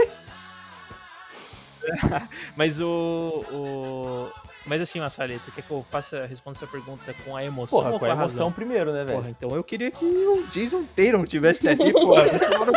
Mas 2.55 2.79
o, 2.79 3.45
o. 3.51 4.29
Mas 4.65 4.81
assim, 4.81 4.99
Massali, 4.99 5.39
tu 5.45 5.51
quer 5.51 5.61
que 5.61 5.71
eu 5.71 5.83
faça, 5.83 6.25
responda 6.25 6.57
essa 6.57 6.67
pergunta 6.67 7.13
com 7.25 7.35
a 7.35 7.43
emoção 7.43 7.79
porra, 7.79 7.91
ou 7.91 7.99
com 7.99 8.05
a, 8.05 8.09
a 8.09 8.11
emoção 8.11 8.45
razão? 8.45 8.51
primeiro, 8.51 8.93
né, 8.93 9.03
velho? 9.03 9.17
Porra, 9.17 9.29
então 9.29 9.55
eu 9.55 9.63
queria 9.63 9.91
que 9.91 10.05
o 10.05 10.47
Jason 10.51 10.83
Tatum 10.95 11.25
tivesse 11.25 11.67
ali, 11.67 11.91
porra. 11.91 12.23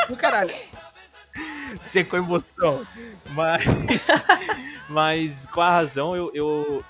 no 0.08 0.16
caralho. 0.16 0.50
Ser 1.80 2.04
com 2.04 2.16
emoção. 2.16 2.84
Mas. 3.30 4.08
mas 4.88 5.46
com 5.46 5.60
a 5.60 5.70
razão, 5.70 6.16
eu. 6.16 6.30
eu 6.34 6.84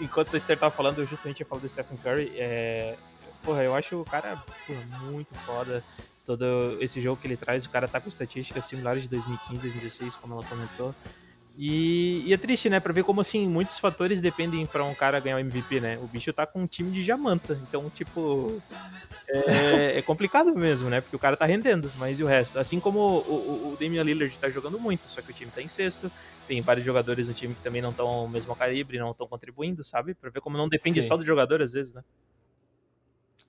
enquanto 0.00 0.32
o 0.32 0.36
Esther 0.36 0.58
tava 0.58 0.74
falando, 0.74 0.98
eu 0.98 1.06
justamente 1.06 1.40
ia 1.40 1.46
falar 1.46 1.60
do 1.60 1.68
Stephen 1.68 1.96
Curry. 1.98 2.32
É, 2.36 2.96
porra, 3.42 3.62
eu 3.62 3.74
acho 3.74 4.00
o 4.00 4.04
cara 4.04 4.42
porra, 4.66 4.80
muito 5.02 5.34
foda. 5.34 5.82
Todo 6.24 6.76
esse 6.80 7.00
jogo 7.00 7.20
que 7.20 7.26
ele 7.26 7.36
traz, 7.36 7.64
o 7.64 7.70
cara 7.70 7.86
tá 7.86 8.00
com 8.00 8.08
estatísticas 8.08 8.64
similares 8.64 9.02
de 9.02 9.08
2015, 9.08 9.62
2016, 9.62 10.16
como 10.16 10.34
ela 10.34 10.44
comentou. 10.44 10.94
E, 11.58 12.22
e, 12.26 12.34
é 12.34 12.36
triste, 12.36 12.68
né? 12.68 12.78
Pra 12.78 12.92
ver 12.92 13.02
como, 13.02 13.20
assim, 13.20 13.48
muitos 13.48 13.78
fatores 13.78 14.20
dependem 14.20 14.66
para 14.66 14.84
um 14.84 14.94
cara 14.94 15.18
ganhar 15.18 15.36
o 15.36 15.40
MVP, 15.40 15.80
né? 15.80 15.98
O 15.98 16.06
bicho 16.06 16.30
tá 16.32 16.46
com 16.46 16.62
um 16.62 16.66
time 16.66 16.90
de 16.90 17.02
Jamanta. 17.02 17.58
Então, 17.66 17.88
tipo. 17.88 18.62
É, 19.26 19.98
é, 19.98 20.02
complicado 20.02 20.54
mesmo, 20.54 20.90
né? 20.90 21.00
Porque 21.00 21.16
o 21.16 21.18
cara 21.18 21.36
tá 21.36 21.46
rendendo, 21.46 21.90
mas 21.96 22.20
e 22.20 22.24
o 22.24 22.26
resto? 22.26 22.58
Assim 22.58 22.78
como 22.78 22.98
o, 22.98 23.32
o, 23.32 23.72
o 23.72 23.76
Damian 23.80 24.02
Lillard 24.02 24.38
tá 24.38 24.48
jogando 24.50 24.78
muito, 24.78 25.08
só 25.08 25.20
que 25.22 25.30
o 25.30 25.34
time 25.34 25.50
tá 25.50 25.62
em 25.62 25.66
sexto. 25.66 26.12
Tem 26.46 26.60
vários 26.60 26.84
jogadores 26.84 27.26
no 27.26 27.34
time 27.34 27.54
que 27.54 27.62
também 27.62 27.80
não 27.80 27.90
estão 27.90 28.06
ao 28.06 28.28
mesmo 28.28 28.54
calibre, 28.54 28.98
não 28.98 29.10
estão 29.10 29.26
contribuindo, 29.26 29.82
sabe? 29.82 30.14
Pra 30.14 30.30
ver 30.30 30.40
como 30.40 30.58
não 30.58 30.68
depende 30.68 31.00
Sim. 31.00 31.08
só 31.08 31.16
do 31.16 31.24
jogador, 31.24 31.62
às 31.62 31.72
vezes, 31.72 31.94
né? 31.94 32.02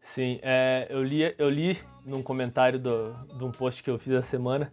Sim, 0.01 0.39
é, 0.41 0.87
eu, 0.89 1.03
li, 1.03 1.35
eu 1.37 1.49
li 1.49 1.77
num 2.05 2.23
comentário 2.23 2.79
do, 2.79 3.13
de 3.37 3.43
um 3.43 3.51
post 3.51 3.83
que 3.83 3.89
eu 3.89 3.99
fiz 3.99 4.13
essa 4.13 4.27
semana 4.27 4.71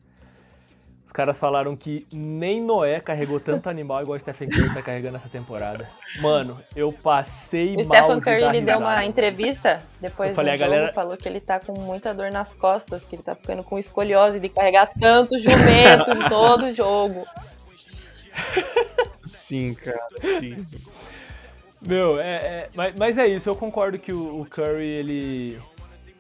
os 1.05 1.13
caras 1.13 1.39
falaram 1.39 1.77
que 1.77 2.07
nem 2.11 2.63
Noé 2.63 2.99
carregou 2.99 3.39
tanto 3.39 3.69
animal 3.69 4.03
igual 4.03 4.17
o 4.17 4.21
Stephen 4.21 4.49
Curry 4.49 4.73
tá 4.75 4.83
carregando 4.83 5.17
essa 5.17 5.29
temporada. 5.29 5.89
Mano, 6.21 6.59
eu 6.75 6.93
passei 6.93 7.77
o 7.77 7.87
mal 7.87 7.97
Stephen 7.97 8.21
Curry 8.21 8.57
ele 8.57 8.61
deu 8.63 8.79
uma 8.79 9.05
entrevista 9.05 9.83
depois 10.01 10.31
eu 10.31 10.35
falei, 10.35 10.53
do 10.53 10.55
a 10.55 10.59
jogo, 10.59 10.71
galera... 10.71 10.93
falou 10.93 11.17
que 11.17 11.29
ele 11.29 11.41
tá 11.41 11.61
com 11.61 11.79
muita 11.79 12.15
dor 12.15 12.31
nas 12.31 12.55
costas, 12.55 13.05
que 13.05 13.17
ele 13.17 13.23
tá 13.23 13.35
ficando 13.35 13.63
com 13.63 13.79
escoliose 13.79 14.41
de 14.41 14.49
carregar 14.49 14.91
tanto 14.99 15.39
jumento 15.39 16.11
em 16.11 16.29
todo 16.29 16.73
jogo. 16.73 17.23
Sim, 19.25 19.75
cara, 19.75 20.07
sim. 20.21 20.67
Meu, 21.81 22.19
é, 22.19 22.35
é 22.35 22.69
mas, 22.75 22.97
mas, 22.97 23.19
é 23.19 23.27
isso, 23.27 23.49
eu 23.49 23.57
concordo 23.57 23.99
que 23.99 24.13
o, 24.13 24.41
o 24.41 24.45
Curry, 24.45 24.85
ele 24.85 25.63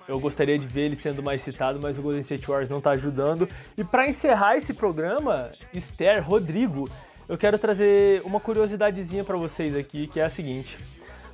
eu 0.06 0.20
gostaria 0.20 0.58
de 0.58 0.66
ver 0.66 0.82
ele 0.82 0.96
sendo 0.96 1.22
mais 1.22 1.40
citado, 1.40 1.80
mas 1.80 1.98
o 1.98 2.02
Golden 2.02 2.20
State 2.20 2.46
Warriors 2.46 2.70
não 2.70 2.78
está 2.78 2.90
ajudando. 2.90 3.48
E 3.76 3.82
para 3.82 4.08
encerrar 4.08 4.56
esse 4.56 4.74
programa, 4.74 5.50
Esther, 5.72 6.22
Rodrigo, 6.22 6.88
eu 7.28 7.38
quero 7.38 7.58
trazer 7.58 8.20
uma 8.24 8.38
curiosidadezinha 8.38 9.24
para 9.24 9.36
vocês 9.36 9.74
aqui, 9.76 10.06
que 10.06 10.20
é 10.20 10.24
a 10.24 10.30
seguinte. 10.30 10.78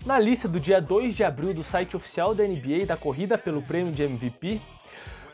Na 0.06 0.18
lista 0.18 0.48
do 0.48 0.58
dia 0.58 0.80
2 0.80 1.14
de 1.14 1.24
abril 1.24 1.52
do 1.52 1.62
site 1.62 1.96
oficial 1.96 2.34
da 2.34 2.44
NBA 2.44 2.86
da 2.86 2.96
corrida 2.96 3.36
pelo 3.36 3.60
prêmio 3.60 3.92
de 3.92 4.02
MVP, 4.02 4.60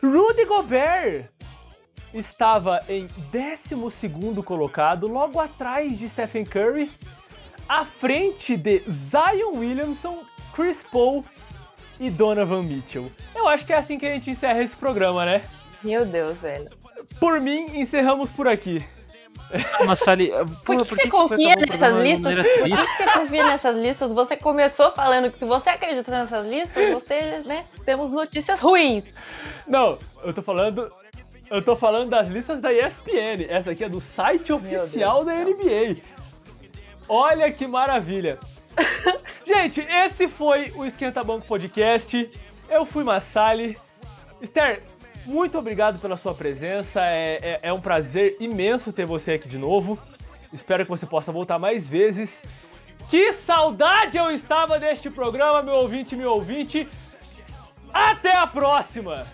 Rudy 0.01 0.45
Gobert 0.45 1.29
estava 2.13 2.81
em 2.89 3.07
12 3.31 4.43
colocado, 4.43 5.07
logo 5.07 5.39
atrás 5.39 5.97
de 5.97 6.09
Stephen 6.09 6.43
Curry, 6.43 6.91
à 7.67 7.85
frente 7.85 8.57
de 8.57 8.81
Zion 8.89 9.57
Williamson, 9.57 10.23
Chris 10.53 10.83
Paul 10.83 11.23
e 11.99 12.09
Donovan 12.09 12.63
Mitchell. 12.63 13.11
Eu 13.35 13.47
acho 13.47 13.65
que 13.65 13.73
é 13.73 13.77
assim 13.77 13.97
que 13.97 14.05
a 14.05 14.11
gente 14.11 14.29
encerra 14.29 14.61
esse 14.61 14.75
programa, 14.75 15.25
né? 15.25 15.41
Meu 15.83 16.05
Deus, 16.05 16.37
velho. 16.39 16.69
Por 17.19 17.39
mim, 17.39 17.65
encerramos 17.79 18.31
por 18.31 18.47
aqui. 18.47 18.83
Massali, 19.85 20.29
por, 20.65 20.77
que, 20.77 20.85
por 20.85 20.97
que 20.97 21.03
você 21.03 21.09
confia 21.09 21.55
nessas 21.55 21.95
listas? 21.95 22.33
Por 22.33 22.63
que, 22.63 22.75
você 22.75 23.11
confia 23.13 23.45
nessas 23.45 23.77
listas? 23.77 24.13
Você 24.13 24.35
começou 24.35 24.91
falando 24.91 25.31
que 25.31 25.39
se 25.39 25.45
você 25.45 25.69
acredita 25.69 26.11
nessas 26.11 26.45
listas, 26.45 26.91
você, 26.91 27.43
né, 27.45 27.63
temos 27.85 28.11
notícias 28.11 28.59
ruins. 28.59 29.05
Não, 29.65 29.97
eu 30.23 30.33
tô 30.33 30.41
falando 30.41 30.91
eu 31.49 31.63
tô 31.63 31.75
falando 31.75 32.09
das 32.09 32.27
listas 32.27 32.59
da 32.59 32.73
ESPN. 32.73 33.45
Essa 33.47 33.71
aqui 33.71 33.83
é 33.83 33.89
do 33.89 34.01
site 34.01 34.51
oficial 34.51 35.23
da 35.23 35.33
NBA. 35.33 35.95
Olha 37.07 37.49
que 37.51 37.65
maravilha. 37.65 38.37
Gente, 39.45 39.81
esse 39.81 40.27
foi 40.27 40.71
o 40.75 40.85
Esquenta 40.85 41.23
Banco 41.23 41.45
Podcast. 41.47 42.29
Eu 42.69 42.85
fui 42.85 43.03
Massali. 43.03 43.77
Esther, 44.41 44.83
muito 45.25 45.57
obrigado 45.57 45.99
pela 45.99 46.17
sua 46.17 46.33
presença. 46.33 47.01
É, 47.01 47.39
é, 47.41 47.59
é, 47.63 47.73
um 47.73 47.81
prazer 47.81 48.35
imenso 48.39 48.93
ter 48.93 49.05
você 49.05 49.33
aqui 49.33 49.47
de 49.47 49.57
novo. 49.57 49.97
Espero 50.53 50.83
que 50.83 50.89
você 50.89 51.05
possa 51.05 51.31
voltar 51.31 51.59
mais 51.59 51.87
vezes. 51.87 52.41
Que 53.09 53.33
saudade 53.33 54.17
eu 54.17 54.31
estava 54.31 54.79
deste 54.79 55.09
programa, 55.09 55.61
meu 55.61 55.75
ouvinte, 55.75 56.15
meu 56.15 56.31
ouvinte. 56.31 56.87
Até 57.93 58.35
a 58.35 58.45
próxima! 58.45 59.25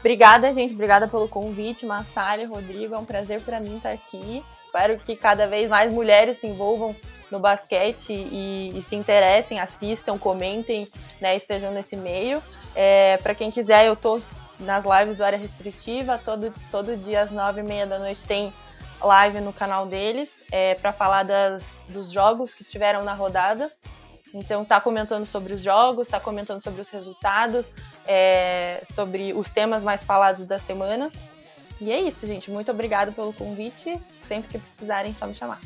Obrigada, 0.00 0.52
gente. 0.52 0.74
Obrigada 0.74 1.08
pelo 1.08 1.28
convite, 1.28 1.84
Massari, 1.84 2.44
Rodrigo. 2.44 2.94
É 2.94 2.98
um 2.98 3.04
prazer 3.04 3.40
para 3.40 3.58
mim 3.60 3.76
estar 3.76 3.92
aqui. 3.92 4.42
Espero 4.68 4.98
que 4.98 5.16
cada 5.16 5.46
vez 5.46 5.66
mais 5.66 5.90
mulheres 5.90 6.38
se 6.38 6.46
envolvam 6.46 6.94
no 7.30 7.40
basquete 7.40 8.12
e, 8.12 8.78
e 8.78 8.82
se 8.82 8.94
interessem, 8.96 9.58
assistam, 9.58 10.18
comentem, 10.18 10.86
né, 11.22 11.34
estejam 11.34 11.72
nesse 11.72 11.96
meio. 11.96 12.42
É, 12.74 13.16
para 13.22 13.34
quem 13.34 13.50
quiser, 13.50 13.86
eu 13.86 13.96
tô 13.96 14.20
nas 14.60 14.84
lives 14.84 15.16
do 15.16 15.24
Área 15.24 15.38
Restritiva. 15.38 16.20
Todo, 16.22 16.52
todo 16.70 16.98
dia 16.98 17.22
às 17.22 17.30
nove 17.30 17.62
e 17.62 17.64
meia 17.64 17.86
da 17.86 17.98
noite 17.98 18.26
tem 18.26 18.52
live 19.00 19.40
no 19.40 19.54
canal 19.54 19.86
deles 19.86 20.28
é, 20.52 20.74
para 20.74 20.92
falar 20.92 21.22
das, 21.22 21.64
dos 21.88 22.10
jogos 22.12 22.54
que 22.54 22.62
tiveram 22.62 23.02
na 23.02 23.14
rodada. 23.14 23.72
Então 24.34 24.66
tá 24.66 24.78
comentando 24.78 25.24
sobre 25.24 25.54
os 25.54 25.62
jogos, 25.62 26.08
tá 26.08 26.20
comentando 26.20 26.62
sobre 26.62 26.82
os 26.82 26.90
resultados, 26.90 27.72
é, 28.06 28.82
sobre 28.92 29.32
os 29.32 29.48
temas 29.48 29.82
mais 29.82 30.04
falados 30.04 30.44
da 30.44 30.58
semana. 30.58 31.10
E 31.80 31.90
é 31.90 32.00
isso, 32.00 32.26
gente. 32.26 32.50
Muito 32.50 32.70
obrigada 32.70 33.12
pelo 33.12 33.32
convite. 33.32 33.98
Sempre 34.26 34.50
que 34.50 34.58
precisarem, 34.58 35.14
só 35.14 35.26
me 35.26 35.34
chamar. 35.34 35.60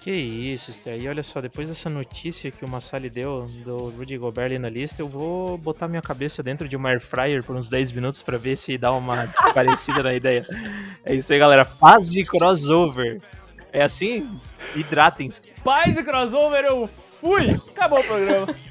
Que 0.00 0.12
isso, 0.12 0.70
Esther. 0.70 1.00
E 1.00 1.08
olha 1.08 1.22
só, 1.22 1.40
depois 1.40 1.66
dessa 1.66 1.90
notícia 1.90 2.50
que 2.50 2.64
o 2.64 2.68
Massali 2.68 3.10
deu 3.10 3.44
do 3.64 3.90
Rudy 3.90 4.16
Gobert 4.16 4.46
ali 4.46 4.58
na 4.58 4.68
lista, 4.68 5.02
eu 5.02 5.08
vou 5.08 5.58
botar 5.58 5.88
minha 5.88 6.00
cabeça 6.00 6.44
dentro 6.44 6.68
de 6.68 6.76
uma 6.76 6.90
air 6.90 7.00
fryer 7.00 7.42
por 7.42 7.56
uns 7.56 7.68
10 7.68 7.90
minutos 7.90 8.22
para 8.22 8.38
ver 8.38 8.56
se 8.56 8.78
dá 8.78 8.92
uma 8.92 9.26
desaparecida 9.26 10.04
na 10.04 10.14
ideia. 10.14 10.46
É 11.04 11.12
isso 11.12 11.32
aí, 11.32 11.38
galera. 11.38 11.64
Paz 11.64 12.14
e 12.14 12.24
crossover. 12.24 13.20
É 13.72 13.82
assim? 13.82 14.30
Hidratem-se. 14.76 15.48
Paz 15.64 15.96
e 15.96 16.02
crossover, 16.04 16.64
eu 16.64 16.88
fui! 17.20 17.60
Acabou 17.70 17.98
o 17.98 18.04
programa. 18.04 18.46